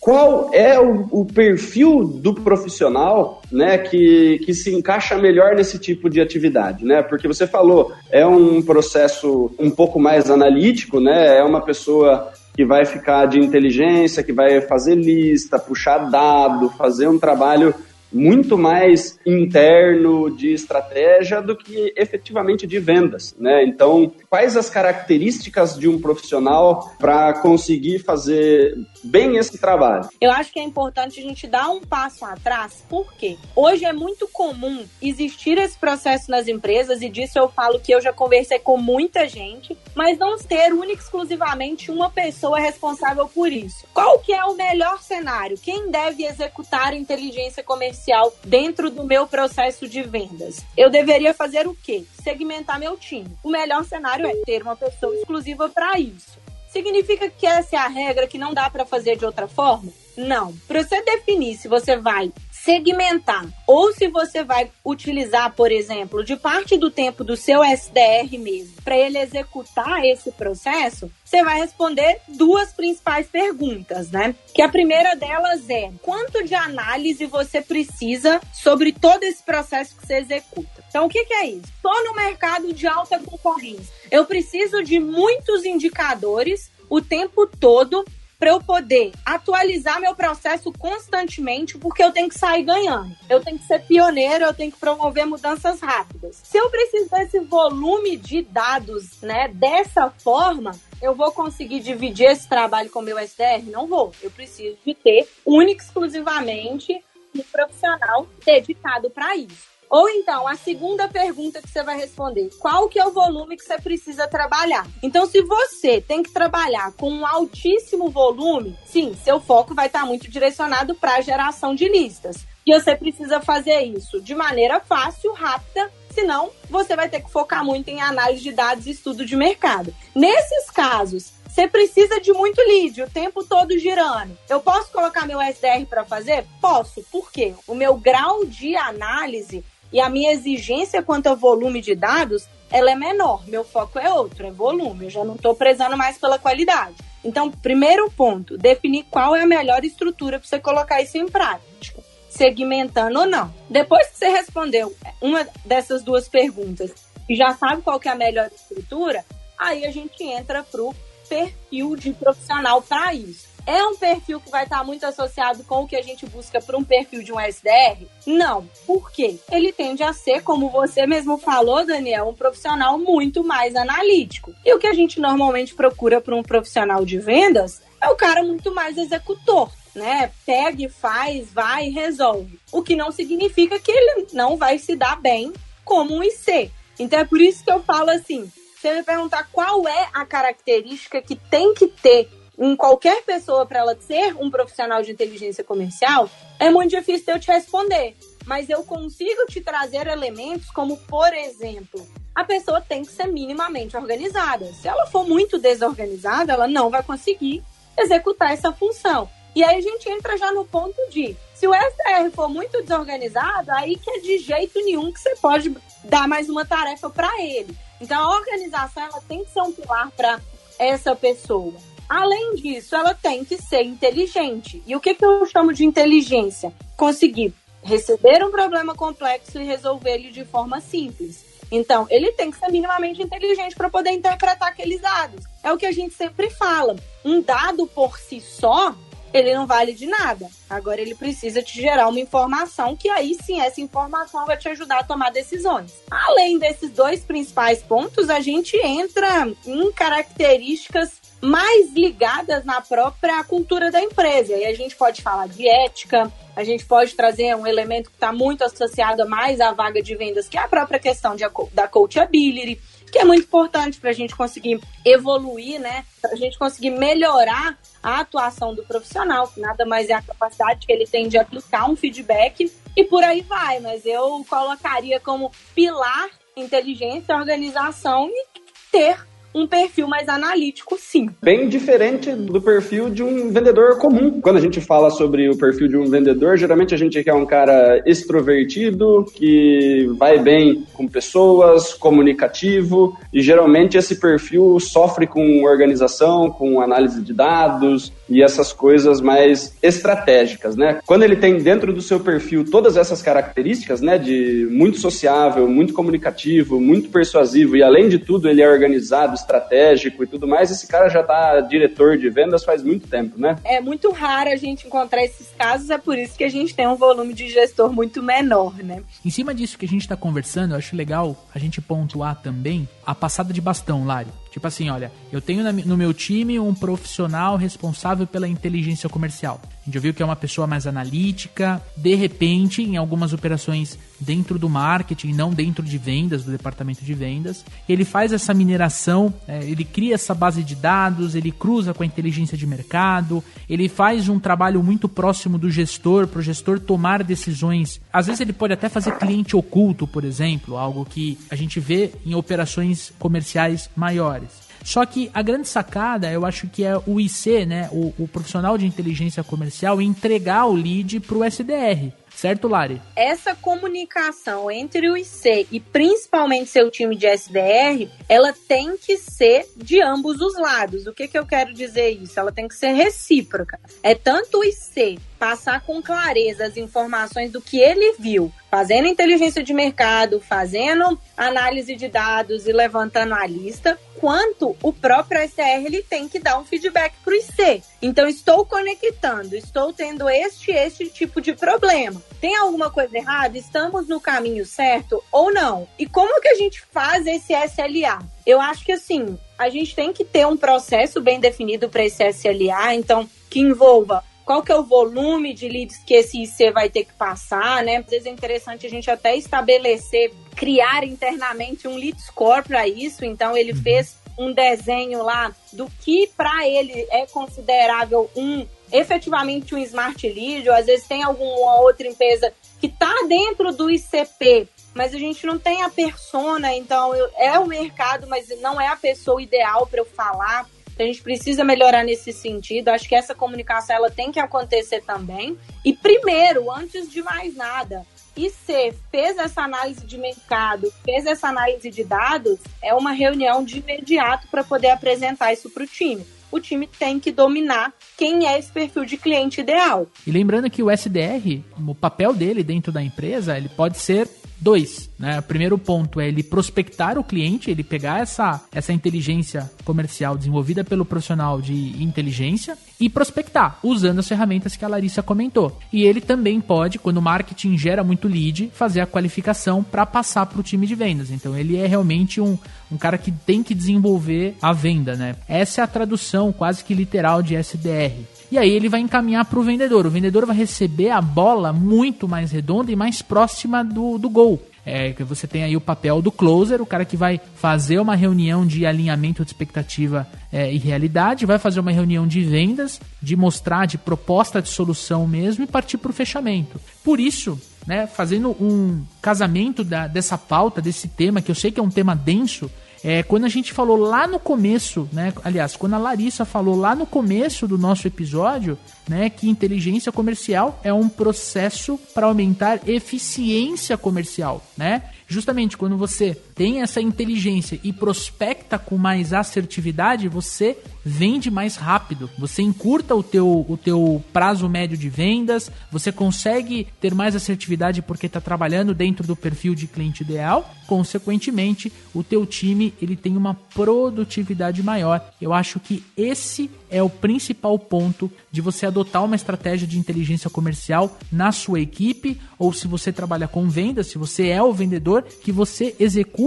Qual 0.00 0.50
é 0.54 0.78
o, 0.78 1.06
o 1.10 1.24
perfil 1.26 2.04
do 2.04 2.32
profissional, 2.32 3.42
né, 3.50 3.76
que, 3.76 4.38
que 4.44 4.54
se 4.54 4.72
encaixa 4.72 5.18
melhor 5.18 5.56
nesse 5.56 5.78
tipo 5.78 6.08
de 6.08 6.20
atividade, 6.20 6.84
né? 6.84 7.02
Porque 7.02 7.26
você 7.26 7.46
falou, 7.46 7.92
é 8.10 8.24
um 8.24 8.62
processo 8.62 9.50
um 9.58 9.70
pouco 9.70 9.98
mais 9.98 10.30
analítico, 10.30 11.00
né? 11.00 11.38
É 11.38 11.42
uma 11.42 11.60
pessoa 11.60 12.32
que 12.54 12.64
vai 12.64 12.84
ficar 12.84 13.26
de 13.26 13.38
inteligência, 13.38 14.22
que 14.22 14.32
vai 14.32 14.60
fazer 14.60 14.94
lista, 14.94 15.58
puxar 15.58 15.98
dado, 16.10 16.70
fazer 16.70 17.06
um 17.06 17.18
trabalho 17.18 17.74
muito 18.12 18.56
mais 18.56 19.18
interno 19.26 20.30
de 20.30 20.52
estratégia 20.52 21.42
do 21.42 21.56
que 21.56 21.92
efetivamente 21.96 22.66
de 22.66 22.78
vendas, 22.78 23.34
né? 23.38 23.64
Então, 23.64 24.12
quais 24.28 24.56
as 24.56 24.70
características 24.70 25.78
de 25.78 25.88
um 25.88 26.00
profissional 26.00 26.94
para 26.98 27.34
conseguir 27.34 27.98
fazer 28.00 28.76
bem 29.02 29.36
esse 29.36 29.58
trabalho? 29.58 30.08
Eu 30.20 30.30
acho 30.30 30.52
que 30.52 30.58
é 30.58 30.62
importante 30.62 31.20
a 31.20 31.22
gente 31.22 31.46
dar 31.46 31.68
um 31.68 31.80
passo 31.80 32.24
atrás, 32.24 32.84
porque 32.88 33.36
hoje 33.54 33.84
é 33.84 33.92
muito 33.92 34.28
comum 34.28 34.84
existir 35.02 35.58
esse 35.58 35.78
processo 35.78 36.30
nas 36.30 36.48
empresas 36.48 37.02
e 37.02 37.08
disso 37.08 37.38
eu 37.38 37.48
falo 37.48 37.80
que 37.80 37.92
eu 37.92 38.00
já 38.00 38.12
conversei 38.12 38.58
com 38.58 38.76
muita 38.76 39.28
gente, 39.28 39.76
mas 39.94 40.18
não 40.18 40.38
ter 40.38 40.72
única 40.72 41.02
exclusivamente 41.02 41.90
uma 41.90 42.10
pessoa 42.10 42.58
responsável 42.58 43.28
por 43.28 43.52
isso. 43.52 43.86
Qual 43.92 44.18
que 44.20 44.32
é 44.32 44.44
o 44.44 44.54
melhor 44.54 45.02
cenário? 45.02 45.58
Quem 45.58 45.90
deve 45.90 46.24
executar 46.24 46.94
inteligência 46.94 47.62
comercial 47.62 47.97
comercial 47.98 48.32
dentro 48.44 48.90
do 48.90 49.04
meu 49.04 49.26
processo 49.26 49.88
de 49.88 50.02
vendas. 50.02 50.64
Eu 50.76 50.88
deveria 50.88 51.34
fazer 51.34 51.66
o 51.66 51.74
quê? 51.74 52.04
Segmentar 52.22 52.78
meu 52.78 52.96
time. 52.96 53.28
O 53.42 53.50
melhor 53.50 53.84
cenário 53.84 54.26
é 54.26 54.34
ter 54.44 54.62
uma 54.62 54.76
pessoa 54.76 55.14
exclusiva 55.16 55.68
para 55.68 55.98
isso. 55.98 56.38
Significa 56.70 57.28
que 57.30 57.46
essa 57.46 57.76
é 57.76 57.78
a 57.78 57.88
regra 57.88 58.26
que 58.26 58.38
não 58.38 58.54
dá 58.54 58.68
para 58.70 58.84
fazer 58.84 59.16
de 59.16 59.24
outra 59.24 59.48
forma? 59.48 59.90
Não. 60.16 60.54
Para 60.66 60.82
você 60.82 61.02
definir 61.02 61.56
se 61.56 61.66
você 61.66 61.96
vai 61.96 62.32
segmentar. 62.68 63.46
Ou 63.66 63.94
se 63.94 64.08
você 64.08 64.44
vai 64.44 64.70
utilizar, 64.84 65.54
por 65.54 65.72
exemplo, 65.72 66.22
de 66.22 66.36
parte 66.36 66.76
do 66.76 66.90
tempo 66.90 67.24
do 67.24 67.34
seu 67.34 67.64
SDR 67.64 68.38
mesmo, 68.38 68.82
para 68.82 68.94
ele 68.94 69.16
executar 69.16 70.04
esse 70.04 70.30
processo, 70.32 71.10
você 71.24 71.42
vai 71.42 71.60
responder 71.60 72.20
duas 72.28 72.70
principais 72.74 73.26
perguntas, 73.26 74.10
né? 74.10 74.34
Que 74.54 74.60
a 74.60 74.68
primeira 74.68 75.16
delas 75.16 75.70
é: 75.70 75.90
quanto 76.02 76.44
de 76.44 76.54
análise 76.54 77.24
você 77.24 77.62
precisa 77.62 78.38
sobre 78.52 78.92
todo 78.92 79.22
esse 79.22 79.42
processo 79.42 79.96
que 79.96 80.06
você 80.06 80.18
executa? 80.18 80.84
Então, 80.90 81.06
o 81.06 81.08
que, 81.08 81.24
que 81.24 81.34
é 81.34 81.46
isso? 81.46 81.72
Estou 81.74 82.04
no 82.04 82.14
mercado 82.14 82.70
de 82.74 82.86
alta 82.86 83.18
concorrência. 83.18 83.94
Eu 84.10 84.26
preciso 84.26 84.82
de 84.82 85.00
muitos 85.00 85.64
indicadores 85.64 86.70
o 86.90 87.00
tempo 87.00 87.46
todo 87.46 88.04
para 88.38 88.50
eu 88.50 88.60
poder 88.62 89.12
atualizar 89.26 90.00
meu 90.00 90.14
processo 90.14 90.72
constantemente, 90.72 91.76
porque 91.76 92.02
eu 92.02 92.12
tenho 92.12 92.28
que 92.28 92.38
sair 92.38 92.62
ganhando. 92.62 93.14
Eu 93.28 93.40
tenho 93.40 93.58
que 93.58 93.66
ser 93.66 93.80
pioneiro, 93.80 94.44
eu 94.44 94.54
tenho 94.54 94.70
que 94.70 94.78
promover 94.78 95.26
mudanças 95.26 95.80
rápidas. 95.80 96.40
Se 96.44 96.56
eu 96.56 96.70
preciso 96.70 97.10
desse 97.10 97.40
volume 97.40 98.16
de 98.16 98.42
dados, 98.42 99.20
né, 99.20 99.48
dessa 99.48 100.08
forma, 100.10 100.72
eu 101.02 101.14
vou 101.14 101.32
conseguir 101.32 101.80
dividir 101.80 102.26
esse 102.26 102.48
trabalho 102.48 102.90
com 102.90 103.00
o 103.00 103.02
meu 103.02 103.18
SDR? 103.18 103.64
Não 103.66 103.86
vou. 103.86 104.12
Eu 104.22 104.30
preciso 104.30 104.76
de 104.84 104.94
ter 104.94 105.28
única 105.44 105.82
exclusivamente 105.82 107.02
um 107.34 107.42
profissional 107.42 108.26
dedicado 108.44 109.10
para 109.10 109.36
isso. 109.36 109.77
Ou 109.90 110.08
então, 110.08 110.46
a 110.46 110.54
segunda 110.54 111.08
pergunta 111.08 111.62
que 111.62 111.68
você 111.68 111.82
vai 111.82 111.96
responder: 111.96 112.50
qual 112.58 112.88
que 112.88 112.98
é 112.98 113.06
o 113.06 113.12
volume 113.12 113.56
que 113.56 113.64
você 113.64 113.78
precisa 113.78 114.28
trabalhar? 114.28 114.86
Então, 115.02 115.26
se 115.26 115.42
você 115.42 116.00
tem 116.00 116.22
que 116.22 116.32
trabalhar 116.32 116.92
com 116.92 117.10
um 117.10 117.26
altíssimo 117.26 118.10
volume, 118.10 118.76
sim, 118.84 119.16
seu 119.24 119.40
foco 119.40 119.74
vai 119.74 119.86
estar 119.86 120.04
muito 120.04 120.30
direcionado 120.30 120.94
para 120.94 121.16
a 121.16 121.20
geração 121.20 121.74
de 121.74 121.88
listas. 121.88 122.46
E 122.66 122.78
você 122.78 122.94
precisa 122.94 123.40
fazer 123.40 123.80
isso 123.80 124.20
de 124.20 124.34
maneira 124.34 124.78
fácil, 124.78 125.32
rápida, 125.32 125.90
senão 126.12 126.50
você 126.68 126.94
vai 126.94 127.08
ter 127.08 127.22
que 127.22 127.30
focar 127.30 127.64
muito 127.64 127.88
em 127.88 128.02
análise 128.02 128.42
de 128.42 128.52
dados 128.52 128.86
e 128.86 128.90
estudo 128.90 129.24
de 129.24 129.34
mercado. 129.34 129.94
Nesses 130.14 130.70
casos, 130.70 131.32
você 131.48 131.66
precisa 131.66 132.20
de 132.20 132.32
muito 132.32 132.60
lead, 132.60 133.02
o 133.02 133.10
tempo 133.10 133.42
todo 133.42 133.78
girando. 133.78 134.36
Eu 134.48 134.60
posso 134.60 134.92
colocar 134.92 135.26
meu 135.26 135.40
SDR 135.40 135.86
para 135.88 136.04
fazer? 136.04 136.44
Posso. 136.60 137.02
Por 137.10 137.32
quê? 137.32 137.54
O 137.66 137.74
meu 137.74 137.96
grau 137.96 138.44
de 138.44 138.76
análise 138.76 139.64
e 139.92 140.00
a 140.00 140.08
minha 140.08 140.32
exigência 140.32 141.02
quanto 141.02 141.28
ao 141.28 141.36
volume 141.36 141.80
de 141.80 141.94
dados, 141.94 142.46
ela 142.70 142.90
é 142.90 142.94
menor. 142.94 143.46
Meu 143.46 143.64
foco 143.64 143.98
é 143.98 144.12
outro, 144.12 144.46
é 144.46 144.50
volume. 144.50 145.06
Eu 145.06 145.10
já 145.10 145.24
não 145.24 145.34
estou 145.34 145.54
prezando 145.54 145.96
mais 145.96 146.18
pela 146.18 146.38
qualidade. 146.38 146.96
Então, 147.24 147.50
primeiro 147.50 148.10
ponto, 148.10 148.56
definir 148.56 149.04
qual 149.10 149.34
é 149.34 149.42
a 149.42 149.46
melhor 149.46 149.84
estrutura 149.84 150.38
para 150.38 150.48
você 150.48 150.58
colocar 150.58 151.00
isso 151.02 151.18
em 151.18 151.26
prática, 151.26 152.02
segmentando 152.28 153.18
ou 153.20 153.26
não. 153.26 153.52
Depois 153.68 154.06
que 154.08 154.18
você 154.18 154.28
respondeu 154.28 154.94
uma 155.20 155.46
dessas 155.64 156.02
duas 156.02 156.28
perguntas 156.28 156.92
e 157.28 157.34
já 157.34 157.54
sabe 157.54 157.82
qual 157.82 158.00
é 158.04 158.08
a 158.08 158.14
melhor 158.14 158.50
estrutura, 158.54 159.24
aí 159.58 159.84
a 159.84 159.90
gente 159.90 160.22
entra 160.22 160.62
pro 160.62 160.94
perfil 161.28 161.96
de 161.96 162.12
profissional 162.12 162.80
para 162.80 163.12
isso. 163.12 163.48
É 163.68 163.84
um 163.84 163.94
perfil 163.94 164.40
que 164.40 164.50
vai 164.50 164.64
estar 164.64 164.82
muito 164.82 165.04
associado 165.04 165.62
com 165.62 165.82
o 165.82 165.86
que 165.86 165.94
a 165.94 166.00
gente 166.00 166.24
busca 166.24 166.58
para 166.58 166.74
um 166.74 166.82
perfil 166.82 167.22
de 167.22 167.30
um 167.30 167.38
SDR? 167.38 168.06
Não. 168.26 168.66
Por 168.86 169.12
quê? 169.12 169.38
Ele 169.52 169.74
tende 169.74 170.02
a 170.02 170.14
ser, 170.14 170.42
como 170.42 170.70
você 170.70 171.06
mesmo 171.06 171.36
falou, 171.36 171.84
Daniel, 171.84 172.30
um 172.30 172.34
profissional 172.34 172.98
muito 172.98 173.44
mais 173.44 173.76
analítico. 173.76 174.54
E 174.64 174.72
o 174.72 174.78
que 174.78 174.86
a 174.86 174.94
gente 174.94 175.20
normalmente 175.20 175.74
procura 175.74 176.18
para 176.18 176.34
um 176.34 176.42
profissional 176.42 177.04
de 177.04 177.18
vendas 177.18 177.82
é 178.00 178.08
o 178.08 178.16
cara 178.16 178.42
muito 178.42 178.74
mais 178.74 178.96
executor. 178.96 179.70
Né? 179.94 180.32
Pega, 180.46 180.88
faz, 180.88 181.52
vai 181.52 181.88
e 181.88 181.90
resolve. 181.90 182.58
O 182.72 182.82
que 182.82 182.96
não 182.96 183.12
significa 183.12 183.78
que 183.78 183.92
ele 183.92 184.28
não 184.32 184.56
vai 184.56 184.78
se 184.78 184.96
dar 184.96 185.20
bem 185.20 185.52
como 185.84 186.14
um 186.14 186.24
IC. 186.24 186.70
Então 186.98 187.18
é 187.18 187.24
por 187.26 187.38
isso 187.38 187.62
que 187.62 187.70
eu 187.70 187.82
falo 187.82 188.08
assim: 188.08 188.50
você 188.80 188.94
me 188.94 189.02
perguntar 189.02 189.46
qual 189.52 189.86
é 189.86 190.08
a 190.14 190.24
característica 190.24 191.20
que 191.20 191.36
tem 191.36 191.74
que 191.74 191.88
ter 191.88 192.30
em 192.58 192.74
qualquer 192.74 193.22
pessoa 193.22 193.64
para 193.64 193.78
ela 193.78 193.96
ser 194.00 194.34
um 194.36 194.50
profissional 194.50 195.02
de 195.02 195.12
inteligência 195.12 195.62
comercial, 195.62 196.28
é 196.58 196.70
muito 196.70 196.90
difícil 196.90 197.34
eu 197.34 197.40
te 197.40 197.50
responder. 197.50 198.16
Mas 198.44 198.68
eu 198.68 198.82
consigo 198.82 199.46
te 199.46 199.60
trazer 199.60 200.06
elementos 200.06 200.70
como, 200.70 200.96
por 200.96 201.32
exemplo, 201.32 202.04
a 202.34 202.42
pessoa 202.42 202.80
tem 202.80 203.04
que 203.04 203.12
ser 203.12 203.26
minimamente 203.26 203.96
organizada. 203.96 204.72
Se 204.72 204.88
ela 204.88 205.06
for 205.06 205.26
muito 205.26 205.58
desorganizada, 205.58 206.52
ela 206.52 206.66
não 206.66 206.90
vai 206.90 207.02
conseguir 207.02 207.62
executar 207.96 208.52
essa 208.52 208.72
função. 208.72 209.28
E 209.54 209.62
aí 209.62 209.76
a 209.76 209.80
gente 209.80 210.08
entra 210.08 210.36
já 210.36 210.52
no 210.52 210.64
ponto 210.64 210.96
de, 211.10 211.36
se 211.54 211.66
o 211.66 211.74
SDR 211.74 212.30
for 212.32 212.48
muito 212.48 212.80
desorganizado, 212.82 213.70
aí 213.72 213.96
que 213.96 214.10
é 214.10 214.20
de 214.20 214.38
jeito 214.38 214.78
nenhum 214.84 215.12
que 215.12 215.20
você 215.20 215.34
pode 215.36 215.76
dar 216.04 216.28
mais 216.28 216.48
uma 216.48 216.64
tarefa 216.64 217.10
para 217.10 217.30
ele. 217.42 217.76
Então 218.00 218.18
a 218.20 218.36
organização 218.36 219.02
ela 219.02 219.20
tem 219.26 219.44
que 219.44 219.50
ser 219.50 219.60
um 219.60 219.72
pilar 219.72 220.10
para 220.12 220.40
essa 220.78 221.14
pessoa. 221.16 221.74
Além 222.08 222.54
disso, 222.54 222.96
ela 222.96 223.14
tem 223.14 223.44
que 223.44 223.56
ser 223.60 223.82
inteligente. 223.82 224.82
E 224.86 224.96
o 224.96 225.00
que, 225.00 225.14
que 225.14 225.24
eu 225.24 225.44
chamo 225.46 225.72
de 225.74 225.84
inteligência? 225.84 226.72
Conseguir 226.96 227.52
receber 227.82 228.42
um 228.44 228.50
problema 228.50 228.94
complexo 228.94 229.58
e 229.58 229.64
resolver 229.64 230.14
ele 230.14 230.30
de 230.30 230.44
forma 230.44 230.80
simples. 230.80 231.44
Então, 231.70 232.06
ele 232.08 232.32
tem 232.32 232.50
que 232.50 232.58
ser 232.58 232.70
minimamente 232.70 233.22
inteligente 233.22 233.76
para 233.76 233.90
poder 233.90 234.10
interpretar 234.10 234.68
aqueles 234.68 235.00
dados. 235.00 235.44
É 235.62 235.70
o 235.70 235.76
que 235.76 235.84
a 235.84 235.92
gente 235.92 236.14
sempre 236.14 236.48
fala. 236.48 236.96
Um 237.22 237.42
dado 237.42 237.86
por 237.86 238.18
si 238.18 238.40
só, 238.40 238.94
ele 239.32 239.54
não 239.54 239.66
vale 239.66 239.92
de 239.92 240.06
nada. 240.06 240.48
Agora 240.68 241.00
ele 241.00 241.14
precisa 241.14 241.62
te 241.62 241.80
gerar 241.80 242.08
uma 242.08 242.20
informação 242.20 242.96
que 242.96 243.10
aí 243.10 243.34
sim 243.34 243.60
essa 243.60 243.80
informação 243.80 244.46
vai 244.46 244.56
te 244.56 244.68
ajudar 244.70 245.00
a 245.00 245.04
tomar 245.04 245.30
decisões. 245.30 245.92
Além 246.10 246.58
desses 246.58 246.90
dois 246.90 247.20
principais 247.20 247.82
pontos, 247.82 248.30
a 248.30 248.40
gente 248.40 248.76
entra 248.78 249.46
em 249.66 249.92
características 249.92 251.27
mais 251.40 251.92
ligadas 251.92 252.64
na 252.64 252.80
própria 252.80 253.42
cultura 253.44 253.90
da 253.90 254.00
empresa. 254.00 254.54
E 254.54 254.64
a 254.64 254.74
gente 254.74 254.96
pode 254.96 255.22
falar 255.22 255.48
de 255.48 255.68
ética, 255.68 256.30
a 256.56 256.64
gente 256.64 256.84
pode 256.84 257.14
trazer 257.14 257.54
um 257.54 257.66
elemento 257.66 258.10
que 258.10 258.16
está 258.16 258.32
muito 258.32 258.64
associado 258.64 259.28
mais 259.28 259.60
à 259.60 259.72
vaga 259.72 260.02
de 260.02 260.14
vendas, 260.16 260.48
que 260.48 260.58
é 260.58 260.60
a 260.60 260.68
própria 260.68 260.98
questão 260.98 261.36
de, 261.36 261.44
da 261.72 261.86
coachability, 261.86 262.80
que 263.10 263.18
é 263.18 263.24
muito 263.24 263.44
importante 263.44 263.98
para 263.98 264.10
a 264.10 264.12
gente 264.12 264.36
conseguir 264.36 264.80
evoluir, 265.04 265.80
né? 265.80 266.04
Para 266.20 266.32
a 266.32 266.36
gente 266.36 266.58
conseguir 266.58 266.90
melhorar 266.90 267.78
a 268.02 268.20
atuação 268.20 268.74
do 268.74 268.82
profissional, 268.84 269.48
que 269.48 269.60
nada 269.60 269.86
mais 269.86 270.10
é 270.10 270.14
a 270.14 270.22
capacidade 270.22 270.86
que 270.86 270.92
ele 270.92 271.06
tem 271.06 271.28
de 271.28 271.38
aplicar 271.38 271.88
um 271.88 271.96
feedback 271.96 272.70
e 272.96 273.04
por 273.04 273.22
aí 273.22 273.40
vai. 273.40 273.80
Mas 273.80 274.04
eu 274.04 274.44
colocaria 274.48 275.18
como 275.20 275.50
pilar 275.74 276.28
inteligência, 276.56 277.36
organização 277.36 278.28
e 278.28 278.46
ter 278.90 279.18
um 279.58 279.66
perfil 279.66 280.06
mais 280.06 280.28
analítico, 280.28 280.96
sim. 280.98 281.28
Bem 281.42 281.68
diferente 281.68 282.32
do 282.32 282.60
perfil 282.60 283.10
de 283.10 283.22
um 283.22 283.50
vendedor 283.50 283.98
comum. 283.98 284.40
Quando 284.40 284.56
a 284.56 284.60
gente 284.60 284.80
fala 284.80 285.10
sobre 285.10 285.48
o 285.48 285.56
perfil 285.56 285.88
de 285.88 285.96
um 285.96 286.08
vendedor, 286.08 286.56
geralmente 286.56 286.94
a 286.94 286.98
gente 286.98 287.22
quer 287.22 287.34
um 287.34 287.44
cara 287.44 288.02
extrovertido, 288.06 289.24
que 289.34 290.08
vai 290.16 290.38
bem 290.38 290.84
com 290.94 291.08
pessoas, 291.08 291.92
comunicativo, 291.94 293.16
e 293.32 293.40
geralmente 293.40 293.98
esse 293.98 294.20
perfil 294.20 294.78
sofre 294.80 295.26
com 295.26 295.64
organização, 295.64 296.50
com 296.50 296.80
análise 296.80 297.20
de 297.22 297.32
dados 297.32 298.12
e 298.28 298.42
essas 298.42 298.72
coisas 298.72 299.20
mais 299.20 299.74
estratégicas, 299.82 300.76
né? 300.76 301.00
Quando 301.06 301.22
ele 301.22 301.36
tem 301.36 301.58
dentro 301.58 301.92
do 301.92 302.00
seu 302.00 302.20
perfil 302.20 302.64
todas 302.64 302.96
essas 302.96 303.22
características, 303.22 304.00
né, 304.00 304.18
de 304.18 304.68
muito 304.70 304.98
sociável, 304.98 305.66
muito 305.66 305.92
comunicativo, 305.92 306.80
muito 306.80 307.08
persuasivo 307.08 307.76
e 307.76 307.82
além 307.82 308.08
de 308.08 308.18
tudo 308.18 308.48
ele 308.48 308.62
é 308.62 308.68
organizado, 308.68 309.34
estratégico 309.48 310.22
e 310.22 310.26
tudo 310.26 310.46
mais, 310.46 310.70
esse 310.70 310.86
cara 310.86 311.08
já 311.08 311.22
tá 311.22 311.60
diretor 311.60 312.18
de 312.18 312.28
vendas 312.28 312.64
faz 312.64 312.82
muito 312.82 313.08
tempo, 313.08 313.40
né? 313.40 313.56
É 313.64 313.80
muito 313.80 314.10
raro 314.12 314.50
a 314.50 314.56
gente 314.56 314.86
encontrar 314.86 315.24
esses 315.24 315.48
casos, 315.56 315.88
é 315.88 315.96
por 315.96 316.18
isso 316.18 316.36
que 316.36 316.44
a 316.44 316.50
gente 316.50 316.74
tem 316.74 316.86
um 316.86 316.94
volume 316.94 317.32
de 317.32 317.48
gestor 317.48 317.90
muito 317.90 318.22
menor, 318.22 318.76
né? 318.76 319.02
Em 319.24 319.30
cima 319.30 319.54
disso 319.54 319.78
que 319.78 319.86
a 319.86 319.88
gente 319.88 320.02
está 320.02 320.16
conversando, 320.16 320.72
eu 320.72 320.78
acho 320.78 320.94
legal 320.94 321.34
a 321.54 321.58
gente 321.58 321.80
pontuar 321.80 322.40
também 322.42 322.86
a 323.08 323.14
passada 323.14 323.54
de 323.54 323.60
bastão, 323.62 324.04
Lari. 324.04 324.28
Tipo 324.50 324.66
assim, 324.66 324.90
olha, 324.90 325.10
eu 325.32 325.40
tenho 325.40 325.62
no 325.72 325.96
meu 325.96 326.12
time 326.12 326.58
um 326.58 326.74
profissional 326.74 327.56
responsável 327.56 328.26
pela 328.26 328.46
inteligência 328.46 329.08
comercial. 329.08 329.62
A 329.64 329.84
gente 329.86 329.98
viu 329.98 330.12
que 330.12 330.22
é 330.22 330.26
uma 330.26 330.36
pessoa 330.36 330.66
mais 330.66 330.86
analítica, 330.86 331.80
de 331.96 332.14
repente, 332.14 332.82
em 332.82 332.98
algumas 332.98 333.32
operações 333.32 333.98
dentro 334.20 334.58
do 334.58 334.68
marketing, 334.68 335.32
não 335.32 335.50
dentro 335.50 335.82
de 335.82 335.96
vendas, 335.96 336.44
do 336.44 336.50
departamento 336.50 337.04
de 337.04 337.14
vendas, 337.14 337.64
ele 337.88 338.04
faz 338.04 338.32
essa 338.32 338.52
mineração, 338.52 339.32
é, 339.46 339.62
ele 339.62 339.84
cria 339.84 340.14
essa 340.14 340.34
base 340.34 340.62
de 340.62 340.74
dados, 340.74 341.34
ele 341.34 341.52
cruza 341.52 341.94
com 341.94 342.02
a 342.02 342.06
inteligência 342.06 342.58
de 342.58 342.66
mercado, 342.66 343.42
ele 343.68 343.88
faz 343.88 344.28
um 344.28 344.38
trabalho 344.38 344.82
muito 344.82 345.08
próximo 345.08 345.56
do 345.56 345.70
gestor, 345.70 346.26
para 346.26 346.40
o 346.40 346.42
gestor 346.42 346.80
tomar 346.80 347.22
decisões. 347.22 348.00
Às 348.12 348.26
vezes 348.26 348.40
ele 348.40 348.52
pode 348.52 348.72
até 348.72 348.88
fazer 348.88 349.16
cliente 349.18 349.56
oculto, 349.56 350.06
por 350.06 350.24
exemplo, 350.24 350.76
algo 350.76 351.04
que 351.04 351.38
a 351.48 351.54
gente 351.54 351.78
vê 351.78 352.12
em 352.26 352.34
operações 352.34 352.97
comerciais 353.18 353.90
maiores. 353.96 354.68
Só 354.84 355.04
que 355.04 355.30
a 355.34 355.42
grande 355.42 355.68
sacada, 355.68 356.30
eu 356.30 356.46
acho 356.46 356.66
que 356.68 356.84
é 356.84 356.96
o 357.06 357.20
IC, 357.20 357.66
né, 357.66 357.88
o, 357.92 358.14
o 358.18 358.28
profissional 358.28 358.78
de 358.78 358.86
inteligência 358.86 359.42
comercial, 359.44 360.00
entregar 360.00 360.66
o 360.66 360.74
lead 360.74 361.20
para 361.20 361.38
o 361.38 361.44
SDR 361.44 362.12
Certo, 362.38 362.68
Lari? 362.68 363.02
Essa 363.16 363.52
comunicação 363.56 364.70
entre 364.70 365.10
o 365.10 365.16
IC 365.16 365.66
e 365.72 365.80
principalmente 365.80 366.70
seu 366.70 366.88
time 366.88 367.16
de 367.16 367.26
SDR, 367.26 368.08
ela 368.28 368.52
tem 368.52 368.96
que 368.96 369.16
ser 369.16 369.66
de 369.76 370.00
ambos 370.00 370.40
os 370.40 370.56
lados. 370.56 371.08
O 371.08 371.12
que, 371.12 371.26
que 371.26 371.36
eu 371.36 371.44
quero 371.44 371.74
dizer 371.74 372.10
isso? 372.10 372.38
Ela 372.38 372.52
tem 372.52 372.68
que 372.68 372.76
ser 372.76 372.92
recíproca. 372.92 373.80
É 374.04 374.14
tanto 374.14 374.58
o 374.58 374.64
IC 374.64 375.18
passar 375.38 375.82
com 375.82 376.02
clareza 376.02 376.66
as 376.66 376.76
informações 376.76 377.50
do 377.50 377.60
que 377.60 377.78
ele 377.78 378.16
viu, 378.18 378.52
fazendo 378.70 379.06
inteligência 379.06 379.62
de 379.62 379.72
mercado, 379.72 380.40
fazendo 380.40 381.18
análise 381.36 381.94
de 381.94 382.08
dados 382.08 382.66
e 382.66 382.72
levantando 382.72 383.34
a 383.34 383.46
lista, 383.46 383.98
quanto 384.18 384.76
o 384.82 384.92
próprio 384.92 385.40
SR 385.48 385.86
ele 385.86 386.02
tem 386.02 386.28
que 386.28 386.38
dar 386.38 386.58
um 386.58 386.64
feedback 386.64 387.14
para 387.24 387.32
o 387.32 387.36
IC. 387.36 387.82
Então, 388.02 388.26
estou 388.26 388.66
conectando, 388.66 389.54
estou 389.54 389.92
tendo 389.92 390.28
este 390.28 390.72
este 390.72 391.08
tipo 391.08 391.40
de 391.40 391.52
problema. 391.52 392.20
Tem 392.40 392.56
alguma 392.56 392.90
coisa 392.90 393.16
errada? 393.16 393.56
Estamos 393.56 394.08
no 394.08 394.20
caminho 394.20 394.66
certo 394.66 395.22
ou 395.30 395.52
não? 395.52 395.88
E 395.98 396.06
como 396.06 396.40
que 396.40 396.48
a 396.48 396.54
gente 396.54 396.82
faz 396.90 397.26
esse 397.26 397.52
SLA? 397.54 398.18
Eu 398.44 398.60
acho 398.60 398.84
que 398.84 398.92
assim, 398.92 399.38
a 399.56 399.68
gente 399.68 399.94
tem 399.94 400.12
que 400.12 400.24
ter 400.24 400.46
um 400.46 400.56
processo 400.56 401.20
bem 401.20 401.38
definido 401.38 401.88
para 401.88 402.04
esse 402.04 402.24
SLA, 402.28 402.94
então 402.94 403.28
que 403.48 403.60
envolva 403.60 404.24
qual 404.48 404.62
que 404.62 404.72
é 404.72 404.74
o 404.74 404.82
volume 404.82 405.52
de 405.52 405.68
leads 405.68 405.98
que 405.98 406.14
esse 406.14 406.42
IC 406.42 406.70
vai 406.70 406.88
ter 406.88 407.04
que 407.04 407.12
passar, 407.12 407.84
né? 407.84 407.98
Às 407.98 408.06
vezes 408.06 408.24
é 408.24 408.30
interessante 408.30 408.86
a 408.86 408.88
gente 408.88 409.10
até 409.10 409.36
estabelecer, 409.36 410.32
criar 410.56 411.04
internamente 411.04 411.86
um 411.86 411.94
lead 411.94 412.18
score 412.18 412.62
para 412.62 412.88
isso. 412.88 413.26
Então 413.26 413.54
ele 413.54 413.72
uhum. 413.72 413.82
fez 413.82 414.16
um 414.38 414.50
desenho 414.50 415.22
lá 415.22 415.54
do 415.70 415.86
que 416.00 416.30
para 416.34 416.66
ele 416.66 417.06
é 417.10 417.26
considerável 417.26 418.30
um 418.34 418.66
efetivamente 418.90 419.74
um 419.74 419.78
smart 419.78 420.26
lead, 420.26 420.66
ou 420.66 420.74
às 420.74 420.86
vezes 420.86 421.06
tem 421.06 421.22
alguma 421.22 421.82
outra 421.82 422.06
empresa 422.06 422.50
que 422.80 422.86
está 422.86 423.12
dentro 423.28 423.70
do 423.70 423.90
ICP, 423.90 424.66
mas 424.94 425.14
a 425.14 425.18
gente 425.18 425.44
não 425.44 425.58
tem 425.58 425.82
a 425.82 425.90
persona, 425.90 426.74
então 426.74 427.14
eu, 427.14 427.28
é 427.36 427.58
o 427.58 427.66
mercado, 427.66 428.26
mas 428.26 428.48
não 428.62 428.80
é 428.80 428.88
a 428.88 428.96
pessoa 428.96 429.42
ideal 429.42 429.86
para 429.86 430.00
eu 430.00 430.06
falar. 430.06 430.66
Então 430.98 431.06
a 431.06 431.12
gente 431.12 431.22
precisa 431.22 431.62
melhorar 431.62 432.02
nesse 432.02 432.32
sentido. 432.32 432.88
Acho 432.88 433.08
que 433.08 433.14
essa 433.14 433.32
comunicação 433.32 433.94
ela 433.94 434.10
tem 434.10 434.32
que 434.32 434.40
acontecer 434.40 435.00
também. 435.02 435.56
E 435.84 435.92
primeiro, 435.92 436.72
antes 436.72 437.08
de 437.08 437.22
mais 437.22 437.54
nada, 437.54 438.04
e 438.36 438.50
se 438.50 438.92
fez 439.08 439.38
essa 439.38 439.62
análise 439.62 440.04
de 440.04 440.18
mercado, 440.18 440.92
fez 441.04 441.24
essa 441.24 441.46
análise 441.46 441.88
de 441.88 442.02
dados, 442.02 442.58
é 442.82 442.92
uma 442.92 443.12
reunião 443.12 443.62
de 443.64 443.78
imediato 443.78 444.48
para 444.48 444.64
poder 444.64 444.90
apresentar 444.90 445.52
isso 445.52 445.70
para 445.70 445.84
o 445.84 445.86
time. 445.86 446.26
O 446.50 446.58
time 446.58 446.88
tem 446.88 447.20
que 447.20 447.30
dominar 447.30 447.92
quem 448.16 448.48
é 448.48 448.58
esse 448.58 448.72
perfil 448.72 449.04
de 449.04 449.16
cliente 449.16 449.60
ideal. 449.60 450.08
E 450.26 450.32
lembrando 450.32 450.68
que 450.68 450.82
o 450.82 450.90
SDR, 450.90 451.62
o 451.86 451.94
papel 451.94 452.34
dele 452.34 452.64
dentro 452.64 452.90
da 452.90 453.00
empresa, 453.00 453.56
ele 453.56 453.68
pode 453.68 453.98
ser 453.98 454.28
Dois, 454.60 455.08
né? 455.18 455.38
O 455.38 455.42
primeiro 455.42 455.78
ponto 455.78 456.20
é 456.20 456.28
ele 456.28 456.42
prospectar 456.42 457.16
o 457.16 457.22
cliente, 457.22 457.70
ele 457.70 457.84
pegar 457.84 458.20
essa, 458.20 458.60
essa 458.72 458.92
inteligência 458.92 459.70
comercial 459.84 460.36
desenvolvida 460.36 460.82
pelo 460.82 461.04
profissional 461.04 461.60
de 461.60 462.02
inteligência 462.02 462.76
e 462.98 463.08
prospectar, 463.08 463.78
usando 463.82 464.18
as 464.18 464.28
ferramentas 464.28 464.76
que 464.76 464.84
a 464.84 464.88
Larissa 464.88 465.22
comentou. 465.22 465.78
E 465.92 466.02
ele 466.02 466.20
também 466.20 466.60
pode, 466.60 466.98
quando 466.98 467.18
o 467.18 467.22
marketing 467.22 467.78
gera 467.78 468.02
muito 468.02 468.26
lead, 468.26 468.70
fazer 468.74 469.00
a 469.00 469.06
qualificação 469.06 469.82
para 469.84 470.04
passar 470.04 470.46
para 470.46 470.60
o 470.60 470.62
time 470.62 470.86
de 470.86 470.94
vendas. 470.94 471.30
Então 471.30 471.56
ele 471.56 471.76
é 471.76 471.86
realmente 471.86 472.40
um, 472.40 472.58
um 472.90 472.96
cara 472.96 473.16
que 473.16 473.30
tem 473.30 473.62
que 473.62 473.74
desenvolver 473.74 474.56
a 474.60 474.72
venda, 474.72 475.14
né? 475.14 475.36
Essa 475.48 475.82
é 475.82 475.84
a 475.84 475.88
tradução 475.88 476.52
quase 476.52 476.82
que 476.82 476.94
literal 476.94 477.42
de 477.42 477.54
SDR. 477.54 478.37
E 478.50 478.56
aí 478.56 478.70
ele 478.70 478.88
vai 478.88 479.00
encaminhar 479.00 479.44
para 479.44 479.58
o 479.58 479.62
vendedor. 479.62 480.06
O 480.06 480.10
vendedor 480.10 480.46
vai 480.46 480.56
receber 480.56 481.10
a 481.10 481.20
bola 481.20 481.72
muito 481.72 482.26
mais 482.26 482.50
redonda 482.50 482.90
e 482.90 482.96
mais 482.96 483.20
próxima 483.20 483.84
do, 483.84 484.18
do 484.18 484.30
gol. 484.30 484.62
É, 484.90 485.12
você 485.22 485.46
tem 485.46 485.64
aí 485.64 485.76
o 485.76 485.82
papel 485.82 486.22
do 486.22 486.32
closer, 486.32 486.80
o 486.80 486.86
cara 486.86 487.04
que 487.04 487.14
vai 487.14 487.38
fazer 487.56 487.98
uma 487.98 488.14
reunião 488.14 488.66
de 488.66 488.86
alinhamento 488.86 489.44
de 489.44 489.50
expectativa 489.50 490.26
é, 490.50 490.72
e 490.72 490.78
realidade, 490.78 491.44
vai 491.44 491.58
fazer 491.58 491.78
uma 491.78 491.90
reunião 491.90 492.26
de 492.26 492.40
vendas, 492.40 492.98
de 493.20 493.36
mostrar, 493.36 493.84
de 493.84 493.98
proposta 493.98 494.62
de 494.62 494.68
solução 494.70 495.26
mesmo 495.26 495.62
e 495.62 495.66
partir 495.66 495.98
para 495.98 496.10
o 496.10 496.14
fechamento. 496.14 496.80
Por 497.04 497.20
isso, 497.20 497.60
né, 497.86 498.06
fazendo 498.06 498.50
um 498.52 499.04
casamento 499.20 499.84
da, 499.84 500.06
dessa 500.06 500.38
pauta, 500.38 500.80
desse 500.80 501.06
tema, 501.06 501.42
que 501.42 501.50
eu 501.50 501.54
sei 501.54 501.70
que 501.70 501.78
é 501.78 501.82
um 501.82 501.90
tema 501.90 502.16
denso, 502.16 502.70
é, 503.02 503.22
quando 503.22 503.44
a 503.44 503.48
gente 503.48 503.72
falou 503.72 503.96
lá 503.96 504.26
no 504.26 504.38
começo, 504.38 505.08
né? 505.12 505.32
Aliás, 505.44 505.76
quando 505.76 505.94
a 505.94 505.98
Larissa 505.98 506.44
falou 506.44 506.76
lá 506.76 506.94
no 506.94 507.06
começo 507.06 507.66
do 507.66 507.78
nosso 507.78 508.06
episódio, 508.06 508.78
né, 509.08 509.30
que 509.30 509.48
inteligência 509.48 510.12
comercial 510.12 510.80
é 510.82 510.92
um 510.92 511.08
processo 511.08 511.98
para 512.14 512.26
aumentar 512.26 512.88
eficiência 512.88 513.96
comercial, 513.96 514.62
né? 514.76 515.02
Justamente 515.26 515.76
quando 515.76 515.96
você 515.96 516.34
tem 516.58 516.82
essa 516.82 517.00
inteligência 517.00 517.78
e 517.84 517.92
prospecta 517.92 518.80
com 518.80 518.98
mais 518.98 519.32
assertividade, 519.32 520.28
você 520.28 520.76
vende 521.04 521.52
mais 521.52 521.76
rápido. 521.76 522.28
Você 522.36 522.62
encurta 522.62 523.14
o 523.14 523.22
teu, 523.22 523.64
o 523.68 523.76
teu 523.76 524.22
prazo 524.32 524.68
médio 524.68 524.98
de 524.98 525.08
vendas, 525.08 525.70
você 525.90 526.10
consegue 526.10 526.88
ter 527.00 527.14
mais 527.14 527.36
assertividade 527.36 528.02
porque 528.02 528.26
está 528.26 528.40
trabalhando 528.40 528.92
dentro 528.92 529.24
do 529.24 529.36
perfil 529.36 529.72
de 529.72 529.86
cliente 529.86 530.24
ideal. 530.24 530.68
Consequentemente, 530.88 531.92
o 532.12 532.24
teu 532.24 532.44
time 532.44 532.92
ele 533.00 533.14
tem 533.14 533.36
uma 533.36 533.54
produtividade 533.54 534.82
maior. 534.82 535.24
Eu 535.40 535.52
acho 535.52 535.78
que 535.78 536.02
esse 536.16 536.68
é 536.90 537.02
o 537.02 537.10
principal 537.10 537.78
ponto 537.78 538.30
de 538.50 538.60
você 538.60 538.86
adotar 538.86 539.24
uma 539.24 539.36
estratégia 539.36 539.86
de 539.86 539.98
inteligência 539.98 540.50
comercial 540.50 541.16
na 541.30 541.52
sua 541.52 541.80
equipe, 541.80 542.40
ou 542.58 542.72
se 542.72 542.88
você 542.88 543.12
trabalha 543.12 543.46
com 543.46 543.68
vendas, 543.68 544.08
se 544.08 544.18
você 544.18 544.48
é 544.48 544.62
o 544.62 544.72
vendedor, 544.72 545.22
que 545.22 545.52
você 545.52 545.94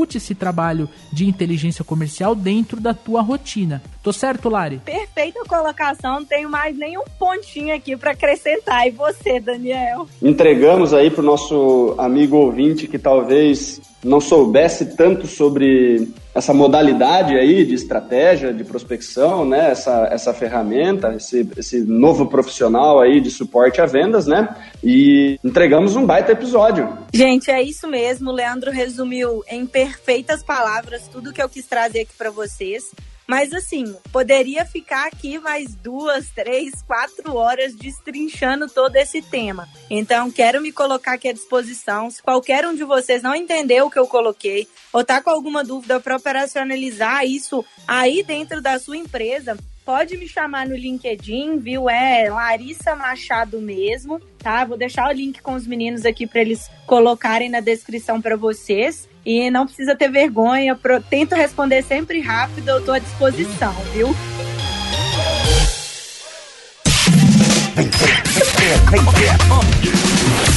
execute 0.02 0.18
esse 0.18 0.36
trabalho 0.36 0.89
de 1.12 1.28
inteligência 1.28 1.84
comercial 1.84 2.34
dentro 2.36 2.80
da 2.80 2.93
tua 2.93 3.22
rotina. 3.22 3.82
Tô 4.04 4.12
certo, 4.12 4.49
Lari? 4.49 4.82
Perfeita 4.84 5.39
colocação, 5.47 6.20
não 6.20 6.26
tenho 6.26 6.49
mais 6.49 6.78
nenhum 6.78 7.04
pontinho 7.20 7.76
aqui 7.76 7.95
para 7.95 8.12
acrescentar. 8.12 8.88
E 8.88 8.91
você, 8.91 9.39
Daniel? 9.39 10.08
Entregamos 10.22 10.93
aí 10.93 11.10
pro 11.10 11.24
nosso 11.24 11.95
amigo 11.97 12.38
ouvinte 12.38 12.88
que 12.88 12.97
talvez 12.97 13.82
não 14.04 14.20
soubesse 14.20 14.95
tanto 14.95 15.28
sobre 15.28 16.12
essa 16.34 16.54
modalidade 16.54 17.36
aí 17.36 17.66
de 17.66 17.74
estratégia, 17.74 18.54
de 18.54 18.64
prospecção, 18.64 19.46
né? 19.46 19.72
Essa, 19.72 20.08
essa 20.12 20.34
ferramenta, 20.34 21.14
esse, 21.16 21.48
esse 21.58 21.80
novo 21.82 22.28
profissional 22.28 23.00
aí 23.02 23.20
de 23.20 23.30
suporte 23.30 23.82
a 23.82 23.86
vendas, 23.86 24.28
né? 24.28 24.56
E 24.84 25.40
entregamos 25.44 25.96
um 25.96 26.06
baita 26.06 26.32
episódio. 26.32 26.98
Gente, 27.14 27.52
é 27.52 27.62
isso 27.62 27.88
mesmo. 27.88 28.30
O 28.30 28.34
Leandro 28.34 28.72
resumiu 28.72 29.44
em 29.50 29.66
perfeitas 29.66 30.44
palavras 30.44 31.08
tudo 31.08 31.34
que 31.34 31.42
eu 31.42 31.50
quis 31.50 31.66
trazer 31.66 32.02
aqui 32.02 32.14
para 32.18 32.32
vocês. 32.32 32.84
Mas 33.28 33.54
assim, 33.54 33.96
poderia 34.12 34.66
ficar 34.66 35.08
aqui 35.08 35.40
mais 35.40 35.74
duas, 35.76 36.30
três, 36.30 36.82
quatro 36.82 37.36
horas 37.36 37.76
destrinchando 37.76 38.68
todo 38.68 38.96
esse 38.96 39.22
tema. 39.22 39.70
Então, 39.90 40.30
quero 40.30 40.62
me 40.62 40.72
colocar 40.72 41.14
aqui 41.14 41.30
à 41.30 41.34
disposição. 41.34 42.10
Se 42.10 42.22
qualquer 42.22 42.68
um 42.68 42.76
de 42.76 42.84
vocês 42.84 43.22
não 43.22 43.36
entendeu 43.36 43.86
o 43.86 43.92
que 43.92 44.00
eu 44.00 44.08
coloquei, 44.08 44.68
ou 44.92 45.04
tá 45.04 45.22
com 45.22 45.30
alguma 45.30 45.64
dúvida 45.64 46.00
para 46.00 46.18
operacionalizar 46.18 47.26
isso 47.26 47.64
aí 47.88 48.24
dentro 48.24 48.62
da 48.62 48.78
sua 48.80 48.98
empresa, 48.98 49.58
pode 49.86 50.18
me 50.18 50.28
chamar 50.28 50.68
no 50.68 50.76
LinkedIn, 50.76 51.58
viu? 51.60 51.90
É 51.90 52.30
Larissa 52.30 52.96
Machado 52.96 53.60
mesmo, 53.60 54.20
tá? 54.38 54.64
Vou 54.66 54.78
deixar 54.78 55.10
o 55.10 55.12
link 55.12 55.42
com 55.42 55.54
os 55.54 55.66
meninos 55.66 56.06
aqui 56.06 56.28
para 56.28 56.42
eles 56.42 56.70
colocarem 56.86 57.50
na 57.50 57.60
descrição 57.60 58.22
para 58.22 58.36
vocês. 58.36 59.10
E 59.26 59.52
não 59.52 59.66
precisa 59.66 59.96
ter 59.96 60.10
vergonha, 60.10 60.76
pro... 60.76 61.02
tento 61.02 61.36
responder 61.36 61.84
sempre 61.84 62.22
rápido, 62.22 62.70
eu 62.70 62.84
tô 62.84 62.92
à 62.92 63.00
disposição, 63.00 63.74
viu? 63.94 64.16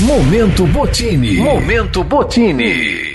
Momento 0.01 0.67
Botini. 0.67 1.37
Momento 1.37 2.03
Botini. 2.03 3.14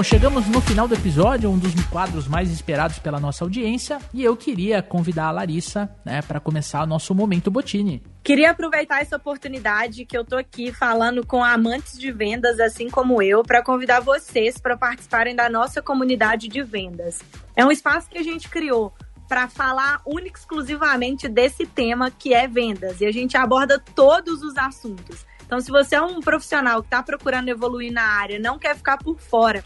Bom, 0.00 0.04
chegamos 0.04 0.46
no 0.46 0.62
final 0.62 0.88
do 0.88 0.94
episódio, 0.94 1.50
um 1.50 1.58
dos 1.58 1.74
quadros 1.90 2.26
mais 2.26 2.50
esperados 2.50 2.98
pela 2.98 3.20
nossa 3.20 3.44
audiência, 3.44 3.98
e 4.14 4.24
eu 4.24 4.34
queria 4.34 4.80
convidar 4.80 5.26
a 5.26 5.30
Larissa, 5.30 5.94
né, 6.02 6.22
para 6.22 6.40
começar 6.40 6.82
o 6.84 6.86
nosso 6.86 7.14
momento 7.14 7.50
Botini. 7.50 8.02
Queria 8.24 8.52
aproveitar 8.52 9.02
essa 9.02 9.16
oportunidade 9.16 10.06
que 10.06 10.16
eu 10.16 10.24
tô 10.24 10.38
aqui 10.38 10.72
falando 10.72 11.26
com 11.26 11.44
amantes 11.44 11.98
de 11.98 12.10
vendas, 12.10 12.58
assim 12.60 12.88
como 12.88 13.20
eu, 13.20 13.42
para 13.42 13.62
convidar 13.62 14.00
vocês 14.00 14.56
para 14.56 14.74
participarem 14.74 15.36
da 15.36 15.50
nossa 15.50 15.82
comunidade 15.82 16.48
de 16.48 16.62
vendas. 16.62 17.18
É 17.54 17.62
um 17.62 17.70
espaço 17.70 18.08
que 18.08 18.16
a 18.16 18.24
gente 18.24 18.48
criou 18.48 18.94
para 19.28 19.48
falar 19.48 20.00
única 20.06 20.38
exclusivamente 20.38 21.28
desse 21.28 21.66
tema 21.66 22.10
que 22.10 22.32
é 22.32 22.48
vendas, 22.48 23.02
e 23.02 23.04
a 23.04 23.12
gente 23.12 23.36
aborda 23.36 23.78
todos 23.78 24.42
os 24.42 24.56
assuntos. 24.56 25.26
Então, 25.44 25.60
se 25.60 25.70
você 25.70 25.96
é 25.96 26.00
um 26.00 26.20
profissional 26.20 26.80
que 26.80 26.86
está 26.86 27.02
procurando 27.02 27.50
evoluir 27.50 27.92
na 27.92 28.04
área, 28.04 28.38
não 28.38 28.58
quer 28.58 28.74
ficar 28.74 28.96
por 28.96 29.20
fora 29.20 29.62